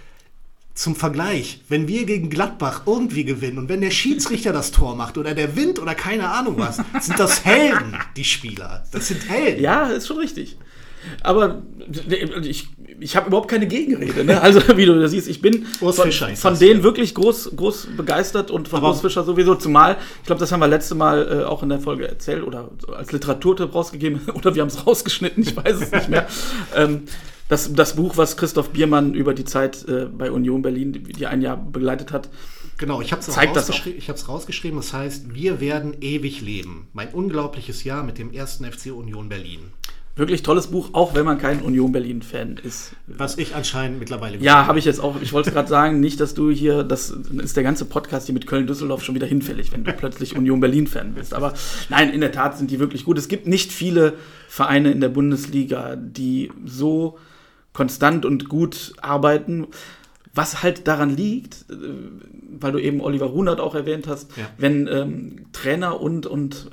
zum 0.74 0.96
Vergleich, 0.96 1.62
wenn 1.68 1.86
wir 1.86 2.04
gegen 2.06 2.30
Gladbach 2.30 2.82
irgendwie 2.86 3.24
gewinnen 3.24 3.58
und 3.58 3.68
wenn 3.68 3.80
der 3.80 3.92
Schiedsrichter 3.92 4.52
das 4.52 4.72
Tor 4.72 4.96
macht 4.96 5.18
oder 5.18 5.34
der 5.34 5.54
Wind 5.54 5.78
oder 5.78 5.94
keine 5.94 6.28
Ahnung 6.30 6.58
was, 6.58 6.80
sind 7.00 7.20
das 7.20 7.44
Helden, 7.44 7.96
die 8.16 8.24
Spieler. 8.24 8.84
Das 8.90 9.06
sind 9.08 9.28
Helden. 9.28 9.62
Ja, 9.62 9.86
ist 9.86 10.08
schon 10.08 10.18
richtig. 10.18 10.58
Aber 11.22 11.62
ich, 12.42 12.68
ich 12.98 13.16
habe 13.16 13.28
überhaupt 13.28 13.50
keine 13.50 13.66
Gegenrede. 13.66 14.24
Ne? 14.24 14.40
Also, 14.40 14.60
wie 14.76 14.86
du 14.86 15.08
siehst, 15.08 15.28
ich 15.28 15.40
bin 15.40 15.64
von, 15.64 15.92
Fischer 15.92 16.28
von 16.36 16.58
denen 16.58 16.82
wirklich 16.82 17.14
groß, 17.14 17.52
groß 17.56 17.88
begeistert 17.96 18.50
und 18.50 18.68
von 18.68 18.82
Urs 18.82 19.00
Fischer 19.00 19.24
sowieso. 19.24 19.54
Zumal, 19.54 19.96
ich 20.20 20.26
glaube, 20.26 20.40
das 20.40 20.52
haben 20.52 20.60
wir 20.60 20.68
letzte 20.68 20.94
Mal 20.94 21.40
äh, 21.42 21.44
auch 21.44 21.62
in 21.62 21.68
der 21.68 21.80
Folge 21.80 22.08
erzählt 22.08 22.44
oder 22.44 22.70
als 22.96 23.12
Literaturtipp 23.12 23.74
rausgegeben 23.74 24.20
oder 24.34 24.54
wir 24.54 24.62
haben 24.62 24.68
es 24.68 24.86
rausgeschnitten, 24.86 25.42
ich 25.42 25.56
weiß 25.56 25.80
es 25.80 25.92
nicht 25.92 26.08
mehr. 26.08 26.26
Ähm, 26.74 27.02
das, 27.48 27.72
das 27.72 27.96
Buch, 27.96 28.16
was 28.16 28.36
Christoph 28.36 28.70
Biermann 28.70 29.14
über 29.14 29.34
die 29.34 29.44
Zeit 29.44 29.86
äh, 29.88 30.06
bei 30.06 30.30
Union 30.30 30.62
Berlin, 30.62 30.92
die, 30.92 31.26
ein 31.26 31.42
Jahr 31.42 31.56
begleitet 31.56 32.12
hat, 32.12 32.28
Genau, 32.80 33.02
ich 33.02 33.12
habe 33.12 33.20
es 33.20 33.36
rausgeschrieben. 33.36 33.98
Ich 33.98 34.08
habe 34.08 34.18
es 34.18 34.26
rausgeschrieben. 34.26 34.78
Das 34.78 34.94
heißt, 34.94 35.34
wir 35.34 35.60
werden 35.60 35.98
ewig 36.00 36.40
leben. 36.40 36.88
Mein 36.94 37.12
unglaubliches 37.12 37.84
Jahr 37.84 38.02
mit 38.02 38.16
dem 38.16 38.32
ersten 38.32 38.64
FC 38.64 38.86
Union 38.86 39.28
Berlin, 39.28 39.60
wirklich 40.20 40.42
tolles 40.44 40.68
Buch, 40.68 40.90
auch 40.92 41.14
wenn 41.14 41.24
man 41.24 41.38
kein 41.38 41.60
Union 41.62 41.90
Berlin-Fan 41.90 42.58
ist. 42.62 42.92
was 43.08 43.36
ich 43.38 43.56
anscheinend 43.56 43.98
mittlerweile. 43.98 44.38
Ja, 44.38 44.66
habe 44.66 44.78
ich 44.78 44.84
jetzt 44.84 45.00
auch. 45.00 45.20
Ich 45.20 45.32
wollte 45.32 45.50
gerade 45.50 45.68
sagen, 45.68 45.98
nicht, 45.98 46.20
dass 46.20 46.34
du 46.34 46.50
hier, 46.50 46.84
das 46.84 47.10
ist 47.10 47.56
der 47.56 47.64
ganze 47.64 47.84
Podcast 47.86 48.26
hier 48.26 48.32
mit 48.34 48.46
Köln-Düsseldorf 48.46 49.02
schon 49.02 49.16
wieder 49.16 49.26
hinfällig, 49.26 49.72
wenn 49.72 49.82
du 49.82 49.92
plötzlich 49.92 50.36
Union 50.36 50.60
Berlin-Fan 50.60 51.14
bist. 51.14 51.34
Aber 51.34 51.54
nein, 51.88 52.10
in 52.10 52.20
der 52.20 52.30
Tat 52.30 52.56
sind 52.56 52.70
die 52.70 52.78
wirklich 52.78 53.04
gut. 53.04 53.18
Es 53.18 53.26
gibt 53.26 53.46
nicht 53.48 53.72
viele 53.72 54.14
Vereine 54.48 54.92
in 54.92 55.00
der 55.00 55.08
Bundesliga, 55.08 55.96
die 55.96 56.52
so 56.64 57.18
konstant 57.72 58.24
und 58.24 58.48
gut 58.48 58.92
arbeiten. 59.00 59.66
Was 60.32 60.62
halt 60.62 60.86
daran 60.86 61.16
liegt, 61.16 61.64
äh, 61.70 61.74
weil 62.60 62.70
du 62.70 62.78
eben 62.78 63.00
Oliver 63.00 63.26
Runert 63.26 63.58
auch 63.58 63.74
erwähnt 63.74 64.06
hast, 64.06 64.36
Ja. 64.36 64.44
wenn 64.58 64.86
ähm, 64.86 65.46
Trainer 65.52 66.00
und, 66.00 66.26
und 66.26 66.70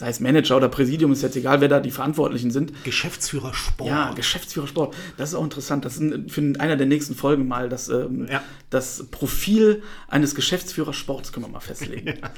sei 0.00 0.08
es 0.08 0.18
Manager 0.18 0.56
oder 0.56 0.70
Präsidium, 0.70 1.12
ist 1.12 1.20
jetzt 1.22 1.36
egal, 1.36 1.60
wer 1.60 1.68
da 1.68 1.78
die 1.78 1.90
Verantwortlichen 1.90 2.50
sind, 2.50 2.84
Geschäftsführer 2.84 3.52
Sport. 3.52 3.88
ja, 3.90 4.12
Geschäftsführer 4.14 4.66
Sport. 4.66 4.96
Das 5.18 5.28
ist 5.28 5.34
auch 5.34 5.44
interessant. 5.44 5.84
Das 5.84 5.98
ist 5.98 6.30
für 6.30 6.40
einer 6.58 6.76
der 6.76 6.86
nächsten 6.86 7.14
Folgen 7.14 7.46
mal 7.46 7.68
das, 7.68 7.90
ähm, 7.90 8.26
Ja. 8.30 8.42
das 8.70 9.04
Profil 9.10 9.82
eines 10.08 10.34
Geschäftsführers 10.34 10.96
Sports 10.96 11.32
können 11.32 11.44
wir 11.46 11.50
mal 11.52 11.60
festlegen. 11.60 12.14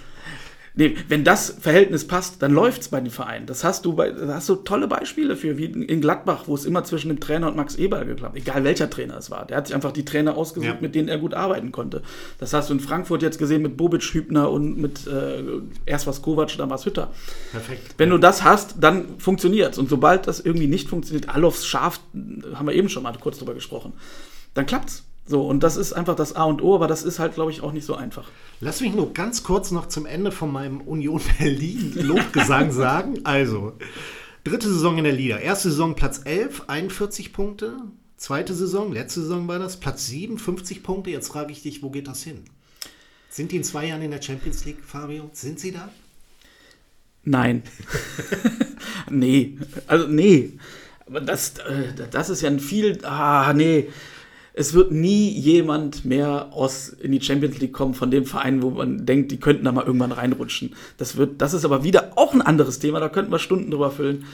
Nee, 0.74 0.96
wenn 1.08 1.22
das 1.22 1.50
Verhältnis 1.60 2.06
passt, 2.06 2.40
dann 2.40 2.52
läuft's 2.52 2.88
bei 2.88 2.98
den 2.98 3.10
Vereinen. 3.10 3.44
Das 3.46 3.62
hast 3.62 3.84
du 3.84 3.92
bei, 3.92 4.10
da 4.10 4.34
hast 4.34 4.48
du 4.48 4.54
tolle 4.56 4.88
Beispiele 4.88 5.36
für, 5.36 5.58
wie 5.58 5.66
in 5.66 6.00
Gladbach, 6.00 6.44
wo 6.46 6.54
es 6.54 6.64
immer 6.64 6.82
zwischen 6.84 7.08
dem 7.08 7.20
Trainer 7.20 7.48
und 7.48 7.56
Max 7.56 7.74
Eberl 7.76 8.06
geklappt 8.06 8.36
Egal 8.36 8.64
welcher 8.64 8.88
Trainer 8.88 9.18
es 9.18 9.30
war. 9.30 9.44
Der 9.46 9.58
hat 9.58 9.66
sich 9.66 9.74
einfach 9.74 9.92
die 9.92 10.04
Trainer 10.06 10.36
ausgesucht, 10.36 10.74
Ja. 10.76 10.78
mit 10.80 10.94
denen 10.94 11.08
er 11.08 11.18
gut 11.18 11.34
arbeiten 11.34 11.72
konnte. 11.72 12.02
Das 12.38 12.54
hast 12.54 12.70
du 12.70 12.74
in 12.74 12.80
Frankfurt 12.80 13.20
jetzt 13.22 13.38
gesehen 13.38 13.60
mit 13.60 13.76
Bobic, 13.76 14.02
Hübner 14.14 14.50
und 14.50 14.78
mit 14.78 15.06
äh, 15.06 15.42
erst 15.84 16.06
was 16.06 16.22
Kovac, 16.22 16.56
dann 16.56 16.70
was 16.70 16.86
Hütter. 16.86 17.10
Perfekt. 17.50 17.94
Wenn 17.98 18.08
du 18.08 18.16
das 18.16 18.42
hast, 18.42 18.76
dann 18.80 19.18
funktioniert's. 19.18 19.76
Und 19.76 19.90
sobald 19.90 20.26
das 20.26 20.40
irgendwie 20.40 20.68
nicht 20.68 20.88
funktioniert, 20.88 21.28
Alofs 21.28 21.66
Schaf, 21.66 22.00
haben 22.54 22.66
wir 22.66 22.74
eben 22.74 22.88
schon 22.88 23.02
mal 23.02 23.12
kurz 23.20 23.38
drüber 23.38 23.52
gesprochen, 23.54 23.92
dann 24.54 24.64
klappt's. 24.64 25.04
So, 25.24 25.46
und 25.46 25.62
das 25.62 25.76
ist 25.76 25.92
einfach 25.92 26.16
das 26.16 26.34
A 26.34 26.44
und 26.44 26.62
O, 26.62 26.74
aber 26.74 26.88
das 26.88 27.04
ist 27.04 27.18
halt, 27.18 27.34
glaube 27.34 27.52
ich, 27.52 27.62
auch 27.62 27.72
nicht 27.72 27.86
so 27.86 27.94
einfach. 27.94 28.28
Lass 28.60 28.80
mich 28.80 28.92
nur 28.92 29.12
ganz 29.12 29.44
kurz 29.44 29.70
noch 29.70 29.86
zum 29.86 30.04
Ende 30.04 30.32
von 30.32 30.50
meinem 30.50 30.80
Union 30.80 31.20
Berlin 31.38 31.92
Lobgesang 31.96 32.72
sagen. 32.72 33.20
Also, 33.24 33.74
dritte 34.42 34.68
Saison 34.68 34.98
in 34.98 35.04
der 35.04 35.12
Liga. 35.12 35.38
Erste 35.38 35.70
Saison 35.70 35.94
Platz 35.94 36.22
11, 36.24 36.64
41 36.66 37.32
Punkte. 37.32 37.76
Zweite 38.16 38.54
Saison, 38.54 38.92
letzte 38.92 39.20
Saison 39.22 39.48
war 39.48 39.58
das, 39.58 39.78
Platz 39.78 40.06
7, 40.06 40.38
50 40.38 40.82
Punkte. 40.82 41.10
Jetzt 41.10 41.28
frage 41.28 41.52
ich 41.52 41.62
dich, 41.62 41.82
wo 41.82 41.90
geht 41.90 42.08
das 42.08 42.22
hin? 42.22 42.44
Sind 43.30 43.50
die 43.52 43.56
in 43.56 43.64
zwei 43.64 43.86
Jahren 43.86 44.02
in 44.02 44.10
der 44.10 44.22
Champions 44.22 44.64
League, 44.64 44.84
Fabio? 44.84 45.30
Sind 45.32 45.58
sie 45.58 45.72
da? 45.72 45.88
Nein. 47.24 47.62
nee. 49.10 49.58
Also, 49.86 50.06
nee. 50.08 50.52
Aber 51.06 51.20
das, 51.20 51.58
äh, 51.58 51.94
das 52.10 52.30
ist 52.30 52.42
ja 52.42 52.50
ein 52.50 52.60
viel. 52.60 53.04
Ah, 53.04 53.52
nee. 53.54 53.88
Es 54.54 54.74
wird 54.74 54.92
nie 54.92 55.30
jemand 55.30 56.04
mehr 56.04 56.48
aus 56.52 56.90
in 56.90 57.12
die 57.12 57.20
Champions 57.22 57.58
League 57.58 57.72
kommen 57.72 57.94
von 57.94 58.10
dem 58.10 58.26
Verein, 58.26 58.62
wo 58.62 58.70
man 58.70 59.06
denkt, 59.06 59.32
die 59.32 59.38
könnten 59.40 59.64
da 59.64 59.72
mal 59.72 59.84
irgendwann 59.84 60.12
reinrutschen. 60.12 60.74
Das 60.98 61.16
wird, 61.16 61.40
das 61.40 61.54
ist 61.54 61.64
aber 61.64 61.84
wieder 61.84 62.12
auch 62.16 62.34
ein 62.34 62.42
anderes 62.42 62.78
Thema, 62.78 63.00
da 63.00 63.08
könnten 63.08 63.32
wir 63.32 63.38
Stunden 63.38 63.70
drüber 63.70 63.90
füllen. 63.90 64.24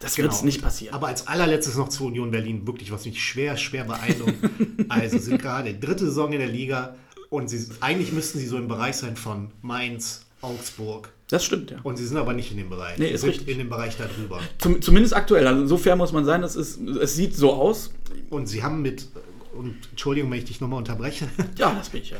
Das 0.00 0.18
wird 0.18 0.30
Genau. 0.30 0.44
nicht 0.44 0.62
passieren. 0.62 0.94
Aber 0.94 1.06
als 1.06 1.28
allerletztes 1.28 1.76
noch 1.76 1.88
zu 1.88 2.06
Union 2.06 2.32
Berlin, 2.32 2.66
wirklich, 2.66 2.90
was 2.90 3.04
mich 3.04 3.22
schwer, 3.22 3.56
schwer 3.56 3.84
beeindruckt. 3.84 4.34
also 4.88 5.18
sind 5.18 5.40
gerade 5.40 5.72
dritte 5.74 6.06
Saison 6.06 6.32
in 6.32 6.40
der 6.40 6.48
Liga 6.48 6.96
und 7.30 7.48
sie, 7.48 7.64
eigentlich 7.80 8.12
müssten 8.12 8.40
sie 8.40 8.46
so 8.46 8.56
im 8.58 8.66
Bereich 8.66 8.96
sein 8.96 9.16
von 9.16 9.52
Mainz, 9.62 10.26
Augsburg. 10.40 11.10
Das 11.28 11.44
stimmt, 11.44 11.70
ja. 11.70 11.78
Und 11.84 11.96
sie 11.96 12.04
sind 12.04 12.16
aber 12.16 12.32
nicht 12.34 12.50
in 12.50 12.58
dem 12.58 12.68
Bereich. 12.68 12.98
Nee, 12.98 13.10
ist 13.10 13.20
sind 13.20 13.30
richtig. 13.30 13.48
in 13.48 13.58
dem 13.58 13.70
Bereich 13.70 13.96
darüber. 13.96 14.40
Zum, 14.58 14.82
zumindest 14.82 15.14
aktuell. 15.14 15.46
Also 15.46 15.66
so 15.66 15.78
fair 15.78 15.94
muss 15.94 16.12
man 16.12 16.24
sein, 16.24 16.42
es, 16.42 16.56
ist, 16.56 16.80
es 16.80 17.14
sieht 17.14 17.36
so 17.36 17.52
aus. 17.54 17.92
Und 18.28 18.48
sie 18.48 18.62
haben 18.62 18.82
mit, 18.82 19.06
und 19.54 19.76
Entschuldigung, 19.90 20.30
wenn 20.30 20.38
ich 20.38 20.44
dich 20.46 20.60
nochmal 20.60 20.78
unterbreche, 20.78 21.28
Ja, 21.56 21.72
das 21.74 21.90
bin 21.90 22.02
ich 22.02 22.10
ja. 22.10 22.18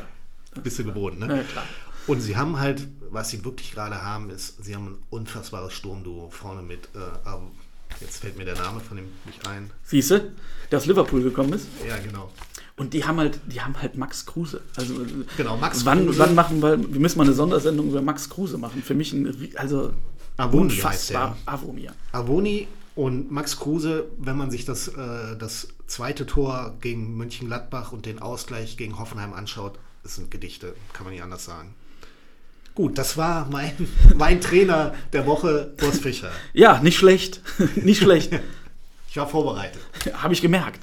bist 0.63 0.79
du 0.79 0.83
gewohnt, 0.83 1.19
ne? 1.19 1.27
Ja, 1.37 1.43
klar. 1.43 1.65
Und 2.05 2.19
sie 2.19 2.35
haben 2.35 2.59
halt, 2.59 2.87
was 3.11 3.29
sie 3.29 3.45
wirklich 3.45 3.71
gerade 3.71 4.01
haben, 4.01 4.29
ist, 4.29 4.63
sie 4.63 4.75
haben 4.75 4.87
ein 4.87 4.97
unfassbares 5.09 5.73
Sturmduo 5.73 6.29
vorne 6.29 6.61
mit, 6.61 6.89
äh, 6.95 7.31
jetzt 8.01 8.17
fällt 8.17 8.37
mir 8.37 8.45
der 8.45 8.55
Name 8.55 8.81
von 8.81 8.97
dem 8.97 9.05
nicht 9.25 9.47
ein. 9.47 9.71
Siehst 9.83 10.11
du, 10.11 10.31
der 10.69 10.79
aus 10.79 10.85
Liverpool 10.85 11.23
gekommen 11.23 11.53
ist. 11.53 11.67
Ja, 11.87 11.97
genau. 11.99 12.29
Und 12.75 12.93
die 12.93 13.05
haben 13.05 13.19
halt, 13.19 13.39
die 13.45 13.61
haben 13.61 13.79
halt 13.81 13.95
Max 13.97 14.25
Kruse. 14.25 14.61
Also 14.75 15.05
Genau, 15.37 15.57
Max 15.57 15.85
wann, 15.85 16.05
Kruse. 16.05 16.19
wann 16.19 16.35
machen 16.35 16.61
wir, 16.61 16.77
wir 16.93 16.99
müssen 16.99 17.19
mal 17.19 17.23
eine 17.25 17.33
Sondersendung 17.33 17.89
über 17.89 18.01
Max 18.01 18.29
Kruse 18.29 18.57
machen. 18.57 18.81
Für 18.81 18.95
mich 18.95 19.13
ein, 19.13 19.53
also 19.55 19.93
Avoni 20.37 20.63
unfassbar. 20.73 21.37
Avoni. 21.45 21.89
Avoni 22.11 22.67
und 22.95 23.31
Max 23.31 23.57
Kruse, 23.57 24.05
wenn 24.17 24.37
man 24.37 24.51
sich 24.51 24.65
das, 24.65 24.87
äh, 24.89 25.35
das 25.37 25.69
zweite 25.87 26.25
Tor 26.25 26.75
gegen 26.81 27.17
Mönchengladbach 27.17 27.91
und 27.91 28.05
den 28.05 28.19
Ausgleich 28.19 28.77
gegen 28.77 28.99
Hoffenheim 28.99 29.33
anschaut, 29.33 29.79
das 30.03 30.15
sind 30.15 30.29
Gedichte, 30.31 30.75
kann 30.93 31.05
man 31.05 31.13
nicht 31.13 31.23
anders 31.23 31.45
sagen. 31.45 31.73
Gut, 32.75 32.97
das 32.97 33.17
war 33.17 33.47
mein, 33.51 33.71
mein 34.15 34.41
Trainer 34.41 34.93
der 35.11 35.25
Woche, 35.25 35.73
Urs 35.81 35.99
Fischer. 35.99 36.31
Ja, 36.53 36.79
nicht 36.81 36.97
schlecht. 36.97 37.41
nicht 37.75 38.01
schlecht. 38.01 38.31
Ich 39.13 39.17
war 39.17 39.27
vorbereitet. 39.27 39.79
Habe 40.23 40.33
ich 40.33 40.41
gemerkt. 40.41 40.79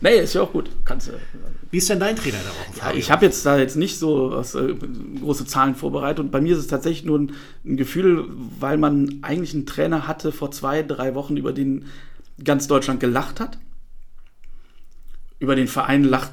Nee, 0.00 0.20
ist 0.20 0.34
ja 0.34 0.42
auch 0.42 0.52
gut. 0.52 0.70
Kannst 0.84 1.08
du. 1.08 1.14
Wie 1.72 1.78
ist 1.78 1.90
denn 1.90 1.98
dein 1.98 2.14
Trainer 2.14 2.38
Woche? 2.38 2.78
Ja, 2.78 2.92
ich 2.96 3.10
habe 3.10 3.24
jetzt 3.24 3.44
da 3.44 3.58
jetzt 3.58 3.74
nicht 3.74 3.98
so 3.98 4.30
was, 4.30 4.54
äh, 4.54 4.76
große 5.18 5.46
Zahlen 5.46 5.74
vorbereitet 5.74 6.20
und 6.20 6.30
bei 6.30 6.40
mir 6.40 6.52
ist 6.52 6.60
es 6.60 6.68
tatsächlich 6.68 7.04
nur 7.04 7.18
ein, 7.18 7.32
ein 7.64 7.76
Gefühl, 7.76 8.28
weil 8.60 8.78
man 8.78 9.18
eigentlich 9.22 9.52
einen 9.52 9.66
Trainer 9.66 10.06
hatte 10.06 10.30
vor 10.30 10.52
zwei, 10.52 10.84
drei 10.84 11.16
Wochen, 11.16 11.36
über 11.36 11.52
den 11.52 11.86
ganz 12.44 12.68
Deutschland 12.68 13.00
gelacht 13.00 13.40
hat. 13.40 13.58
Über 15.40 15.56
den 15.56 15.66
Verein 15.66 16.04
lacht 16.04 16.30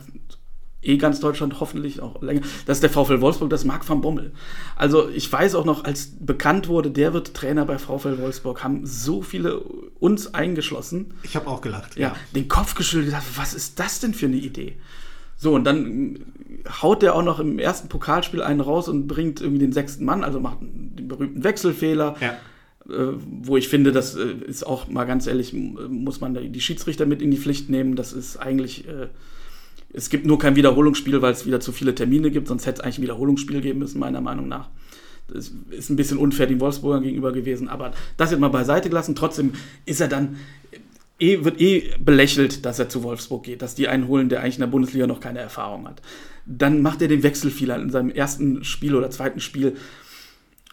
eh 0.82 0.98
ganz 0.98 1.20
Deutschland 1.20 1.60
hoffentlich 1.60 2.02
auch 2.02 2.22
länger. 2.22 2.42
Das 2.66 2.78
ist 2.78 2.84
der 2.84 2.90
VfL 2.90 3.22
Wolfsburg, 3.22 3.50
das 3.50 3.62
ist 3.62 3.68
Marc 3.68 3.88
van 3.88 4.02
Bommel. 4.02 4.32
Also 4.76 5.10
ich 5.10 5.32
weiß 5.32 5.56
auch 5.56 5.66
noch, 5.66 5.84
als 5.84 6.12
bekannt 6.20 6.68
wurde, 6.68 6.92
der 6.92 7.14
wird 7.14 7.34
Trainer 7.34 7.66
bei 7.66 7.78
VfL 7.78 8.18
Wolfsburg, 8.20 8.64
haben 8.64 8.86
so 8.86 9.22
viele 9.22 9.60
uns 9.60 10.34
eingeschlossen, 10.34 11.14
ich 11.24 11.36
habe 11.36 11.48
auch 11.48 11.62
gelacht. 11.62 11.98
ja, 11.98 12.16
den 12.34 12.48
Kopf 12.48 12.76
geschüttelt, 12.76 13.08
gedacht, 13.08 13.26
was 13.36 13.54
ist 13.54 13.80
das 13.80 14.00
denn 14.00 14.14
für 14.14 14.28
eine 14.28 14.38
Idee? 14.38 14.78
So, 15.42 15.54
und 15.54 15.64
dann 15.64 16.20
haut 16.82 17.02
der 17.02 17.16
auch 17.16 17.24
noch 17.24 17.40
im 17.40 17.60
ersten 17.60 17.88
Pokalspiel 17.88 18.42
einen 18.42 18.60
raus 18.60 18.90
und 18.90 19.08
bringt 19.08 19.40
irgendwie 19.40 19.60
den 19.60 19.72
sechsten 19.72 20.04
Mann, 20.04 20.26
also 20.26 20.42
macht 20.42 20.58
den 20.62 21.08
berühmten 21.08 21.44
Wechselfehler. 21.44 22.16
Ja. 22.20 22.38
Äh, 22.90 23.14
wo 23.42 23.56
ich 23.56 23.70
finde, 23.70 23.92
das 23.92 24.16
äh, 24.16 24.32
ist 24.48 24.66
auch 24.66 24.88
mal 24.88 25.06
ganz 25.06 25.28
ehrlich, 25.28 25.54
muss 25.54 26.20
man 26.22 26.52
die 26.52 26.62
Schiedsrichter 26.62 27.06
mit 27.06 27.22
in 27.22 27.32
die 27.32 27.38
Pflicht 27.38 27.70
nehmen. 27.70 27.96
Das 27.96 28.12
ist 28.12 28.38
eigentlich, 28.38 28.88
äh, 28.88 29.08
es 29.92 30.10
gibt 30.10 30.26
nur 30.26 30.38
kein 30.38 30.56
Wiederholungsspiel, 30.56 31.22
weil 31.22 31.34
es 31.34 31.46
wieder 31.46 31.60
zu 31.60 31.72
viele 31.72 31.96
Termine 31.96 32.32
gibt, 32.32 32.48
sonst 32.48 32.66
hätte 32.66 32.80
es 32.80 32.84
eigentlich 32.84 33.00
ein 33.00 33.04
Wiederholungsspiel 33.04 33.62
geben 33.62 33.80
müssen, 33.80 34.00
meiner 34.00 34.22
Meinung 34.22 34.48
nach. 34.48 34.70
Das 35.28 35.52
ist 35.70 35.90
ein 35.90 35.96
bisschen 35.96 36.18
unfair 36.18 36.48
den 36.48 36.60
Wolfsburgern 36.60 37.04
gegenüber 37.04 37.32
gewesen, 37.32 37.68
aber 37.68 37.92
das 38.18 38.32
jetzt 38.32 38.40
mal 38.40 38.50
beiseite 38.50 38.90
gelassen. 38.90 39.16
Trotzdem 39.16 39.54
ist 39.86 40.02
er 40.02 40.08
dann, 40.08 40.38
eh, 41.20 41.44
wird 41.44 41.62
eh 41.62 41.92
belächelt, 42.00 42.66
dass 42.66 42.80
er 42.80 42.90
zu 42.90 43.04
Wolfsburg 43.04 43.44
geht, 43.44 43.62
dass 43.62 43.76
die 43.76 43.88
einen 43.88 44.08
holen, 44.08 44.30
der 44.30 44.42
eigentlich 44.42 44.56
in 44.56 44.62
der 44.62 44.68
Bundesliga 44.68 45.08
noch 45.08 45.20
keine 45.20 45.40
Erfahrung 45.40 45.88
hat. 45.88 46.02
Dann 46.46 46.82
macht 46.82 47.02
er 47.02 47.08
den 47.08 47.22
Wechselfehler 47.22 47.80
in 47.80 47.92
seinem 47.92 48.10
ersten 48.10 48.64
Spiel 48.64 48.96
oder 48.96 49.12
zweiten 49.12 49.40
Spiel 49.40 49.76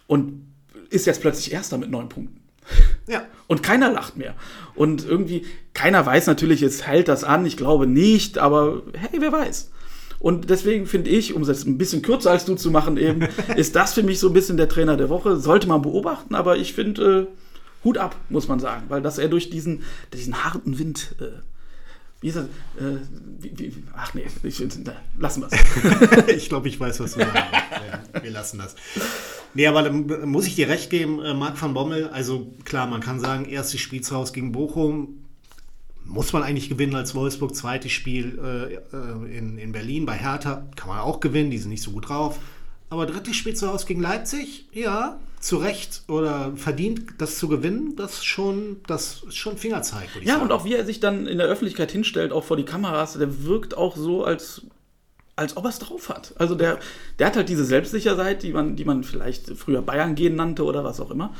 und 0.07 0.41
ist 0.89 1.05
jetzt 1.05 1.21
plötzlich 1.21 1.51
Erster 1.51 1.77
mit 1.77 1.91
neun 1.91 2.09
Punkten. 2.09 2.46
Ja. 3.07 3.25
Und 3.47 3.63
keiner 3.63 3.91
lacht 3.91 4.17
mehr. 4.17 4.35
Und 4.75 5.05
irgendwie, 5.05 5.45
keiner 5.73 6.05
weiß 6.05 6.27
natürlich, 6.27 6.61
es 6.61 6.85
hält 6.85 7.07
das 7.07 7.23
an. 7.23 7.45
Ich 7.45 7.57
glaube 7.57 7.87
nicht, 7.87 8.37
aber 8.37 8.83
hey, 8.93 9.19
wer 9.21 9.31
weiß. 9.31 9.71
Und 10.19 10.49
deswegen 10.49 10.87
finde 10.87 11.09
ich, 11.09 11.33
um 11.33 11.43
es 11.43 11.47
jetzt 11.47 11.65
ein 11.65 11.77
bisschen 11.77 12.01
kürzer 12.01 12.31
als 12.31 12.45
du 12.45 12.55
zu 12.55 12.71
machen, 12.71 12.97
eben, 12.97 13.21
ist 13.55 13.75
das 13.75 13.93
für 13.93 14.03
mich 14.03 14.19
so 14.19 14.27
ein 14.27 14.33
bisschen 14.33 14.57
der 14.57 14.69
Trainer 14.69 14.97
der 14.97 15.09
Woche. 15.09 15.37
Sollte 15.37 15.67
man 15.67 15.81
beobachten, 15.81 16.35
aber 16.35 16.57
ich 16.57 16.73
finde, 16.73 17.27
äh, 17.29 17.83
Hut 17.83 17.97
ab, 17.97 18.15
muss 18.29 18.47
man 18.47 18.59
sagen, 18.59 18.85
weil 18.89 19.01
dass 19.01 19.17
er 19.17 19.29
durch 19.29 19.49
diesen, 19.49 19.83
diesen 20.13 20.43
harten 20.43 20.79
Wind, 20.79 21.15
äh, 21.19 21.39
wie 22.19 22.29
ist 22.29 22.37
das, 22.37 22.45
äh, 22.45 22.97
wie, 23.39 23.57
wie, 23.57 23.83
ach 23.95 24.13
nee, 24.15 24.25
ich, 24.43 24.63
na, 24.83 24.93
lassen 25.19 25.43
wir 25.43 25.49
es. 25.51 26.27
ich 26.35 26.49
glaube, 26.49 26.67
ich 26.67 26.79
weiß, 26.79 26.99
was 26.99 27.13
du 27.13 27.19
sagst. 27.19 27.35
Ja, 27.87 28.21
wir 28.21 28.31
lassen 28.31 28.57
das. 28.57 28.75
Nee, 29.53 29.67
aber 29.67 29.81
dann 29.83 30.29
muss 30.29 30.45
ich 30.47 30.55
dir 30.55 30.67
recht 30.69 30.89
geben, 30.89 31.19
äh, 31.23 31.33
Marc 31.33 31.59
van 31.61 31.73
Bommel. 31.73 32.09
Also 32.09 32.51
klar, 32.65 32.87
man 32.87 33.01
kann 33.01 33.19
sagen, 33.19 33.45
erstes 33.45 33.79
Spiel 33.81 34.01
zu 34.01 34.15
Hause 34.15 34.33
gegen 34.33 34.51
Bochum. 34.51 35.23
Muss 36.05 36.31
man 36.31 36.43
eigentlich 36.43 36.69
gewinnen 36.69 36.95
als 36.95 37.15
Wolfsburg. 37.15 37.55
Zweites 37.55 37.91
Spiel 37.91 38.39
äh, 38.41 38.75
äh, 38.95 39.37
in, 39.37 39.57
in 39.57 39.71
Berlin 39.71 40.05
bei 40.05 40.13
Hertha 40.13 40.67
kann 40.75 40.87
man 40.89 40.99
auch 40.99 41.19
gewinnen. 41.19 41.49
Die 41.51 41.57
sind 41.57 41.69
nicht 41.69 41.83
so 41.83 41.91
gut 41.91 42.07
drauf. 42.09 42.39
Aber 42.89 43.05
drittes 43.05 43.35
Spiel 43.35 43.53
zu 43.55 43.67
Hause 43.67 43.85
gegen 43.85 44.01
Leipzig, 44.01 44.67
ja, 44.71 45.19
zu 45.41 45.57
Recht 45.57 46.03
oder 46.07 46.53
verdient, 46.55 47.15
das 47.17 47.37
zu 47.37 47.49
gewinnen, 47.49 47.95
das 47.97 48.13
ist 48.19 48.25
schon, 48.25 48.77
das 48.87 49.23
ist 49.27 49.35
schon 49.35 49.57
Fingerzeig, 49.57 50.07
würde 50.13 50.21
ich 50.21 50.27
Ja, 50.27 50.35
sagen. 50.35 50.45
und 50.45 50.51
auch 50.53 50.63
wie 50.63 50.73
er 50.73 50.85
sich 50.85 51.01
dann 51.01 51.27
in 51.27 51.37
der 51.37 51.47
Öffentlichkeit 51.47 51.91
hinstellt, 51.91 52.31
auch 52.31 52.45
vor 52.45 52.55
die 52.55 52.63
Kameras, 52.63 53.13
der 53.13 53.43
wirkt 53.43 53.75
auch 53.75 53.97
so, 53.97 54.23
als, 54.23 54.61
als 55.37 55.55
ob 55.55 55.63
er 55.65 55.69
es 55.69 55.79
drauf 55.79 56.09
hat. 56.09 56.33
Also 56.37 56.55
der, 56.55 56.79
der 57.19 57.27
hat 57.27 57.37
halt 57.37 57.47
diese 57.47 57.63
Selbstsicherheit, 57.63 58.43
die 58.43 58.51
man, 58.51 58.75
die 58.75 58.85
man 58.85 59.03
vielleicht 59.03 59.55
früher 59.55 59.81
Bayern 59.81 60.15
gehen 60.15 60.35
nannte 60.35 60.65
oder 60.65 60.83
was 60.83 60.99
auch 60.99 61.11
immer. 61.11 61.33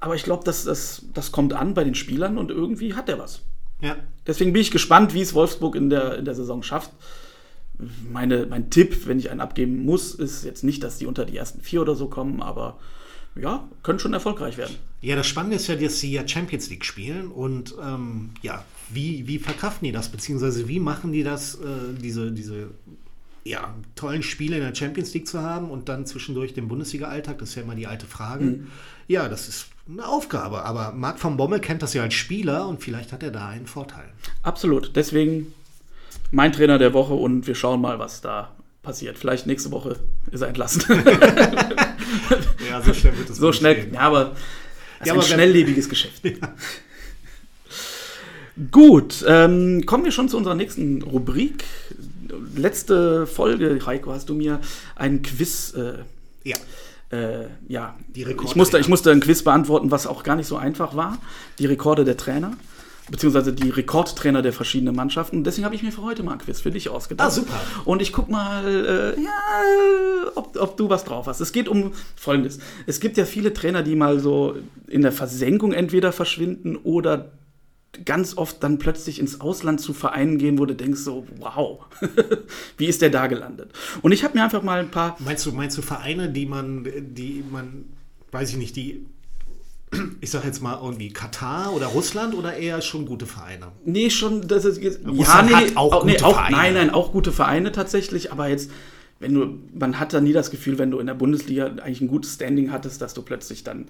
Aber 0.00 0.14
ich 0.14 0.24
glaube, 0.24 0.44
das, 0.44 0.64
das, 0.64 1.06
das 1.14 1.32
kommt 1.32 1.54
an 1.54 1.72
bei 1.72 1.84
den 1.84 1.94
Spielern 1.94 2.36
und 2.36 2.50
irgendwie 2.50 2.94
hat 2.94 3.08
er 3.08 3.18
was. 3.18 3.40
ja. 3.80 3.96
Deswegen 4.26 4.52
bin 4.52 4.60
ich 4.60 4.72
gespannt, 4.72 5.14
wie 5.14 5.20
es 5.20 5.34
Wolfsburg 5.34 5.76
in 5.76 5.88
der, 5.88 6.18
in 6.18 6.24
der 6.24 6.34
Saison 6.34 6.64
schafft. 6.64 6.90
Meine, 8.10 8.46
mein 8.46 8.70
Tipp, 8.70 9.06
wenn 9.06 9.20
ich 9.20 9.30
einen 9.30 9.40
abgeben 9.40 9.84
muss, 9.84 10.14
ist 10.14 10.44
jetzt 10.44 10.64
nicht, 10.64 10.82
dass 10.82 10.98
die 10.98 11.06
unter 11.06 11.24
die 11.24 11.36
ersten 11.36 11.60
vier 11.60 11.82
oder 11.82 11.94
so 11.94 12.08
kommen, 12.08 12.42
aber 12.42 12.78
ja, 13.36 13.68
können 13.84 14.00
schon 14.00 14.14
erfolgreich 14.14 14.56
werden. 14.56 14.74
Ja, 15.02 15.14
das 15.14 15.28
Spannende 15.28 15.56
ist 15.56 15.68
ja, 15.68 15.76
dass 15.76 16.00
sie 16.00 16.10
ja 16.10 16.26
Champions 16.26 16.68
League 16.70 16.84
spielen 16.84 17.30
und 17.30 17.74
ähm, 17.80 18.30
ja, 18.42 18.64
wie, 18.90 19.28
wie 19.28 19.38
verkraften 19.38 19.86
die 19.86 19.92
das, 19.92 20.08
beziehungsweise 20.08 20.66
wie 20.66 20.80
machen 20.80 21.12
die 21.12 21.22
das, 21.22 21.54
äh, 21.56 21.94
diese, 22.00 22.32
diese 22.32 22.70
ja, 23.46 23.74
tollen 23.94 24.22
Spiele 24.22 24.56
in 24.56 24.62
der 24.62 24.74
Champions 24.74 25.14
League 25.14 25.28
zu 25.28 25.40
haben 25.40 25.70
und 25.70 25.88
dann 25.88 26.06
zwischendurch 26.06 26.54
den 26.54 26.68
Bundesliga-Alltag, 26.68 27.38
das 27.38 27.50
ist 27.50 27.54
ja 27.54 27.62
immer 27.62 27.74
die 27.74 27.86
alte 27.86 28.06
Frage. 28.06 28.60
Ja, 29.08 29.28
das 29.28 29.48
ist 29.48 29.66
eine 29.88 30.06
Aufgabe, 30.06 30.64
aber 30.64 30.92
Marc 30.92 31.20
von 31.20 31.36
Bommel 31.36 31.60
kennt 31.60 31.82
das 31.82 31.94
ja 31.94 32.02
als 32.02 32.14
Spieler 32.14 32.66
und 32.66 32.82
vielleicht 32.82 33.12
hat 33.12 33.22
er 33.22 33.30
da 33.30 33.48
einen 33.48 33.66
Vorteil. 33.66 34.08
Absolut. 34.42 34.96
Deswegen 34.96 35.52
mein 36.32 36.52
Trainer 36.52 36.78
der 36.78 36.92
Woche 36.92 37.14
und 37.14 37.46
wir 37.46 37.54
schauen 37.54 37.80
mal, 37.80 37.98
was 38.00 38.20
da 38.20 38.50
passiert. 38.82 39.16
Vielleicht 39.16 39.46
nächste 39.46 39.70
Woche 39.70 39.96
ist 40.30 40.40
er 40.40 40.48
entlassen. 40.48 40.82
Ja, 42.68 42.82
so 42.82 42.92
schnell 42.94 43.16
wird 43.16 43.30
es 43.30 43.36
so 43.36 43.52
schnell. 43.52 43.88
Ja, 43.92 44.00
aber 44.00 44.36
das 44.98 45.08
Ja, 45.08 45.14
ist 45.14 45.24
ein 45.24 45.34
schnelllebiges 45.34 45.88
Geschäft. 45.88 46.22
Gut, 48.70 49.24
ähm, 49.28 49.84
kommen 49.86 50.04
wir 50.04 50.12
schon 50.12 50.28
zu 50.28 50.36
unserer 50.36 50.54
nächsten 50.54 51.02
Rubrik. 51.02 51.64
Letzte 52.56 53.26
Folge, 53.26 53.78
Heiko, 53.86 54.12
hast 54.12 54.28
du 54.28 54.34
mir 54.34 54.60
ein 54.94 55.22
Quiz 55.22 55.74
äh, 55.74 55.98
Ja, 56.44 56.56
äh, 57.10 57.46
ja, 57.68 57.94
Die 58.08 58.24
Rekorde, 58.24 58.50
ich 58.50 58.56
musste, 58.56 58.78
ich 58.78 58.88
musste 58.88 59.10
ein 59.10 59.20
Quiz 59.20 59.42
beantworten, 59.42 59.90
was 59.90 60.06
auch 60.06 60.22
gar 60.22 60.36
nicht 60.36 60.46
so 60.46 60.56
einfach 60.56 60.96
war. 60.96 61.18
Die 61.58 61.66
Rekorde 61.66 62.04
der 62.04 62.16
Trainer, 62.16 62.52
beziehungsweise 63.10 63.52
die 63.52 63.70
Rekordtrainer 63.70 64.42
der 64.42 64.52
verschiedenen 64.52 64.96
Mannschaften. 64.96 65.44
Deswegen 65.44 65.64
habe 65.64 65.76
ich 65.76 65.82
mir 65.82 65.92
für 65.92 66.02
heute 66.02 66.22
mal 66.22 66.32
ein 66.32 66.38
Quiz 66.38 66.60
für 66.60 66.72
dich 66.72 66.88
ausgedacht. 66.88 67.28
Ah, 67.28 67.30
super. 67.30 67.60
Und 67.84 68.02
ich 68.02 68.12
guck 68.12 68.28
mal, 68.28 68.66
äh, 68.66 69.20
ja, 69.22 70.32
ob, 70.34 70.56
ob 70.60 70.76
du 70.76 70.88
was 70.88 71.04
drauf 71.04 71.26
hast. 71.28 71.40
Es 71.40 71.52
geht 71.52 71.68
um 71.68 71.92
Folgendes. 72.16 72.58
Es 72.86 72.98
gibt 72.98 73.16
ja 73.16 73.24
viele 73.24 73.54
Trainer, 73.54 73.82
die 73.82 73.94
mal 73.94 74.18
so 74.18 74.56
in 74.88 75.02
der 75.02 75.12
Versenkung 75.12 75.72
entweder 75.72 76.10
verschwinden 76.10 76.76
oder 76.76 77.30
ganz 78.04 78.36
oft 78.36 78.62
dann 78.62 78.78
plötzlich 78.78 79.18
ins 79.18 79.40
Ausland 79.40 79.80
zu 79.80 79.92
Vereinen 79.92 80.38
gehen, 80.38 80.58
wo 80.58 80.66
du 80.66 80.74
denkst 80.74 81.00
so, 81.00 81.26
wow, 81.38 81.84
wie 82.76 82.86
ist 82.86 83.02
der 83.02 83.10
da 83.10 83.26
gelandet? 83.26 83.72
Und 84.02 84.12
ich 84.12 84.24
habe 84.24 84.36
mir 84.36 84.44
einfach 84.44 84.62
mal 84.62 84.80
ein 84.80 84.90
paar 84.90 85.16
Meinst 85.20 85.46
du, 85.46 85.52
meinst 85.52 85.76
du 85.78 85.82
Vereine, 85.82 86.30
die 86.30 86.46
man, 86.46 86.84
die 86.84 87.44
man, 87.50 87.86
weiß 88.32 88.50
ich 88.50 88.56
nicht, 88.56 88.76
die, 88.76 89.06
ich 90.20 90.30
sag 90.30 90.44
jetzt 90.44 90.62
mal 90.62 90.78
irgendwie 90.82 91.10
Katar 91.10 91.72
oder 91.72 91.86
Russland 91.86 92.34
oder 92.34 92.56
eher 92.56 92.82
schon 92.82 93.06
gute 93.06 93.26
Vereine? 93.26 93.72
Nee, 93.84 94.10
schon, 94.10 94.46
das 94.46 94.64
ist 94.64 94.82
jetzt, 94.82 95.06
Russland 95.06 95.54
hat 95.54 95.76
auch 95.76 96.04
nee, 96.04 96.12
gute 96.12 96.26
auch, 96.26 96.34
Vereine. 96.34 96.56
Nein, 96.56 96.74
nein, 96.74 96.90
auch 96.90 97.12
gute 97.12 97.32
Vereine 97.32 97.72
tatsächlich, 97.72 98.32
aber 98.32 98.48
jetzt, 98.48 98.70
wenn 99.20 99.34
du, 99.34 99.58
man 99.72 99.98
hat 99.98 100.12
da 100.12 100.20
nie 100.20 100.32
das 100.32 100.50
Gefühl, 100.50 100.78
wenn 100.78 100.90
du 100.90 100.98
in 100.98 101.06
der 101.06 101.14
Bundesliga 101.14 101.66
eigentlich 101.66 102.00
ein 102.00 102.08
gutes 102.08 102.34
Standing 102.34 102.70
hattest, 102.72 103.00
dass 103.00 103.14
du 103.14 103.22
plötzlich 103.22 103.64
dann 103.64 103.86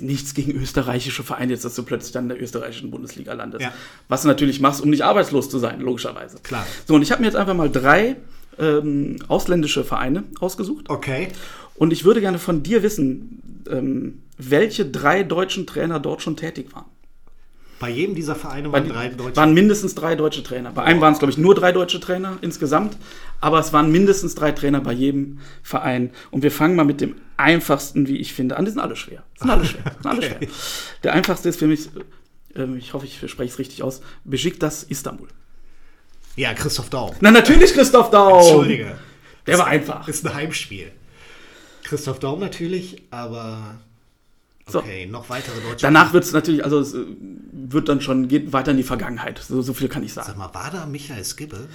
nichts 0.00 0.34
gegen 0.34 0.52
österreichische 0.52 1.22
Vereine 1.22 1.52
jetzt, 1.52 1.64
dass 1.64 1.74
du 1.74 1.82
plötzlich 1.82 2.12
dann 2.12 2.24
in 2.24 2.28
der 2.30 2.42
österreichischen 2.42 2.90
Bundesliga 2.90 3.32
landest. 3.32 3.62
Ja. 3.62 3.72
Was 4.08 4.22
du 4.22 4.28
natürlich 4.28 4.60
machst, 4.60 4.80
um 4.82 4.90
nicht 4.90 5.02
arbeitslos 5.02 5.48
zu 5.48 5.58
sein, 5.58 5.80
logischerweise. 5.80 6.38
Klar. 6.42 6.66
So, 6.86 6.94
und 6.94 7.02
ich 7.02 7.10
habe 7.10 7.22
mir 7.22 7.26
jetzt 7.26 7.36
einfach 7.36 7.54
mal 7.54 7.70
drei 7.70 8.16
ähm, 8.58 9.16
ausländische 9.28 9.84
Vereine 9.84 10.24
ausgesucht. 10.40 10.90
Okay. 10.90 11.28
Und 11.74 11.92
ich 11.92 12.04
würde 12.04 12.20
gerne 12.20 12.38
von 12.38 12.62
dir 12.62 12.82
wissen, 12.82 13.64
ähm, 13.70 14.22
welche 14.36 14.84
drei 14.84 15.22
deutschen 15.22 15.66
Trainer 15.66 16.00
dort 16.00 16.22
schon 16.22 16.36
tätig 16.36 16.72
waren. 16.74 16.86
Bei 17.80 17.88
jedem 17.90 18.14
dieser 18.16 18.34
Vereine 18.34 18.72
waren 18.72 18.88
drei 18.88 19.08
Deutsche. 19.08 19.36
waren 19.36 19.54
mindestens 19.54 19.94
drei 19.94 20.16
deutsche 20.16 20.42
Trainer. 20.42 20.72
Bei 20.72 20.82
einem 20.82 21.00
waren 21.00 21.12
es, 21.12 21.20
glaube 21.20 21.30
ich, 21.30 21.38
nur 21.38 21.54
drei 21.54 21.70
deutsche 21.70 22.00
Trainer 22.00 22.36
insgesamt, 22.40 22.96
aber 23.40 23.60
es 23.60 23.72
waren 23.72 23.92
mindestens 23.92 24.34
drei 24.34 24.50
Trainer 24.52 24.80
bei 24.80 24.92
jedem 24.92 25.38
Verein. 25.62 26.10
Und 26.32 26.42
wir 26.42 26.50
fangen 26.50 26.74
mal 26.74 26.84
mit 26.84 27.00
dem 27.00 27.14
einfachsten, 27.36 28.08
wie 28.08 28.16
ich 28.16 28.32
finde, 28.34 28.56
an. 28.56 28.64
Die 28.64 28.72
sind 28.72 28.80
alle 28.80 28.96
schwer. 28.96 29.22
Sind 29.38 29.50
alle 29.50 29.64
schwer. 29.64 29.84
Sind 30.02 30.06
alle 30.06 30.18
Okay. 30.26 30.36
schwer. 30.38 30.48
Der 31.04 31.12
einfachste 31.14 31.48
ist 31.48 31.58
für 31.60 31.68
mich, 31.68 31.88
äh, 32.56 32.64
ich 32.76 32.94
hoffe, 32.94 33.06
ich 33.06 33.18
spreche 33.30 33.52
es 33.52 33.58
richtig 33.60 33.82
aus, 33.84 34.00
Besiktas 34.24 34.82
Istanbul. 34.82 35.28
Ja, 36.34 36.54
Christoph 36.54 36.90
Daum. 36.90 37.14
Na, 37.20 37.30
natürlich 37.30 37.72
Christoph 37.74 38.10
Daum. 38.10 38.38
Entschuldige. 38.40 38.98
Der 39.46 39.58
war 39.58 39.66
einfach. 39.68 40.08
Ist 40.08 40.26
ein 40.26 40.34
Heimspiel. 40.34 40.90
Christoph 41.84 42.18
Daum 42.18 42.40
natürlich, 42.40 43.02
aber 43.10 43.76
So. 44.68 44.80
okay, 44.80 45.06
noch 45.06 45.28
weitere 45.30 45.60
deutsche. 45.60 45.82
Danach 45.82 46.12
wird 46.12 46.24
es 46.24 46.32
natürlich, 46.32 46.64
also 46.64 46.78
es 46.78 46.94
äh, 46.94 47.04
wird 47.52 47.88
dann 47.88 48.00
schon, 48.00 48.28
geht 48.28 48.52
weiter 48.52 48.72
in 48.72 48.76
die 48.76 48.82
Vergangenheit. 48.82 49.38
So, 49.38 49.62
so 49.62 49.72
viel 49.72 49.88
kann 49.88 50.02
ich 50.02 50.12
sagen. 50.12 50.26
Sag 50.28 50.36
mal, 50.36 50.52
war 50.52 50.70
da 50.70 50.86
Michael 50.86 51.24
Skibbe? 51.24 51.68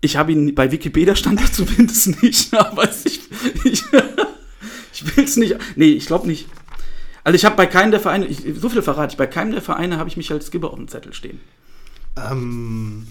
Ich 0.00 0.16
habe 0.16 0.32
ihn 0.32 0.54
bei 0.54 0.70
Wikipedia 0.70 1.16
stand 1.16 1.40
er 1.40 1.52
zumindest 1.52 2.22
nicht, 2.22 2.54
aber 2.54 2.88
ich, 3.04 3.20
ich, 3.64 3.82
ich 4.92 5.16
will 5.16 5.24
es 5.24 5.36
nicht. 5.36 5.56
Nee, 5.76 5.92
ich 5.92 6.06
glaube 6.06 6.26
nicht. 6.26 6.48
Also 7.24 7.36
ich 7.36 7.44
habe 7.44 7.56
bei 7.56 7.66
keinem 7.66 7.90
der 7.90 8.00
Vereine, 8.00 8.26
ich, 8.26 8.42
so 8.58 8.68
viel 8.68 8.82
verrate 8.82 9.12
ich, 9.12 9.18
bei 9.18 9.26
keinem 9.26 9.52
der 9.52 9.62
Vereine 9.62 9.98
habe 9.98 10.08
ich 10.08 10.16
mich 10.16 10.30
als 10.30 10.46
Skipper 10.46 10.70
auf 10.70 10.76
dem 10.76 10.88
Zettel 10.88 11.12
stehen. 11.12 11.40
Ähm, 12.16 13.06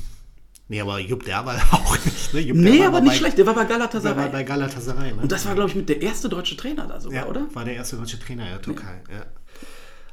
nee, 0.67 0.81
aber 0.81 0.99
Jupp 0.99 1.23
Derwal 1.25 1.61
auch 1.71 1.97
nicht. 2.05 2.33
Ne? 2.33 2.39
Jupp 2.41 2.57
Nee, 2.57 2.83
aber 2.83 2.93
war 2.93 3.01
nicht 3.01 3.11
bei, 3.11 3.17
schlecht, 3.17 3.37
der 3.37 3.45
war 3.45 3.53
bei 3.55 3.63
Der 3.65 3.69
war 3.79 3.87
Galatasaray. 3.87 4.29
bei 4.29 4.43
Galatasaray. 4.43 5.13
Ne? 5.13 5.21
Und 5.23 5.31
das 5.31 5.45
war, 5.45 5.55
glaube 5.55 5.69
ich, 5.69 5.75
mit 5.75 5.89
der 5.89 6.01
erste 6.01 6.29
deutsche 6.29 6.55
Trainer 6.57 6.87
da 6.87 6.99
sogar, 6.99 7.23
ja, 7.23 7.29
oder? 7.29 7.47
war 7.53 7.65
der 7.65 7.75
erste 7.75 7.97
deutsche 7.97 8.19
Trainer 8.19 8.45
der 8.49 8.61
Türkei. 8.61 9.01
Ja. 9.11 9.25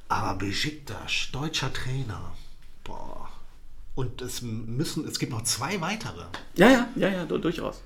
Aber 0.09 0.39
Besiktas, 0.39 1.29
deutscher 1.33 1.73
Trainer. 1.73 2.33
Boah. 2.85 3.29
Und 3.95 4.21
es 4.23 4.43
müssen, 4.43 5.07
es 5.07 5.19
gibt 5.19 5.33
noch 5.33 5.43
zwei 5.43 5.81
weitere. 5.81 6.25
Ja, 6.57 6.69
ja, 6.69 6.89
ja, 6.97 7.09
ja, 7.09 7.25
du- 7.25 7.39
durchaus. 7.39 7.81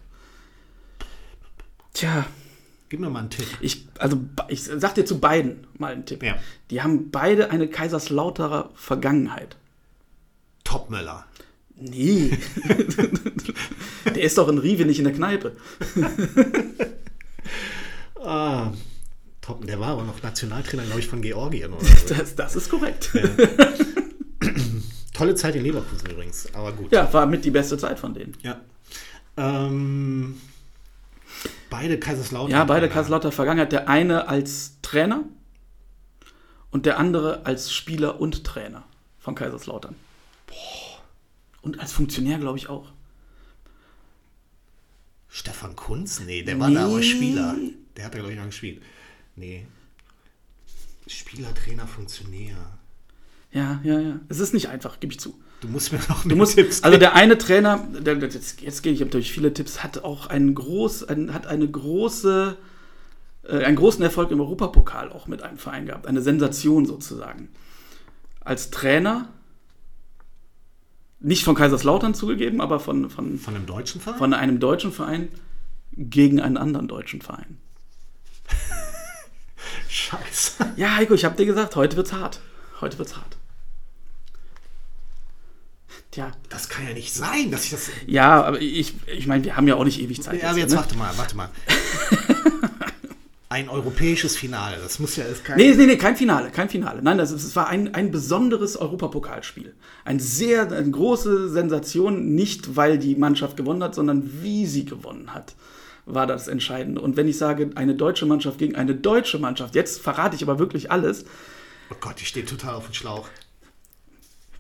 Tja, 1.95 2.27
Gib 2.91 3.01
mir 3.01 3.11
mal 3.11 3.19
einen 3.21 3.31
Tipp. 3.31 3.47
ich, 3.61 3.87
also 3.99 4.19
ich 4.49 4.63
sag 4.65 4.95
dir 4.95 5.05
zu 5.05 5.21
beiden 5.21 5.67
mal 5.77 5.93
einen 5.93 6.07
Tipp. 6.07 6.23
Ja. 6.23 6.37
Die 6.71 6.81
haben 6.83 7.11
beide 7.11 7.51
eine 7.51 7.69
Kaiserslauterer 7.69 8.71
Vergangenheit. 8.75 9.57
Topmöller. 10.65 11.27
Nee. 11.81 12.37
der 14.05 14.23
ist 14.23 14.37
doch 14.37 14.49
in 14.49 14.59
Rive 14.59 14.85
nicht 14.85 14.99
in 14.99 15.05
der 15.05 15.15
Kneipe. 15.15 15.57
Ah, 18.21 18.73
Top, 19.49 19.67
der 19.67 19.81
war 19.81 19.89
aber 19.89 20.03
noch 20.03 20.23
Nationaltrainer, 20.23 20.83
glaube 20.83 21.01
ich, 21.01 21.07
von 21.07 21.23
Georgien 21.23 21.73
oder 21.73 21.83
so. 21.83 22.15
Das, 22.15 22.35
das 22.35 22.55
ist 22.55 22.69
korrekt. 22.69 23.11
Tolle 25.15 25.35
Zeit 25.35 25.57
in 25.57 25.63
Leverkusen 25.63 26.11
übrigens, 26.11 26.53
aber 26.53 26.73
gut. 26.73 26.93
Ja, 26.93 27.11
war 27.15 27.25
mit 27.25 27.47
die 27.47 27.51
beste 27.51 27.79
Zeit 27.79 27.99
von 27.99 28.13
denen. 28.13 28.37
Ja. 28.43 28.61
Ähm, 29.39 30.39
beide 31.71 31.99
Kaiserslautern. 31.99 32.51
Ja, 32.51 32.65
beide 32.65 32.91
Kaiserslautern 32.91 33.33
Vergangenheit. 33.33 33.73
Der 33.73 33.89
eine 33.89 34.29
als 34.29 34.77
Trainer 34.83 35.25
und 36.71 36.85
der 36.85 36.99
andere 36.99 37.47
als 37.47 37.73
Spieler 37.73 38.21
und 38.21 38.45
Trainer 38.45 38.85
von 39.19 39.35
Kaiserslautern. 39.35 39.95
Und 41.63 41.81
als 41.81 41.93
Funktionär, 41.93 42.39
glaube 42.39 42.59
ich, 42.59 42.69
auch. 42.69 42.93
Stefan 45.29 45.77
Kunz? 45.77 46.21
Nee, 46.21 46.43
der 46.43 46.59
war 46.59 46.71
da 46.71 46.87
aber 46.87 46.99
Nee. 46.99 47.03
Spieler. 47.03 47.57
Der 47.97 48.05
hat 48.07 48.15
da, 48.15 48.19
glaube 48.19 48.33
ich, 48.33 48.39
noch 48.39 48.47
gespielt. 48.47 48.83
Nee. 49.37 49.67
Spieler, 51.07 51.55
Trainer, 51.55 51.87
Funktionär. 51.87 52.57
Ja, 53.53 53.81
ja, 53.83 53.99
ja. 53.99 54.21
Es 54.29 54.41
ist 54.41 54.53
nicht 54.53 54.69
einfach, 54.69 55.01
gebe 55.01 55.13
ich 55.13 55.21
zu. 55.21 55.39
Du 55.61 55.69
musst 55.69 55.93
mir 55.93 55.99
noch 56.09 56.25
Du 56.25 56.37
musst, 56.37 56.59
also 56.85 56.99
der 56.99 57.15
eine 57.15 57.37
Trainer, 57.37 57.79
der, 57.79 58.17
jetzt, 58.19 58.61
jetzt 58.61 58.83
gehe 58.83 58.93
ich 58.93 59.01
durch 59.11 59.33
viele 59.33 59.53
Tipps, 59.53 59.83
hat 59.83 60.05
auch 60.05 60.27
einen 60.27 60.55
groß, 60.55 61.05
ein, 61.05 61.35
hat 61.35 61.47
eine 61.47 61.69
große, 61.69 62.57
äh, 63.45 63.65
einen 63.65 63.77
großen 63.77 64.03
Erfolg 64.03 64.31
im 64.31 64.41
Europapokal 64.41 65.11
auch 65.11 65.27
mit 65.27 65.43
einem 65.43 65.59
Verein 65.59 65.87
gehabt. 65.87 66.07
Eine 66.07 66.23
Sensation 66.23 66.87
sozusagen. 66.87 67.49
Als 68.41 68.71
Trainer, 68.71 69.29
nicht 71.21 71.45
von 71.45 71.55
Kaiserslautern 71.55 72.15
zugegeben, 72.15 72.61
aber 72.61 72.79
von, 72.81 73.11
von, 73.11 73.39
Von 73.39 73.55
einem 73.57 73.67
deutschen 73.67 74.01
Verein? 74.01 74.19
von 74.19 74.35
einem 74.35 74.61
deutschen 74.61 74.93
Verein 74.93 75.29
gegen 75.93 76.41
einen 76.41 76.57
anderen 76.57 76.87
deutschen 76.89 77.21
Verein. 77.23 77.59
Scheiße. 79.89 80.75
Ja, 80.77 80.95
Heiko, 80.97 81.15
ich 81.15 81.25
habe 81.25 81.37
dir 81.37 81.47
gesagt, 81.47 81.75
heute 81.77 81.97
wird's 81.97 82.13
hart. 82.13 82.41
Heute 82.81 82.99
wird's 82.99 83.17
hart. 83.17 83.37
Tja, 86.11 86.31
Das 86.49 86.69
kann 86.69 86.87
ja 86.87 86.95
nicht 86.95 87.13
sein, 87.13 87.51
dass 87.51 87.65
ich 87.65 87.71
das. 87.73 87.91
ja, 88.07 88.43
aber 88.45 88.61
ich, 88.63 88.95
ich 89.07 89.27
meine, 89.27 89.45
wir 89.45 89.57
haben 89.57 89.69
ja 89.69 89.75
auch 89.75 89.85
nicht 89.85 90.01
ewig 90.01 90.23
Zeit. 90.23 90.41
Ja, 90.41 90.49
aber 90.51 90.55
hier, 90.55 90.63
jetzt 90.65 90.71
ne? 90.73 90.79
warte 90.79 90.97
mal, 90.97 91.13
warte 91.19 91.37
mal. 91.37 91.51
Ein 93.51 93.71
europäisches 93.71 94.37
Finale, 94.37 94.77
das 94.83 94.99
muss 94.99 95.17
ja 95.17 95.25
ist 95.25 95.43
kein. 95.43 95.57
Nee, 95.57 95.75
nee, 95.75 95.87
nee, 95.87 95.97
kein 95.97 96.17
Finale, 96.17 96.51
kein 96.51 96.69
Finale. 96.69 97.01
Nein, 97.01 97.17
das, 97.17 97.31
es 97.31 97.57
war 97.57 97.69
ein, 97.69 97.95
ein 97.95 98.11
besonderes 98.11 98.77
Europapokalspiel. 98.77 99.75
Ein 100.05 100.21
sehr, 100.21 100.71
eine 100.71 100.91
große 100.91 101.49
Sensation, 101.49 102.35
nicht 102.35 102.77
weil 102.77 102.99
die 102.99 103.17
Mannschaft 103.17 103.57
gewonnen 103.57 103.83
hat, 103.83 103.95
sondern 103.95 104.43
wie 104.43 104.67
sie 104.67 104.85
gewonnen 104.85 105.33
hat, 105.33 105.55
war 106.05 106.27
das 106.27 106.47
Entscheidende. 106.47 107.01
Und 107.01 107.17
wenn 107.17 107.27
ich 107.27 107.39
sage, 107.39 107.71
eine 107.75 107.95
deutsche 107.95 108.27
Mannschaft 108.27 108.59
gegen 108.59 108.75
eine 108.75 108.95
deutsche 108.95 109.39
Mannschaft, 109.39 109.75
jetzt 109.75 110.03
verrate 110.03 110.37
ich 110.37 110.43
aber 110.43 110.59
wirklich 110.59 110.91
alles. 110.93 111.25
Oh 111.91 111.97
Gott, 111.99 112.21
ich 112.21 112.29
stehe 112.29 112.45
total 112.45 112.75
auf 112.75 112.85
dem 112.85 112.95
Schlauch. 112.95 113.29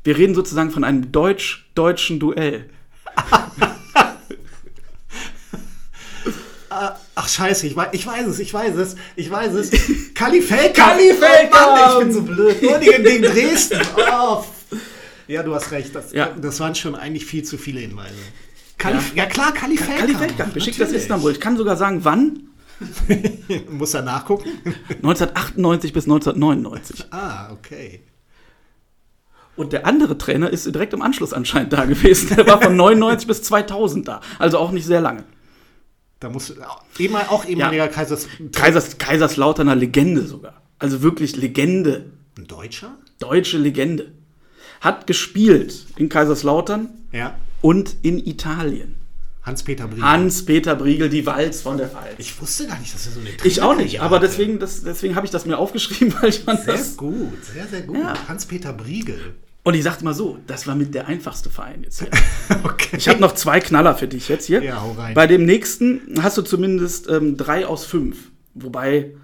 Wir 0.02 0.16
reden 0.16 0.34
sozusagen 0.34 0.70
von 0.70 0.84
einem 0.84 1.12
deutsch-deutschen 1.12 2.20
Duell. 2.20 2.70
Ach 7.14 7.28
scheiße, 7.28 7.66
ich 7.66 7.76
weiß, 7.76 7.88
ich 7.92 8.06
weiß 8.06 8.26
es, 8.26 8.38
ich 8.38 8.52
weiß 8.52 8.74
es, 8.76 8.96
ich 9.16 9.30
weiß 9.30 9.52
es. 9.54 9.70
Kali 10.14 10.40
Feldkamp. 10.42 10.92
Kali 10.92 11.12
Feldkamp! 11.12 11.66
Oh 11.66 11.74
Mann, 11.76 11.92
ich 11.92 11.98
bin 12.04 12.12
so 12.12 12.22
blöd. 12.22 12.60
Groningen 12.60 13.02
gegen 13.04 13.22
Dresden. 13.22 13.80
Oh. 14.20 14.44
Ja, 15.26 15.42
du 15.42 15.54
hast 15.54 15.70
recht. 15.72 15.94
Das, 15.94 16.12
Ja. 16.12 16.30
das 16.40 16.58
waren 16.60 16.74
schon 16.74 16.94
eigentlich 16.94 17.26
viel 17.26 17.42
zu 17.44 17.58
viele 17.58 17.80
Hinweise. 17.80 18.14
Kali, 18.78 18.96
ja. 19.14 19.26
klar, 19.26 19.52
Kali 19.52 19.76
Feldkamp. 19.76 20.00
Kali 20.00 20.14
Feldkamp, 20.14 20.54
geschickt 20.54 20.76
aus 20.76 20.80
Natürlich. 20.88 21.02
Istanbul. 21.02 21.32
Ich 21.32 21.40
kann 21.40 21.56
sogar 21.56 21.76
sagen, 21.76 22.04
wann? 22.04 22.48
Muss 23.70 23.92
er 23.94 24.02
nachgucken? 24.02 24.48
1998 24.88 25.92
bis 25.92 26.04
1999. 26.04 27.06
Ah, 27.10 27.50
okay. 27.52 28.02
Und 29.56 29.72
der 29.72 29.86
andere 29.86 30.16
Trainer 30.16 30.48
ist 30.50 30.66
direkt 30.66 30.92
im 30.94 31.02
Anschluss 31.02 31.32
anscheinend 31.32 31.72
da 31.72 31.84
gewesen. 31.84 32.34
Der 32.36 32.46
war 32.46 32.62
von 32.62 32.76
99 32.76 33.26
bis 33.26 33.42
2000 33.42 34.06
da. 34.06 34.20
Also 34.38 34.58
auch 34.58 34.70
nicht 34.70 34.86
sehr 34.86 35.00
lange. 35.00 35.24
Da 36.20 36.28
muss 36.30 36.52
eben, 36.98 37.16
auch 37.16 37.44
ehemaliger 37.44 37.88
Kaisers. 37.88 38.26
Kaisers, 38.52 38.98
Kaiserslauterner 38.98 39.76
Legende 39.76 40.26
sogar. 40.26 40.62
Also 40.78 41.02
wirklich 41.02 41.36
Legende. 41.36 42.10
Ein 42.36 42.46
Deutscher? 42.46 42.96
Deutsche 43.20 43.58
Legende. 43.58 44.12
Hat 44.80 45.06
gespielt 45.06 45.86
in 45.96 46.08
Kaiserslautern 46.08 46.90
Ja. 47.12 47.34
und 47.62 47.96
in 48.02 48.18
Italien. 48.24 48.94
Hans-Peter 49.42 49.86
Briegel. 49.88 50.04
Hans-Peter 50.04 50.74
Briegel, 50.76 51.08
die 51.08 51.24
Walz 51.24 51.62
von 51.62 51.78
der 51.78 51.88
Pfalz. 51.88 52.14
ich 52.18 52.38
wusste 52.40 52.66
gar 52.66 52.78
nicht, 52.80 52.92
dass 52.94 53.06
er 53.06 53.12
so 53.12 53.20
eine 53.20 53.30
Ich 53.44 53.62
auch 53.62 53.76
nicht, 53.76 54.00
aber 54.00 54.16
hatte. 54.16 54.26
deswegen, 54.28 54.58
das, 54.58 54.82
deswegen 54.82 55.16
habe 55.16 55.24
ich 55.24 55.30
das 55.32 55.46
mir 55.46 55.56
aufgeschrieben, 55.56 56.14
weil 56.20 56.28
ich 56.30 56.40
fand 56.40 56.64
Sehr 56.64 56.74
das. 56.74 56.96
gut, 56.96 57.44
sehr, 57.44 57.66
sehr 57.66 57.82
gut. 57.82 57.96
Ja. 57.96 58.14
Hans-Peter 58.28 58.72
Briegel. 58.72 59.34
Und 59.64 59.74
ich 59.74 59.82
sagte 59.82 60.04
mal 60.04 60.14
so, 60.14 60.38
das 60.46 60.66
war 60.66 60.74
mit 60.74 60.94
der 60.94 61.08
einfachste 61.08 61.50
Verein 61.50 61.82
jetzt 61.84 62.00
hier. 62.00 62.10
Okay. 62.64 62.96
Ich 62.96 63.08
habe 63.08 63.20
noch 63.20 63.34
zwei 63.34 63.60
Knaller 63.60 63.94
für 63.94 64.08
dich 64.08 64.28
jetzt 64.28 64.46
hier. 64.46 64.62
Ja, 64.62 64.80
hau 64.80 64.92
rein. 64.92 65.12
Bei 65.14 65.26
dem 65.26 65.44
nächsten 65.44 66.22
hast 66.22 66.38
du 66.38 66.42
zumindest 66.42 67.08
ähm, 67.08 67.36
drei 67.36 67.66
aus 67.66 67.84
fünf. 67.84 68.30
Wobei, 68.54 69.14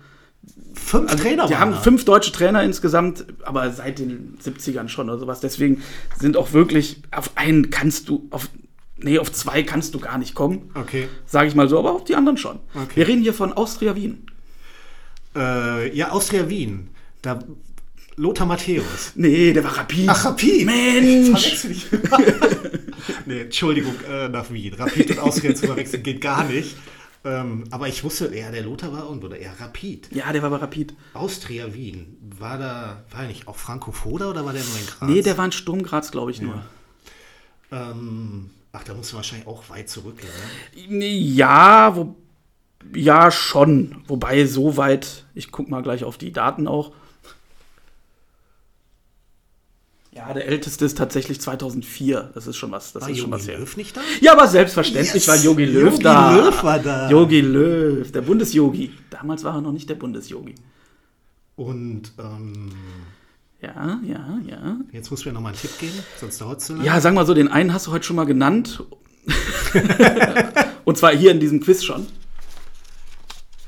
fünf 0.75 1.15
Trainer 1.17 1.47
die 1.47 1.55
waren 1.55 1.61
haben 1.61 1.71
da. 1.73 1.81
fünf 1.81 2.05
deutsche 2.05 2.31
Trainer 2.31 2.63
insgesamt, 2.63 3.25
aber 3.43 3.71
seit 3.71 3.99
den 3.99 4.37
70ern 4.43 4.89
schon 4.89 5.09
oder 5.09 5.19
sowas. 5.19 5.41
Deswegen 5.41 5.83
sind 6.19 6.37
auch 6.37 6.53
wirklich, 6.53 7.03
auf 7.11 7.31
einen 7.37 7.71
kannst 7.71 8.11
du, 8.11 8.27
auf, 8.31 8.51
nee, 8.99 9.19
auf 9.19 9.33
zwei 9.33 9.63
kannst 9.63 9.95
du 9.95 9.99
gar 10.01 10.19
nicht 10.19 10.35
kommen. 10.35 10.71
Okay. 10.75 11.09
Sage 11.27 11.49
ich 11.49 11.55
mal 11.55 11.69
so, 11.69 11.79
aber 11.79 11.93
auf 11.93 12.05
die 12.05 12.17
anderen 12.17 12.37
schon. 12.37 12.59
Okay. 12.75 12.97
Wir 12.97 13.09
reden 13.09 13.23
hier 13.23 13.35
von 13.35 13.55
Austria 13.55 13.97
Wien. 13.97 14.27
Äh, 15.35 15.97
ja, 15.97 16.11
Austria 16.11 16.49
Wien. 16.51 16.91
Da 17.23 17.39
Lothar 18.17 18.47
Matthäus. 18.47 19.13
Nee, 19.15 19.53
der 19.53 19.65
war 19.65 19.77
Rapid. 19.79 20.09
Ach, 20.09 20.25
Rapid. 20.25 20.67
Mensch! 20.67 21.67
Nee, 23.27 23.43
Entschuldigung, 23.43 23.95
äh, 24.11 24.29
nach 24.29 24.51
Wien. 24.51 24.75
Rapid 24.75 25.13
und 25.13 25.19
Austria 25.19 25.55
zu 25.55 25.67
verwechseln 25.67 26.03
geht 26.03 26.21
gar 26.21 26.45
nicht. 26.45 26.77
Ähm, 27.25 27.65
aber 27.71 27.89
ich 27.89 28.05
wusste, 28.05 28.35
ja, 28.37 28.51
der 28.51 28.63
Lothar 28.63 28.93
war 28.93 29.05
irgendwo, 29.05 29.27
oder 29.27 29.39
eher 29.39 29.59
Rapid. 29.59 30.11
Ja, 30.15 30.33
der 30.33 30.43
war 30.43 30.51
bei 30.51 30.57
Rapid. 30.57 30.95
Austria 31.15 31.73
Wien. 31.73 32.19
War 32.39 32.59
da, 32.59 33.05
war 33.11 33.23
er 33.23 33.29
nicht 33.29 33.49
auch 33.49 33.57
Franco 33.57 33.93
Foda 33.93 34.31
oder 34.31 34.45
war 34.45 34.53
der 34.53 34.63
nur 34.63 34.79
in 34.79 34.87
Graz? 34.87 35.09
Nee, 35.09 35.23
der 35.23 35.39
war 35.39 35.47
in 35.47 35.53
Sturm 35.53 35.83
Graz, 35.83 36.11
glaube 36.11 36.31
ich, 36.31 36.43
nur. 36.43 36.63
Ähm, 37.73 38.51
ach, 38.73 38.85
da 38.85 38.95
musst 38.95 39.13
du 39.13 39.17
wahrscheinlich 39.17 39.47
auch 39.47 39.69
weit 39.71 39.89
zurückgehen. 39.89 40.33
Ne? 40.89 41.07
Ja, 41.07 41.97
wo, 41.97 42.15
ja, 42.95 43.31
schon. 43.31 44.03
Wobei, 44.07 44.45
so 44.45 44.77
weit, 44.77 45.25
ich 45.35 45.51
guck 45.51 45.71
mal 45.71 45.83
gleich 45.83 46.05
auf 46.05 46.19
die 46.19 46.33
Daten 46.33 46.69
auch. 46.69 46.93
Ja, 50.15 50.33
der 50.33 50.47
älteste 50.47 50.85
ist 50.85 50.97
tatsächlich 50.97 51.41
2004. 51.41 52.31
Das 52.35 52.47
ist 52.47 52.57
schon 52.57 52.71
was. 52.71 52.93
Das 52.93 53.03
War 53.03 53.11
ist 53.11 53.19
schon 53.19 53.31
was 53.33 53.43
Jogi 53.43 53.53
her. 53.53 53.59
Löw 53.61 53.77
nicht 53.77 53.97
da? 53.97 54.01
Ja, 54.21 54.33
aber 54.33 54.47
selbstverständlich 54.47 55.15
Yes! 55.15 55.29
war 55.29 55.37
Yogi 55.37 55.65
Löw 55.65 55.91
Jogi 55.93 56.03
da. 56.05 56.37
Löw 56.37 56.63
war 56.63 56.79
da. 56.79 57.11
Yogi 57.11 57.41
Löw, 57.41 58.13
der 58.13 58.21
Bundesyogi. 58.23 58.93
Damals 59.11 59.43
war 59.43 59.57
er 59.57 59.61
noch 59.61 59.73
nicht 59.73 59.91
der 59.91 59.97
Bundesyogi. 59.97 60.55
Und 61.57 62.13
ähm, 62.19 62.71
Ja, 63.61 63.99
ja, 64.05 64.39
ja. 64.47 64.77
Jetzt 64.93 65.11
musst 65.11 65.25
du 65.25 65.29
mir 65.31 65.33
noch 65.35 65.41
mal 65.41 65.49
einen 65.49 65.59
Tipp 65.59 65.77
geben, 65.81 65.99
sonst 66.21 66.41
dauert 66.41 66.61
es 66.61 66.67
zu 66.67 66.75
lange. 66.75 66.87
Ja, 66.87 67.01
sag 67.01 67.13
mal 67.15 67.27
so, 67.27 67.35
den 67.35 67.49
einen 67.49 67.73
hast 67.73 67.89
du 67.89 67.91
heute 67.93 68.05
schon 68.05 68.17
mal 68.17 68.25
genannt. 68.27 68.85
Und 70.85 70.97
zwar 70.99 71.13
hier 71.17 71.31
in 71.33 71.41
diesem 71.41 71.61
Quiz 71.61 71.83
schon. 71.83 72.07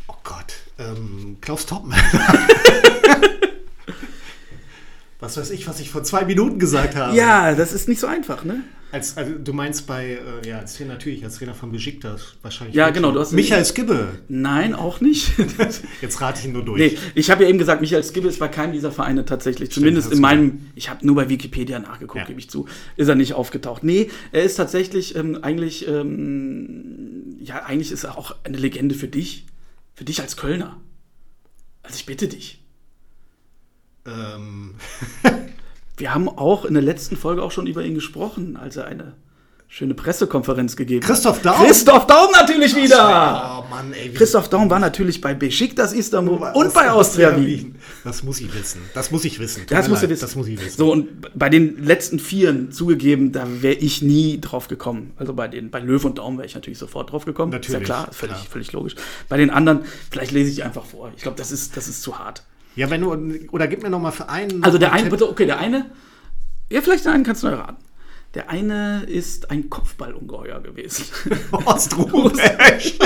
Oh 0.06 0.14
Gott, 0.22 0.54
ähm, 0.78 1.38
Klaus 1.40 1.66
Topmann. 1.66 1.98
was 5.26 5.36
weiß 5.36 5.50
ich, 5.50 5.66
was 5.66 5.80
ich 5.80 5.90
vor 5.90 6.02
zwei 6.04 6.24
Minuten 6.24 6.58
gesagt 6.58 6.94
habe. 6.96 7.16
Ja, 7.16 7.54
das 7.54 7.72
ist 7.72 7.88
nicht 7.88 8.00
so 8.00 8.06
einfach, 8.06 8.44
ne? 8.44 8.62
Als, 8.92 9.16
also, 9.16 9.32
du 9.36 9.52
meinst 9.52 9.88
bei, 9.88 10.12
äh, 10.42 10.48
ja, 10.48 10.60
als 10.60 10.76
Trainer 10.76 10.92
natürlich, 10.94 11.24
als 11.24 11.36
Trainer 11.36 11.54
von 11.54 11.72
Besiktas 11.72 12.36
wahrscheinlich. 12.42 12.76
Ja, 12.76 12.90
genau, 12.90 13.10
du 13.10 13.18
hast- 13.18 13.32
Michael 13.32 13.64
Skibbe. 13.64 14.08
Nein, 14.28 14.74
auch 14.74 15.00
nicht. 15.00 15.32
Jetzt 16.00 16.20
rate 16.20 16.38
ich 16.38 16.46
ihn 16.46 16.52
nur 16.52 16.64
durch. 16.64 16.78
nee, 16.92 16.98
ich 17.16 17.28
habe 17.30 17.42
ja 17.42 17.50
eben 17.50 17.58
gesagt, 17.58 17.80
Michael 17.80 18.04
Skibbe 18.04 18.28
ist 18.28 18.38
bei 18.38 18.46
keinem 18.46 18.72
dieser 18.72 18.92
Vereine 18.92 19.24
tatsächlich. 19.24 19.72
Zumindest 19.72 20.06
hast 20.06 20.14
in 20.14 20.20
meinem, 20.20 20.66
ich 20.76 20.88
habe 20.88 21.04
nur 21.04 21.16
bei 21.16 21.28
Wikipedia 21.28 21.80
nachgeguckt, 21.80 22.20
Ja. 22.20 22.24
gebe 22.26 22.38
ich 22.38 22.48
zu, 22.48 22.66
ist 22.96 23.08
er 23.08 23.16
nicht 23.16 23.34
aufgetaucht. 23.34 23.82
Nee, 23.82 24.08
er 24.30 24.44
ist 24.44 24.54
tatsächlich 24.54 25.16
ähm, 25.16 25.38
eigentlich, 25.42 25.86
ähm, 25.88 27.36
ja, 27.40 27.64
eigentlich 27.64 27.90
ist 27.90 28.04
er 28.04 28.16
auch 28.16 28.36
eine 28.44 28.56
Legende 28.56 28.94
für 28.94 29.08
dich. 29.08 29.46
Für 29.94 30.04
dich 30.04 30.20
als 30.20 30.36
Kölner. 30.36 30.76
Also 31.82 31.96
ich 31.96 32.06
bitte 32.06 32.28
dich. 32.28 32.62
Ähm, 34.06 34.74
Wir 35.96 36.12
haben 36.12 36.28
auch 36.28 36.64
in 36.66 36.74
der 36.74 36.82
letzten 36.82 37.16
Folge 37.16 37.42
auch 37.42 37.50
schon 37.52 37.66
über 37.66 37.82
ihn 37.82 37.94
gesprochen, 37.94 38.56
als 38.56 38.76
er 38.76 38.86
eine 38.86 39.14
schöne 39.68 39.94
Pressekonferenz 39.94 40.76
gegeben 40.76 41.02
hat. 41.02 41.10
Christoph 41.10 41.40
Daum? 41.42 41.66
Christoph 41.66 42.06
Daum 42.06 42.30
natürlich 42.32 42.76
wieder! 42.76 43.64
Oh 43.64 43.70
Mann, 43.70 43.92
ey. 43.94 44.12
Christoph 44.12 44.48
Daum 44.48 44.70
war 44.70 44.78
natürlich 44.78 45.20
bei 45.20 45.34
Besiktas 45.34 45.92
Istanbul 45.92 46.38
Was- 46.40 46.54
und 46.54 46.72
bei 46.74 46.90
Austria 46.90 47.34
Wien. 47.36 47.76
Das 48.04 48.22
muss 48.22 48.40
ich 48.40 48.54
wissen. 48.54 48.82
Das 48.94 49.10
muss 49.10 49.24
ich 49.24 49.40
wissen. 49.40 49.64
Das 49.68 49.88
leid, 49.88 50.02
wissen. 50.10 50.20
Das 50.20 50.36
muss 50.36 50.46
ich 50.46 50.60
wissen. 50.60 50.76
So, 50.76 50.92
und 50.92 51.08
bei 51.36 51.48
den 51.48 51.82
letzten 51.82 52.18
Vieren 52.18 52.70
zugegeben, 52.70 53.32
da 53.32 53.46
wäre 53.60 53.74
ich 53.74 54.02
nie 54.02 54.38
drauf 54.40 54.68
gekommen. 54.68 55.12
Also 55.16 55.32
bei 55.32 55.48
den, 55.48 55.70
bei 55.70 55.80
Löw 55.80 56.04
und 56.04 56.18
Daum 56.18 56.36
wäre 56.36 56.46
ich 56.46 56.54
natürlich 56.54 56.78
sofort 56.78 57.10
drauf 57.10 57.24
gekommen. 57.24 57.52
Ist 57.52 57.68
ja 57.68 57.72
Natürlich, 57.80 57.86
klar, 57.86 58.08
völlig, 58.12 58.36
klar. 58.36 58.46
völlig 58.50 58.72
logisch. 58.72 58.94
Bei 59.28 59.36
den 59.38 59.50
anderen, 59.50 59.80
vielleicht 60.10 60.32
lese 60.32 60.50
ich 60.50 60.62
einfach 60.62 60.84
vor. 60.84 61.10
Ich 61.16 61.22
glaube, 61.22 61.38
das 61.38 61.50
ist, 61.50 61.76
das 61.76 61.88
ist 61.88 62.02
zu 62.02 62.18
hart. 62.18 62.44
Ja, 62.76 62.90
wenn 62.90 63.00
du, 63.00 63.48
oder 63.50 63.66
gib 63.66 63.82
mir 63.82 63.90
noch 63.90 64.00
mal 64.00 64.12
für 64.12 64.28
einen. 64.28 64.62
Also 64.62 64.78
der 64.78 64.92
einen 64.92 65.08
bitte, 65.08 65.28
okay, 65.28 65.46
der 65.46 65.58
eine, 65.58 65.86
ja, 66.70 66.80
vielleicht 66.82 67.04
den 67.06 67.12
einen 67.12 67.24
kannst 67.24 67.42
du 67.42 67.48
erraten. 67.48 67.76
Der 68.34 68.50
eine 68.50 69.04
ist 69.04 69.50
ein 69.50 69.70
Kopfballungeheuer 69.70 70.60
gewesen. 70.60 71.06
Horst 71.52 71.96
Rubesch. 71.96 72.98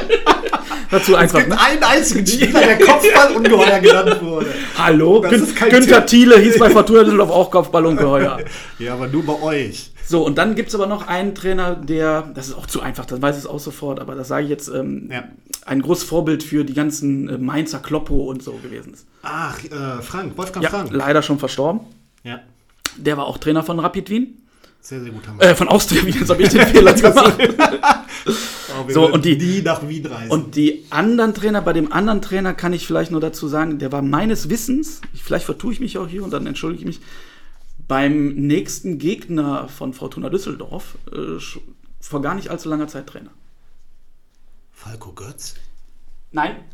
Dazu 0.91 1.13
Es 1.13 1.19
einfach, 1.19 1.39
gibt 1.39 1.51
ne? 1.51 1.61
einen 1.61 1.83
einzigen 1.85 2.27
Spieler, 2.27 2.61
der 2.61 2.79
Kopfballungeheuer 2.79 3.79
genannt 3.79 4.21
wurde. 4.23 4.53
Hallo, 4.77 5.21
Das 5.21 5.31
Gün 5.31 5.43
ist 5.45 5.55
kein 5.55 5.71
Günther 5.71 6.01
Tipp. 6.01 6.07
Thiele 6.09 6.39
hieß 6.41 6.59
bei 6.59 6.71
Fortuna 6.71 7.05
Düsseldorf 7.05 7.31
auch 7.31 7.51
Kopfballungeheuer. 7.51 8.41
Ja, 8.81 8.95
aber 8.95 9.07
nur 9.07 9.25
bei 9.25 9.41
euch. 9.41 9.90
So, 10.11 10.27
und 10.27 10.39
dann 10.39 10.57
gibt 10.57 10.71
es 10.71 10.75
aber 10.75 10.89
noch 10.89 11.07
einen 11.07 11.37
Trainer, 11.37 11.77
der, 11.77 12.23
das 12.35 12.49
ist 12.49 12.55
auch 12.55 12.67
zu 12.67 12.81
einfach, 12.81 13.07
das 13.07 13.23
weiß 13.23 13.39
ich 13.39 13.47
auch 13.49 13.61
sofort, 13.61 14.01
aber 14.01 14.17
das 14.17 14.27
sage 14.27 14.43
ich 14.43 14.51
jetzt, 14.51 14.67
ähm, 14.69 15.09
Ja. 15.09 15.23
ein 15.67 15.81
großes 15.83 16.03
Vorbild 16.03 16.43
für 16.43 16.65
die 16.65 16.75
ganzen 16.75 17.29
äh, 17.29 17.39
Mainzer 17.39 17.79
Kloppo 17.79 18.25
und 18.29 18.43
so 18.43 18.55
gewesen 18.61 18.93
ist. 18.95 19.07
Ach, 19.23 19.57
äh, 19.63 20.03
Frank, 20.03 20.37
Wolfgang 20.37 20.65
Ja, 20.65 20.71
Frank. 20.71 20.91
leider 20.91 21.23
schon 21.23 21.39
verstorben. 21.39 21.83
Ja, 22.25 22.41
Der 22.97 23.17
war 23.17 23.27
auch 23.27 23.39
Trainer 23.39 23.63
von 23.63 23.79
Rapid 23.79 24.11
Wien. 24.11 24.37
sehr, 24.81 25.01
sehr 25.01 25.13
gut 25.13 25.29
haben 25.29 25.39
Äh, 25.39 25.55
von 25.55 25.69
Austria 25.69 26.05
Wien, 26.05 26.17
jetzt 26.19 26.29
habe 26.29 26.43
ich 26.43 26.49
den 26.49 26.67
Fehler 26.67 26.93
gemacht. 26.93 27.39
Oh, 28.27 28.89
so, 28.91 29.13
und 29.13 29.25
die- 29.25 29.37
nie 29.37 29.63
nach 29.63 29.87
Wien 29.89 30.07
reisen. 30.07 30.31
Und 30.31 30.57
die 30.57 30.85
anderen 30.91 31.35
Trainer, 31.35 31.61
bei 31.61 31.73
dem 31.73 31.93
anderen 31.93 32.21
Trainer 32.23 32.55
kann 32.55 32.73
ich 32.73 32.87
vielleicht 32.87 33.11
nur 33.11 33.21
dazu 33.21 33.47
sagen, 33.49 33.79
der 33.79 33.93
war 33.93 34.01
meines 34.03 34.49
Wissens, 34.49 35.01
vielleicht 35.23 35.45
vertue 35.45 35.73
ich 35.73 35.81
mich 35.81 35.99
auch 35.99 36.07
hier 36.09 36.23
und 36.25 36.33
dann 36.33 36.47
entschuldige 36.47 36.81
ich 36.81 36.87
mich, 36.87 37.01
beim 37.91 38.37
nächsten 38.37 38.99
Gegner 38.99 39.69
von 39.69 39.93
Fortuna 39.95 40.29
Düsseldorf 40.31 40.97
äh, 41.11 41.41
vor 42.01 42.23
gar 42.23 42.37
nicht 42.37 42.49
allzu 42.49 42.69
langer 42.69 42.87
Zeit 42.87 43.09
Trainer. 43.09 43.33
Falco 44.71 45.13
Götz? 45.13 45.57
Nein. 46.31 46.65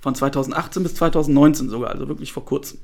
Von 0.00 0.14
2018 0.14 0.84
bis 0.84 0.94
2019 0.94 1.68
sogar, 1.70 1.90
also 1.90 2.06
wirklich 2.06 2.32
vor 2.32 2.44
kurzem. 2.44 2.78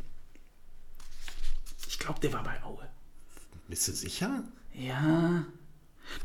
Ich 1.87 2.01
glaube, 2.01 2.19
der 2.19 2.33
war 2.33 2.43
bei 2.43 2.61
Aue. 2.65 2.89
Bist 3.69 3.87
du 3.87 3.93
sicher? 3.93 4.43
Ja. 4.75 5.45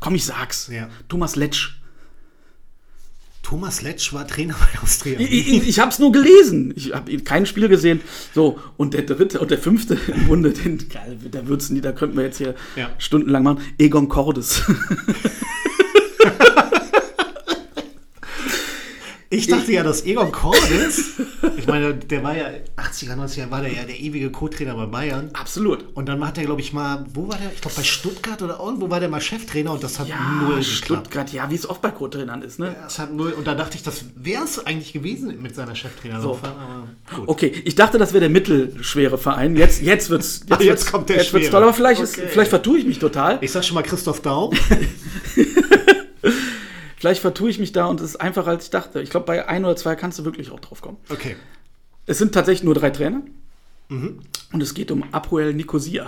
Komm, 0.00 0.16
ich 0.16 0.24
sag's. 0.24 0.66
Ja. 0.66 0.90
Thomas 1.08 1.36
Letsch. 1.36 1.80
Thomas 3.42 3.82
Letsch 3.82 4.12
war 4.12 4.26
Trainer 4.26 4.54
bei 4.58 4.80
Austria. 4.82 5.18
Ich, 5.18 5.48
ich, 5.48 5.68
ich 5.68 5.78
hab's 5.80 5.98
nur 5.98 6.12
gelesen. 6.12 6.72
Ich 6.76 6.94
habe 6.94 7.16
kein 7.18 7.44
Spiel 7.44 7.68
gesehen. 7.68 8.00
So, 8.34 8.58
und 8.76 8.94
der 8.94 9.02
dritte 9.02 9.40
und 9.40 9.50
der 9.50 9.58
fünfte 9.58 9.98
im 10.06 10.26
Bunde, 10.26 10.50
den, 10.52 10.78
geil, 10.88 11.18
da 11.30 11.46
wird's 11.48 11.68
nie, 11.70 11.80
da 11.80 11.92
könnten 11.92 12.16
wir 12.16 12.24
jetzt 12.24 12.38
hier 12.38 12.54
Ja. 12.76 12.90
stundenlang 12.98 13.42
machen. 13.42 13.60
Egon 13.78 14.08
Cordes. 14.08 14.62
Ich 19.34 19.46
dachte 19.46 19.72
ja, 19.72 19.82
dass 19.82 20.04
Egon 20.04 20.30
Cordes, 20.30 21.12
ich 21.56 21.66
meine, 21.66 21.94
der 21.94 22.22
war 22.22 22.36
ja 22.36 22.48
80er, 22.76 23.16
90er, 23.16 23.50
war 23.50 23.62
der 23.62 23.72
ja 23.72 23.84
der 23.84 23.98
ewige 23.98 24.30
Co-Trainer 24.30 24.74
bei 24.74 24.84
Bayern. 24.84 25.30
Absolut. 25.32 25.86
Und 25.94 26.06
dann 26.06 26.22
hat 26.26 26.36
er, 26.36 26.44
glaube 26.44 26.60
ich, 26.60 26.74
mal, 26.74 27.06
wo 27.14 27.28
war 27.28 27.38
der? 27.38 27.50
Ich 27.54 27.62
glaube, 27.62 27.76
bei 27.76 27.82
Stuttgart 27.82 28.42
oder 28.42 28.58
irgendwo 28.60 28.90
war 28.90 29.00
der 29.00 29.08
mal 29.08 29.22
Cheftrainer 29.22 29.72
und 29.72 29.82
das 29.82 29.98
hat 29.98 30.08
Ja, 30.08 30.16
null 30.42 30.56
geklappt. 30.56 30.64
Stuttgart, 30.66 31.32
ja, 31.32 31.50
wie 31.50 31.54
es 31.54 31.66
oft 31.68 31.80
bei 31.80 31.90
Co-Trainern 31.90 32.42
ist, 32.42 32.58
ne? 32.58 32.76
Das 32.82 32.98
hat 32.98 33.10
null, 33.14 33.32
und 33.32 33.46
da 33.46 33.54
dachte 33.54 33.76
ich, 33.76 33.82
das 33.82 34.04
wäre 34.16 34.44
es 34.44 34.66
eigentlich 34.66 34.92
gewesen 34.92 35.40
mit 35.40 35.54
seiner 35.54 35.74
Cheftrainerlaufbahn, 35.74 36.52
aber 36.52 37.16
gut. 37.16 37.28
Okay, 37.28 37.52
ich 37.64 37.74
dachte, 37.74 37.96
das 37.96 38.12
wäre 38.12 38.20
der 38.20 38.30
mittelschwere 38.30 39.16
Verein. 39.16 39.56
Jetzt, 39.56 39.80
jetzt 39.80 40.10
wird's, 40.10 40.40
jetzt, 40.40 40.52
Ah, 40.52 40.56
jetzt 40.62 40.68
wird's, 40.68 40.92
kommt 40.92 41.08
der 41.08 41.16
jetzt 41.16 41.32
wird's 41.32 41.46
Schwere. 41.46 41.52
toll, 41.52 41.62
aber 41.62 41.72
vielleicht, 41.74 42.02
ist, 42.02 42.18
Okay. 42.18 42.28
vielleicht 42.30 42.50
vertue 42.50 42.78
ich 42.80 42.84
mich 42.84 42.98
total. 42.98 43.38
Ich 43.40 43.50
sag 43.50 43.64
schon 43.64 43.76
mal 43.76 43.82
Christoph 43.82 44.20
Daum. 44.20 44.52
Vielleicht 47.02 47.20
vertue 47.20 47.50
ich 47.50 47.58
mich 47.58 47.72
da 47.72 47.86
und 47.86 48.00
es 48.00 48.10
ist 48.10 48.20
einfacher, 48.20 48.50
als 48.50 48.66
ich 48.66 48.70
dachte. 48.70 49.02
Ich 49.02 49.10
glaube, 49.10 49.26
bei 49.26 49.48
ein 49.48 49.64
oder 49.64 49.74
zwei 49.74 49.96
kannst 49.96 50.20
du 50.20 50.24
wirklich 50.24 50.52
auch 50.52 50.60
drauf 50.60 50.80
kommen. 50.80 50.98
Okay. 51.08 51.34
Es 52.06 52.18
sind 52.18 52.32
tatsächlich 52.32 52.62
nur 52.62 52.76
drei 52.76 52.90
Trainer. 52.90 53.22
Mhm. 53.88 54.20
Und 54.52 54.62
es 54.62 54.72
geht 54.72 54.92
um 54.92 55.02
Apoel 55.12 55.52
Nicosia. 55.52 56.06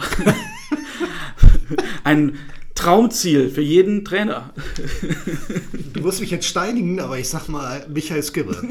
Ein 2.04 2.38
Traumziel 2.76 3.50
für 3.50 3.60
jeden 3.60 4.04
Trainer. 4.04 4.54
Du 5.92 6.04
wirst 6.04 6.20
mich 6.20 6.30
jetzt 6.30 6.46
steinigen, 6.46 7.00
aber 7.00 7.18
ich 7.18 7.28
sag 7.28 7.48
mal 7.48 7.84
Michael 7.88 8.22
Skibbe. 8.22 8.52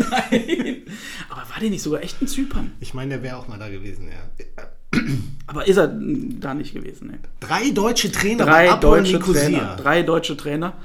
Aber 1.30 1.42
war 1.50 1.60
der 1.60 1.72
nicht 1.72 1.84
sogar 1.84 2.04
echt 2.04 2.22
in 2.22 2.30
Zypern? 2.30 2.72
Ich 2.80 2.94
meine, 2.94 3.16
der 3.16 3.24
wäre 3.24 3.36
auch 3.36 3.50
mal 3.50 3.60
da 3.60 3.68
gewesen, 3.68 4.08
ja. 4.08 5.02
Aber 5.48 5.68
ist 5.68 5.76
er 5.76 5.90
da 5.90 6.54
nicht 6.54 6.74
gewesen? 6.74 7.08
Ne? 7.08 7.20
Drei 7.42 7.72
deutsche 7.72 8.14
Trainer 8.14 8.46
Drei 8.46 8.78
deutsche 8.78 9.18
Nicosia. 9.18 9.42
Trainer. 9.42 9.76
Drei 9.76 10.04
deutsche 10.04 10.38
Trainer. 10.38 10.78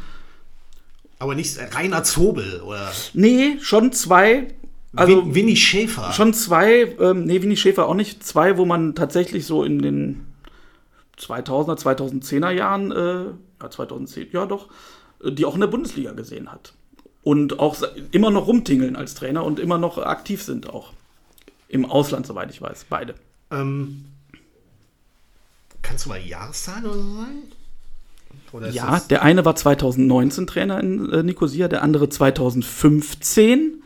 Aber 1.19 1.35
nicht 1.35 1.59
Rainer 1.75 2.05
Zobel 2.05 2.61
oder 2.61 2.93
Nee, 3.13 3.59
schon 3.61 3.93
zwei. 3.93 4.49
Also 4.95 5.27
Win 5.27 5.35
Winnie 5.35 5.57
Schäfer. 5.57 6.13
schon 6.13 6.33
zwei, 6.33 6.95
ähm, 6.99 7.25
nee, 7.25 7.43
Winnie 7.43 7.57
Schäfer 7.57 7.87
auch 7.87 7.95
nicht. 7.95 8.25
Zwei, 8.25 8.57
wo 8.57 8.65
man 8.65 8.95
tatsächlich 8.95 9.45
so 9.45 9.63
in 9.65 9.81
den 9.81 10.27
2000er, 11.19 11.77
2010er 11.79 12.51
Jahren, 12.51 12.93
äh, 12.93 13.25
ja 13.61 13.71
2010, 13.71 14.29
ja 14.33 14.47
doch, 14.47 14.69
äh, 15.23 15.33
die 15.33 15.45
auch 15.45 15.55
in 15.55 15.61
der 15.61 15.67
Bundesliga 15.69 16.13
gesehen 16.13 16.51
hat. 16.51 16.73
Und 17.23 17.59
auch 17.59 17.77
immer 18.13 18.31
noch 18.31 18.47
rumtingeln 18.47 18.97
als 18.97 19.15
Trainer 19.15 19.45
und 19.45 19.59
immer 19.59 19.77
noch 19.77 19.99
aktiv 19.99 20.43
sind 20.43 20.71
auch. 20.71 20.93
Im 21.69 21.85
Ausland, 21.85 22.27
soweit 22.27 22.51
ich 22.51 22.63
weiß, 22.63 22.87
beide. 22.89 23.15
Ähm, 23.51 24.07
kannst 25.83 26.07
du 26.07 26.09
mal 26.09 26.21
Jahreszahlen 26.21 26.87
oder 26.87 26.95
so 26.95 27.15
sagen? 27.17 27.43
Ja, 28.71 29.01
der 29.01 29.23
eine 29.23 29.45
war 29.45 29.57
2019 29.57 30.47
Trainer 30.47 30.81
in 30.81 31.11
äh, 31.11 31.23
Nicosia, 31.23 31.69
der 31.69 31.83
andere 31.83 32.09
2015. 32.09 33.83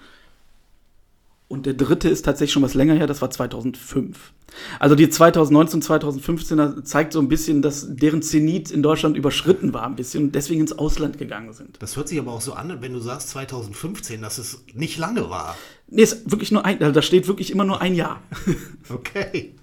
Und 1.49 1.67
der 1.67 1.75
dritte 1.75 2.09
ist 2.09 2.25
tatsächlich 2.25 2.53
schon 2.53 2.63
was 2.63 2.75
länger 2.75 2.95
her, 2.95 3.07
das 3.07 3.21
war 3.21 3.31
2005. 3.31 4.33
Also 4.79 4.95
die 4.95 5.11
2019 5.11 5.83
2015er 5.83 6.83
zeigt 6.85 7.13
so 7.13 7.21
ein 7.21 7.29
bisschen, 7.29 7.61
dass 7.61 7.87
deren 7.89 8.23
Zenit 8.23 8.71
in 8.71 8.83
Deutschland 8.83 9.17
überschritten 9.17 9.75
war 9.75 9.85
ein 9.85 9.97
bisschen 9.97 10.25
und 10.25 10.35
deswegen 10.35 10.63
ins 10.63 10.73
Ausland 10.73 11.19
gegangen 11.19 11.53
sind. 11.53 11.77
Das 11.81 11.97
hört 11.97 12.09
sich 12.09 12.19
aber 12.19 12.33
auch 12.33 12.41
so 12.41 12.55
an, 12.55 12.81
wenn 12.81 12.93
du 12.93 13.01
sagst 13.01 13.29
2015, 13.31 14.23
dass 14.23 14.39
es 14.39 14.65
nicht 14.73 14.97
lange 14.99 15.29
war. 15.29 15.57
Nee, 15.89 16.03
ist 16.03 16.31
wirklich 16.31 16.53
nur 16.53 16.65
ein, 16.65 16.81
also 16.81 16.93
da 16.93 17.03
steht 17.03 17.29
wirklich 17.29 17.51
immer 17.51 17.65
nur 17.65 17.81
ein 17.81 17.95
Jahr. 17.95 18.23
Okay. 18.89 19.55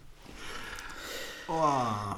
Oh. 1.47 2.15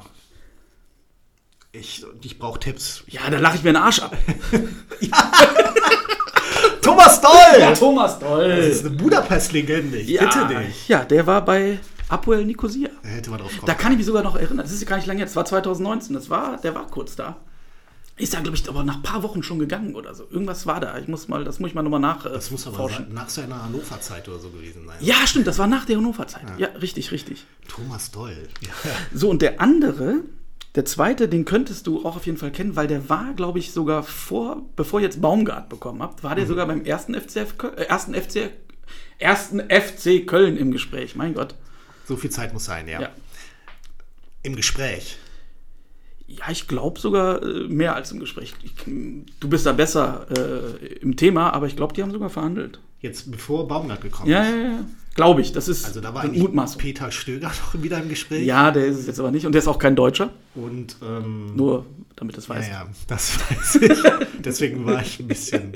Ich, 1.73 2.05
ich 2.21 2.37
brauche 2.37 2.59
Tipps. 2.59 3.03
Ja, 3.07 3.29
da 3.29 3.39
lache 3.39 3.55
ich 3.57 3.63
mir 3.63 3.71
den 3.71 3.77
Arsch 3.81 3.99
ab. 3.99 4.15
Thomas 6.81 7.21
Doll! 7.21 7.73
Thomas 7.77 8.19
Das 8.19 8.19
Doll. 8.19 8.45
ist 8.49 8.85
eine 8.85 8.95
Budapest-Legende. 8.95 9.97
Ich 9.99 10.09
Ja, 10.09 10.25
bitte 10.25 10.59
dich. 10.63 10.87
ja, 10.87 11.05
der 11.05 11.25
war 11.27 11.43
bei 11.45 11.79
Apoel 12.09 12.45
Nicosia. 12.45 12.89
Da 13.03 13.09
hätte 13.09 13.29
man 13.29 13.39
drauf 13.39 13.51
kommen 13.51 13.65
Da 13.67 13.73
kann 13.73 13.91
ich 13.93 13.97
mich 13.99 14.07
sogar 14.07 14.23
noch 14.23 14.35
erinnern. 14.35 14.57
Das 14.57 14.71
ist 14.71 14.81
ja 14.81 14.87
gar 14.87 14.97
nicht 14.97 15.05
lange 15.07 15.19
jetzt. 15.21 15.31
Das 15.31 15.35
war 15.37 15.45
2019. 15.45 16.13
Das 16.13 16.29
war, 16.29 16.57
der 16.57 16.75
war 16.75 16.87
kurz 16.87 17.15
da. 17.15 17.37
Ist 18.17 18.33
da, 18.33 18.41
glaube 18.41 18.57
ich, 18.57 18.67
aber 18.67 18.83
nach 18.83 18.95
ein 18.97 19.03
paar 19.03 19.23
Wochen 19.23 19.41
schon 19.41 19.57
gegangen 19.57 19.95
oder 19.95 20.13
so. 20.13 20.27
Irgendwas 20.29 20.65
war 20.65 20.79
da. 20.81 20.97
Ich 20.97 21.07
muss 21.07 21.27
mal, 21.27 21.43
das 21.45 21.59
muss 21.59 21.69
ich 21.69 21.75
mal 21.75 21.81
nochmal 21.83 22.01
nach. 22.01 22.25
Äh, 22.25 22.29
Das 22.33 22.51
muss 22.51 22.67
aber 22.67 22.77
forschen. 22.77 23.13
nach 23.13 23.29
seiner 23.29 23.63
Hannover-Zeit 23.63 24.27
oder 24.27 24.39
so 24.39 24.49
gewesen 24.49 24.85
sein. 24.85 24.97
Ja, 24.99 25.15
stimmt, 25.25 25.47
das 25.47 25.57
war 25.57 25.67
nach 25.67 25.85
der 25.85 25.97
Hannover-Zeit. 25.97 26.43
Ja. 26.57 26.67
richtig, 26.81 27.11
richtig. 27.11 27.45
Thomas 27.69 28.11
Doll. 28.11 28.35
Ja. 28.61 28.69
So, 29.13 29.29
und 29.29 29.41
der 29.41 29.61
andere, 29.61 30.15
der 30.75 30.85
zweite, 30.85 31.27
den 31.27 31.43
könntest 31.45 31.85
du 31.87 32.05
auch 32.05 32.15
auf 32.15 32.25
jeden 32.25 32.37
Fall 32.37 32.51
kennen, 32.51 32.75
weil 32.75 32.87
der 32.87 33.09
war, 33.09 33.33
glaube 33.33 33.59
ich, 33.59 33.71
sogar 33.71 34.03
vor, 34.03 34.61
bevor 34.75 34.99
ihr 35.01 35.05
jetzt 35.05 35.21
Baumgart 35.21 35.67
bekommen 35.69 36.01
habt, 36.01 36.23
war 36.23 36.33
der 36.35 36.47
sogar 36.47 36.65
beim 36.65 36.85
ersten 36.85 37.13
FC, 37.13 37.45
Köln- 37.57 37.77
äh, 37.77 37.83
ersten 37.83 38.13
FC, 38.13 38.49
ersten 39.19 39.59
FC 39.69 40.25
Köln 40.25 40.55
im 40.57 40.71
Gespräch. 40.71 41.15
Mein 41.15 41.33
Gott. 41.33 41.55
So 42.07 42.15
viel 42.15 42.29
Zeit 42.29 42.53
muss 42.53 42.65
sein, 42.65 42.87
ja. 42.87 43.01
Ja. 43.01 43.09
Im 44.43 44.55
Gespräch. 44.55 45.17
Ja, 46.27 46.45
ich 46.49 46.67
glaube 46.69 46.99
sogar 46.99 47.43
äh, 47.43 47.67
mehr 47.67 47.93
als 47.95 48.11
im 48.13 48.19
Gespräch. 48.21 48.53
Ich, 48.63 48.73
du 48.85 49.49
bist 49.49 49.65
da 49.65 49.73
besser 49.73 50.25
äh, 50.35 50.85
im 51.01 51.17
Thema, 51.17 51.51
aber 51.53 51.67
ich 51.67 51.75
glaube, 51.75 51.93
die 51.93 52.01
haben 52.01 52.11
sogar 52.11 52.29
verhandelt. 52.29 52.79
Jetzt 53.01 53.31
bevor 53.31 53.67
Baumgart 53.67 54.01
gekommen 54.01 54.29
Ja, 54.29 54.43
ist. 54.43 54.49
ja, 54.51 54.61
ja. 54.61 54.85
Glaube 55.15 55.41
ich. 55.41 55.51
Das 55.51 55.67
ist 55.67 55.85
Also 55.85 55.99
da 56.01 56.13
war 56.13 56.21
eine 56.21 56.37
Mutmaßung. 56.37 56.79
Peter 56.79 57.11
Stöger 57.11 57.47
noch 57.73 57.81
wieder 57.81 58.01
im 58.01 58.09
Gespräch. 58.09 58.45
Ja, 58.45 58.71
der 58.71 58.85
ist 58.85 58.97
es 58.99 59.07
jetzt 59.07 59.19
aber 59.19 59.31
nicht. 59.31 59.45
Und 59.45 59.51
der 59.53 59.59
ist 59.61 59.67
auch 59.67 59.79
kein 59.79 59.95
Deutscher. 59.95 60.31
Und 60.55 60.95
ähm, 61.01 61.55
Nur, 61.55 61.85
damit 62.15 62.37
ja, 62.37 62.49
weiß. 62.49 62.67
ja, 62.69 62.87
das 63.07 63.39
weiß 63.49 63.75
ich. 63.81 64.03
Deswegen 64.39 64.85
war 64.85 65.01
ich 65.01 65.19
ein 65.19 65.27
bisschen, 65.27 65.73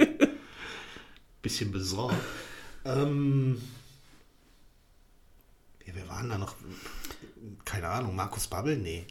bisschen 1.41 1.71
besorgt. 1.71 2.15
Ähm, 2.85 3.57
ja, 5.85 5.93
wer 5.95 6.07
waren 6.07 6.29
da 6.29 6.37
noch? 6.37 6.55
Keine 7.65 7.87
Ahnung, 7.87 8.15
Markus 8.15 8.47
Babbel? 8.47 8.77
Nee. 8.77 9.05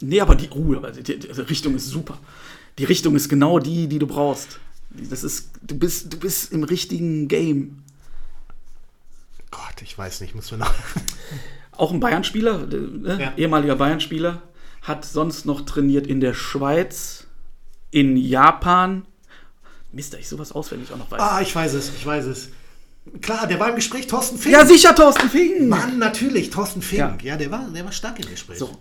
Nee, 0.00 0.20
aber 0.20 0.34
die 0.34 0.46
Ruhe, 0.46 0.82
also 0.84 1.00
die, 1.00 1.18
die 1.18 1.28
Richtung 1.30 1.74
ist 1.74 1.88
super. 1.88 2.18
Die 2.78 2.84
Richtung 2.84 3.14
ist 3.16 3.28
genau 3.28 3.58
die, 3.58 3.86
die 3.88 3.98
du 3.98 4.06
brauchst. 4.06 4.58
Das 4.94 5.24
ist, 5.24 5.50
du 5.62 5.76
bist, 5.76 6.12
du 6.12 6.18
bist 6.18 6.52
im 6.52 6.64
richtigen 6.64 7.28
Game. 7.28 7.82
Gott, 9.50 9.82
ich 9.82 9.96
weiß 9.96 10.20
nicht, 10.20 10.34
muss 10.34 10.50
man 10.50 10.60
noch. 10.60 10.74
Auch 11.72 11.92
ein 11.92 12.00
Bayern-Spieler, 12.00 12.68
äh, 12.72 12.76
ne? 12.76 13.18
Ja. 13.20 13.32
ehemaliger 13.36 13.76
Bayern-Spieler, 13.76 14.42
hat 14.82 15.04
sonst 15.04 15.44
noch 15.44 15.62
trainiert 15.62 16.06
in 16.06 16.20
der 16.20 16.34
Schweiz, 16.34 17.26
in 17.90 18.16
Japan. 18.16 19.04
Mist, 19.92 20.12
dass 20.12 20.20
ich 20.20 20.28
sowas 20.28 20.52
auswendig 20.52 20.92
auch 20.92 20.96
noch 20.96 21.10
weiß. 21.10 21.20
Ah, 21.20 21.40
ich 21.40 21.54
weiß 21.54 21.74
es, 21.74 21.92
ich 21.96 22.06
weiß 22.06 22.26
es. 22.26 22.50
Klar, 23.20 23.46
der 23.46 23.60
war 23.60 23.68
im 23.68 23.76
Gespräch, 23.76 24.06
Thorsten 24.06 24.38
Fink. 24.38 24.54
Ja, 24.54 24.64
sicher, 24.64 24.94
Thorsten 24.94 25.28
Fink. 25.28 25.68
Mann, 25.68 25.98
natürlich, 25.98 26.50
Thorsten 26.50 26.80
Fink. 26.80 27.22
Ja. 27.22 27.32
Ja, 27.32 27.36
der, 27.36 27.50
war, 27.50 27.68
der 27.68 27.84
war 27.84 27.92
stark 27.92 28.18
im 28.18 28.28
Gespräch. 28.30 28.58
So. 28.58 28.78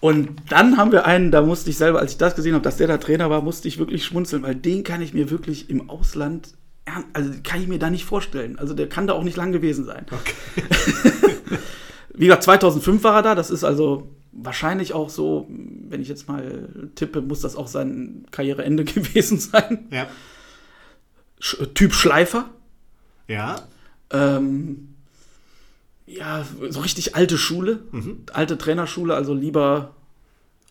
Und 0.00 0.30
dann 0.48 0.78
haben 0.78 0.92
wir 0.92 1.04
einen, 1.04 1.30
da 1.30 1.42
musste 1.42 1.68
ich 1.68 1.76
selber, 1.76 2.00
als 2.00 2.12
ich 2.12 2.18
das 2.18 2.34
gesehen 2.34 2.54
habe, 2.54 2.64
dass 2.64 2.78
der 2.78 2.88
da 2.88 2.96
Trainer 2.96 3.28
war, 3.28 3.42
musste 3.42 3.68
ich 3.68 3.78
wirklich 3.78 4.04
schmunzeln, 4.04 4.42
weil 4.42 4.54
den 4.54 4.82
kann 4.82 5.02
ich 5.02 5.12
mir 5.12 5.30
wirklich 5.30 5.68
im 5.68 5.90
Ausland, 5.90 6.54
also 7.12 7.32
kann 7.44 7.60
ich 7.60 7.68
mir 7.68 7.78
da 7.78 7.90
nicht 7.90 8.06
vorstellen. 8.06 8.58
Also 8.58 8.72
der 8.72 8.88
kann 8.88 9.06
da 9.06 9.12
auch 9.12 9.22
nicht 9.22 9.36
lang 9.36 9.52
gewesen 9.52 9.84
sein. 9.84 10.06
Okay. 10.10 10.34
Wie 12.14 12.26
gesagt, 12.26 12.44
2005 12.44 13.04
war 13.04 13.16
er 13.16 13.22
da, 13.22 13.34
das 13.34 13.50
ist 13.50 13.62
also 13.62 14.10
wahrscheinlich 14.32 14.94
auch 14.94 15.10
so, 15.10 15.46
wenn 15.48 16.00
ich 16.00 16.08
jetzt 16.08 16.28
mal 16.28 16.90
tippe, 16.94 17.20
muss 17.20 17.42
das 17.42 17.56
auch 17.56 17.68
sein 17.68 18.26
Karriereende 18.30 18.84
gewesen 18.86 19.38
sein. 19.38 19.86
Ja. 19.90 20.06
Sch 21.38 21.56
typ 21.74 21.92
Schleifer. 21.92 22.48
Ja. 23.28 23.62
Ähm, 24.10 24.89
ja, 26.18 26.44
so 26.68 26.80
richtig 26.80 27.14
alte 27.16 27.38
Schule, 27.38 27.80
alte 28.32 28.58
Trainerschule, 28.58 29.14
also 29.14 29.34
lieber 29.34 29.94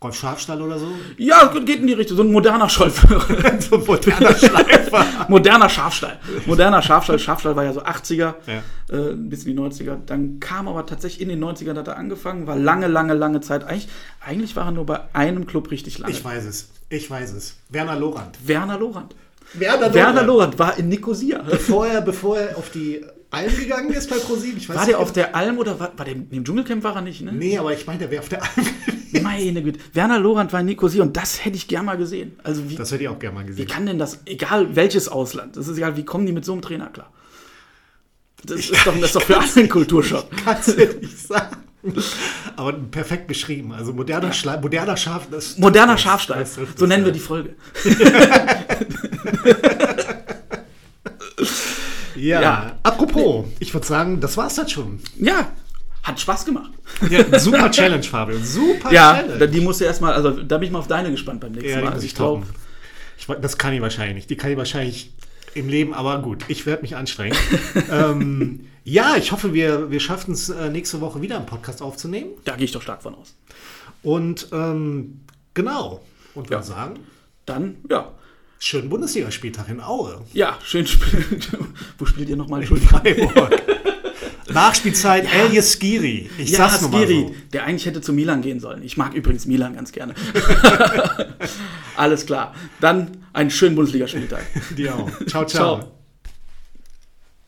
Rolf 0.02 0.16
Schafstall 0.16 0.62
oder 0.62 0.80
so? 0.80 0.88
Ja, 1.18 1.48
geht 1.66 1.82
in 1.82 1.88
die 1.88 1.92
Richtung. 1.94 2.16
So 2.16 2.24
ein 2.24 2.32
moderner 2.32 2.70
Schäufer. 2.70 3.20
so 3.60 3.76
ein 3.76 3.86
moderner 3.86 4.34
Schleifer. 4.34 5.06
moderner 5.28 5.68
Schafstall. 5.68 6.20
Moderner 6.46 6.82
Schafstall. 6.82 7.20
Schafstall 7.20 7.58
war 7.58 7.66
ja 7.66 7.74
so 7.74 7.84
80er, 7.84 8.36
Ja. 8.48 8.64
äh, 8.98 9.14
bis 9.16 9.44
in 9.44 9.58
die 9.58 9.62
90er. 9.62 9.98
Dann 10.06 10.40
kam 10.40 10.70
aber 10.70 10.86
tatsächlich 10.86 11.22
in 11.22 11.28
den 11.28 11.44
90ern 11.44 11.76
hat 11.78 11.88
er 11.90 11.98
angefangen, 11.98 12.48
war 12.48 12.56
lange, 12.56 12.88
lange, 12.88 13.14
lange 13.14 13.42
Zeit. 13.42 13.66
Eigentlich, 13.66 13.90
eigentlich 14.26 14.56
war 14.56 14.68
er 14.68 14.72
nur 14.72 14.86
bei 14.86 15.02
einem 15.12 15.46
Club 15.46 15.70
richtig 15.70 16.00
lange. 16.00 16.14
Ich 16.14 16.24
weiß 16.24 16.46
es. 16.46 16.70
Ich 16.88 17.12
weiß 17.12 17.34
es. 17.34 17.58
Werner 17.68 17.98
Lorand. 17.98 18.38
Werner 18.48 18.78
Lorand. 18.80 19.16
Werner 19.54 19.94
Werner 19.94 20.24
Lorand 20.24 20.58
war 20.60 20.78
in 20.78 20.88
Nicosia. 20.88 21.42
Bevor 21.42 21.88
er, 21.88 22.00
bevor 22.02 22.38
er 22.38 22.58
auf 22.58 22.70
die 22.70 23.04
Alm 23.32 23.56
gegangen 23.56 23.92
ist 23.92 24.10
bei 24.10 24.18
ProSieben. 24.18 24.58
Ich 24.58 24.68
weiß 24.68 24.76
War 24.76 24.84
nicht, 24.86 24.94
der 24.94 25.00
auf 25.00 25.14
der 25.14 25.36
Alm 25.36 25.60
oder 25.60 25.80
war, 25.80 25.98
war 25.98 26.06
der 26.06 26.16
im 26.16 26.44
Dschungelcamp 26.44 26.84
war 26.84 26.96
er 26.96 27.02
nicht, 27.02 27.22
ne? 27.22 27.32
Nee, 27.32 27.58
aber 27.58 27.74
ich 27.74 27.86
meine, 27.86 28.00
der 28.00 28.12
wäre 28.12 28.24
auf 28.24 28.30
der 28.30 28.42
Alm. 28.42 28.66
Meine 29.24 29.64
Güte. 29.64 29.80
Werner 29.94 30.20
Lorand 30.20 30.54
war 30.54 30.60
in 30.60 30.68
Nicosia 30.68 31.04
und 31.04 31.16
das 31.16 31.44
hätte 31.44 31.58
ich 31.58 31.68
gern 31.68 31.86
mal 31.86 31.98
gesehen. 31.98 32.34
Also 32.44 32.70
wie, 32.70 32.76
Das 32.76 32.92
hätte 32.92 33.04
ich 33.04 33.10
auch 33.10 33.20
gerne 33.20 33.36
mal 33.36 33.44
Wie 33.44 33.48
gesehen. 33.48 33.68
kann 33.68 33.86
denn 33.86 34.00
das, 34.00 34.20
egal 34.26 34.76
welches 34.76 35.10
Ausland, 35.10 35.58
das 35.58 35.68
ist 35.68 35.78
egal, 35.78 35.98
wie 35.98 36.06
kommen 36.06 36.26
die 36.26 36.32
mit 36.32 36.46
so 36.46 36.54
einem 36.54 36.62
Trainer 36.62 36.88
klar? 36.88 37.12
Das 38.46 38.60
ist 38.60 38.72
doch, 38.86 38.94
das 38.96 39.04
ist 39.04 39.16
doch 39.16 39.22
für 39.24 39.38
alle 39.38 39.48
ein 39.58 39.70
Kulturschock. 39.70 40.26
Kannst 40.46 40.70
du 40.70 40.86
nicht 40.86 41.28
sagen. 41.28 41.58
Aber 42.58 42.74
perfekt 42.74 43.28
beschrieben. 43.28 43.72
Also 43.72 43.94
moderner, 43.94 44.34
Schle 44.34 44.60
moderner 44.62 44.98
Schaf. 44.98 45.28
Moderner 45.58 45.98
Schafstall, 45.98 46.46
so 46.46 46.86
nennen 46.86 47.06
wir 47.06 47.12
ja. 47.12 47.14
die 47.14 47.20
Folge. 47.20 47.56
Ja. 52.20 52.41
Ja. 52.41 52.76
Apropos, 52.84 53.45
ich 53.59 53.74
würde 53.74 53.86
sagen, 53.88 54.20
das 54.20 54.36
war's 54.38 54.55
dann 54.55 54.67
schon. 54.70 54.99
Ja, 55.20 55.51
hat 56.03 56.20
Spaß 56.20 56.45
gemacht. 56.45 56.72
Ja, 57.09 57.39
super 57.39 57.70
Challenge, 57.72 58.03
Fabio. 58.03 58.38
Super 58.39 58.91
Ja, 58.91 59.15
Challenge. 59.22 59.47
die 59.47 59.61
musst 59.61 59.82
du 59.82 59.86
erstmal, 59.86 60.13
also 60.13 60.32
da 60.32 60.57
bin 60.57 60.67
ich 60.67 60.72
mal 60.72 60.80
auf 60.80 60.88
deine 60.88 61.11
gespannt 61.11 61.41
beim 61.41 61.51
nächsten 61.51 61.70
Ja, 61.70 61.76
die 61.78 61.82
Mal. 61.84 61.89
muss 61.89 61.93
Also 61.95 62.05
ich 62.05 62.15
glaube, 62.15 62.45
toppen. 62.45 62.55
Ich, 63.17 63.30
wa- 63.30 63.36
das 63.36 63.57
kann 63.57 63.74
ich 63.74 63.82
wahrscheinlich 63.82 64.15
nicht. 64.15 64.30
Die 64.30 64.36
kann 64.38 64.51
ich 64.51 64.57
wahrscheinlich 64.57 65.11
im 65.55 65.67
Leben, 65.70 65.93
aber 65.93 66.22
gut, 66.22 66.45
ich 66.47 66.65
werde 66.65 66.82
mich 66.84 66.95
anstrengen. 66.95 67.36
ähm, 67.91 68.65
ja, 68.84 69.15
ich 69.17 69.32
hoffe, 69.32 69.53
wir, 69.53 69.91
wir 69.91 69.99
schaffen 69.99 70.34
es 70.34 70.49
äh, 70.49 70.70
nächste 70.70 71.01
Woche 71.01 71.22
wieder 71.22 71.36
einen 71.38 71.45
Podcast 71.45 71.82
aufzunehmen. 71.82 72.30
da 72.45 72.55
gehe 72.55 72.65
ich 72.65 72.72
doch 72.72 72.82
stark 72.82 73.03
von 73.03 73.15
aus. 73.15 73.36
Und 74.03 74.47
ähm, 74.53 75.22
genau. 75.53 76.01
Und 76.34 76.49
wir 76.49 76.57
Ja. 76.57 76.63
sagen, 76.63 76.99
Dann, 77.45 77.78
ja. 77.89 78.11
Schönen 78.60 78.89
Bundesligaspieltag 78.89 79.70
in 79.70 79.82
Aue. 79.82 80.22
Ja, 80.34 80.57
schön. 80.64 80.86
Wo 81.97 82.05
spielt 82.05 82.30
ihr 82.30 82.36
nochmal? 82.36 82.60
Entschuldigung. 82.60 82.99
Freiburg. 82.99 83.62
Nachspielzeit 84.53 85.28
Elias 85.32 85.74
Skiri. 85.74 86.30
Ich 86.38 86.49
Ja, 86.51 86.57
sag's 86.70 86.82
nochmal 86.82 87.07
so. 87.07 87.36
der 87.53 87.64
eigentlich 87.66 87.86
hätte 87.86 88.01
zu 88.01 88.14
Milan 88.14 88.41
gehen 88.41 88.60
sollen. 88.60 88.82
Ich 88.84 88.97
mag 88.97 89.14
übrigens 89.14 89.45
Milan 89.45 89.76
ganz 89.76 89.91
gerne. 89.91 90.14
Alles 91.95 92.26
klar. 92.26 92.55
Dann 92.82 93.18
einen 93.32 93.51
schönen 93.51 93.76
Bundesligaspieltag. 93.76 94.43
Dir 94.76 94.95
auch. 94.95 95.10
ciao. 95.28 95.45
ciao. 95.45 95.80
Ciao. 95.80 95.99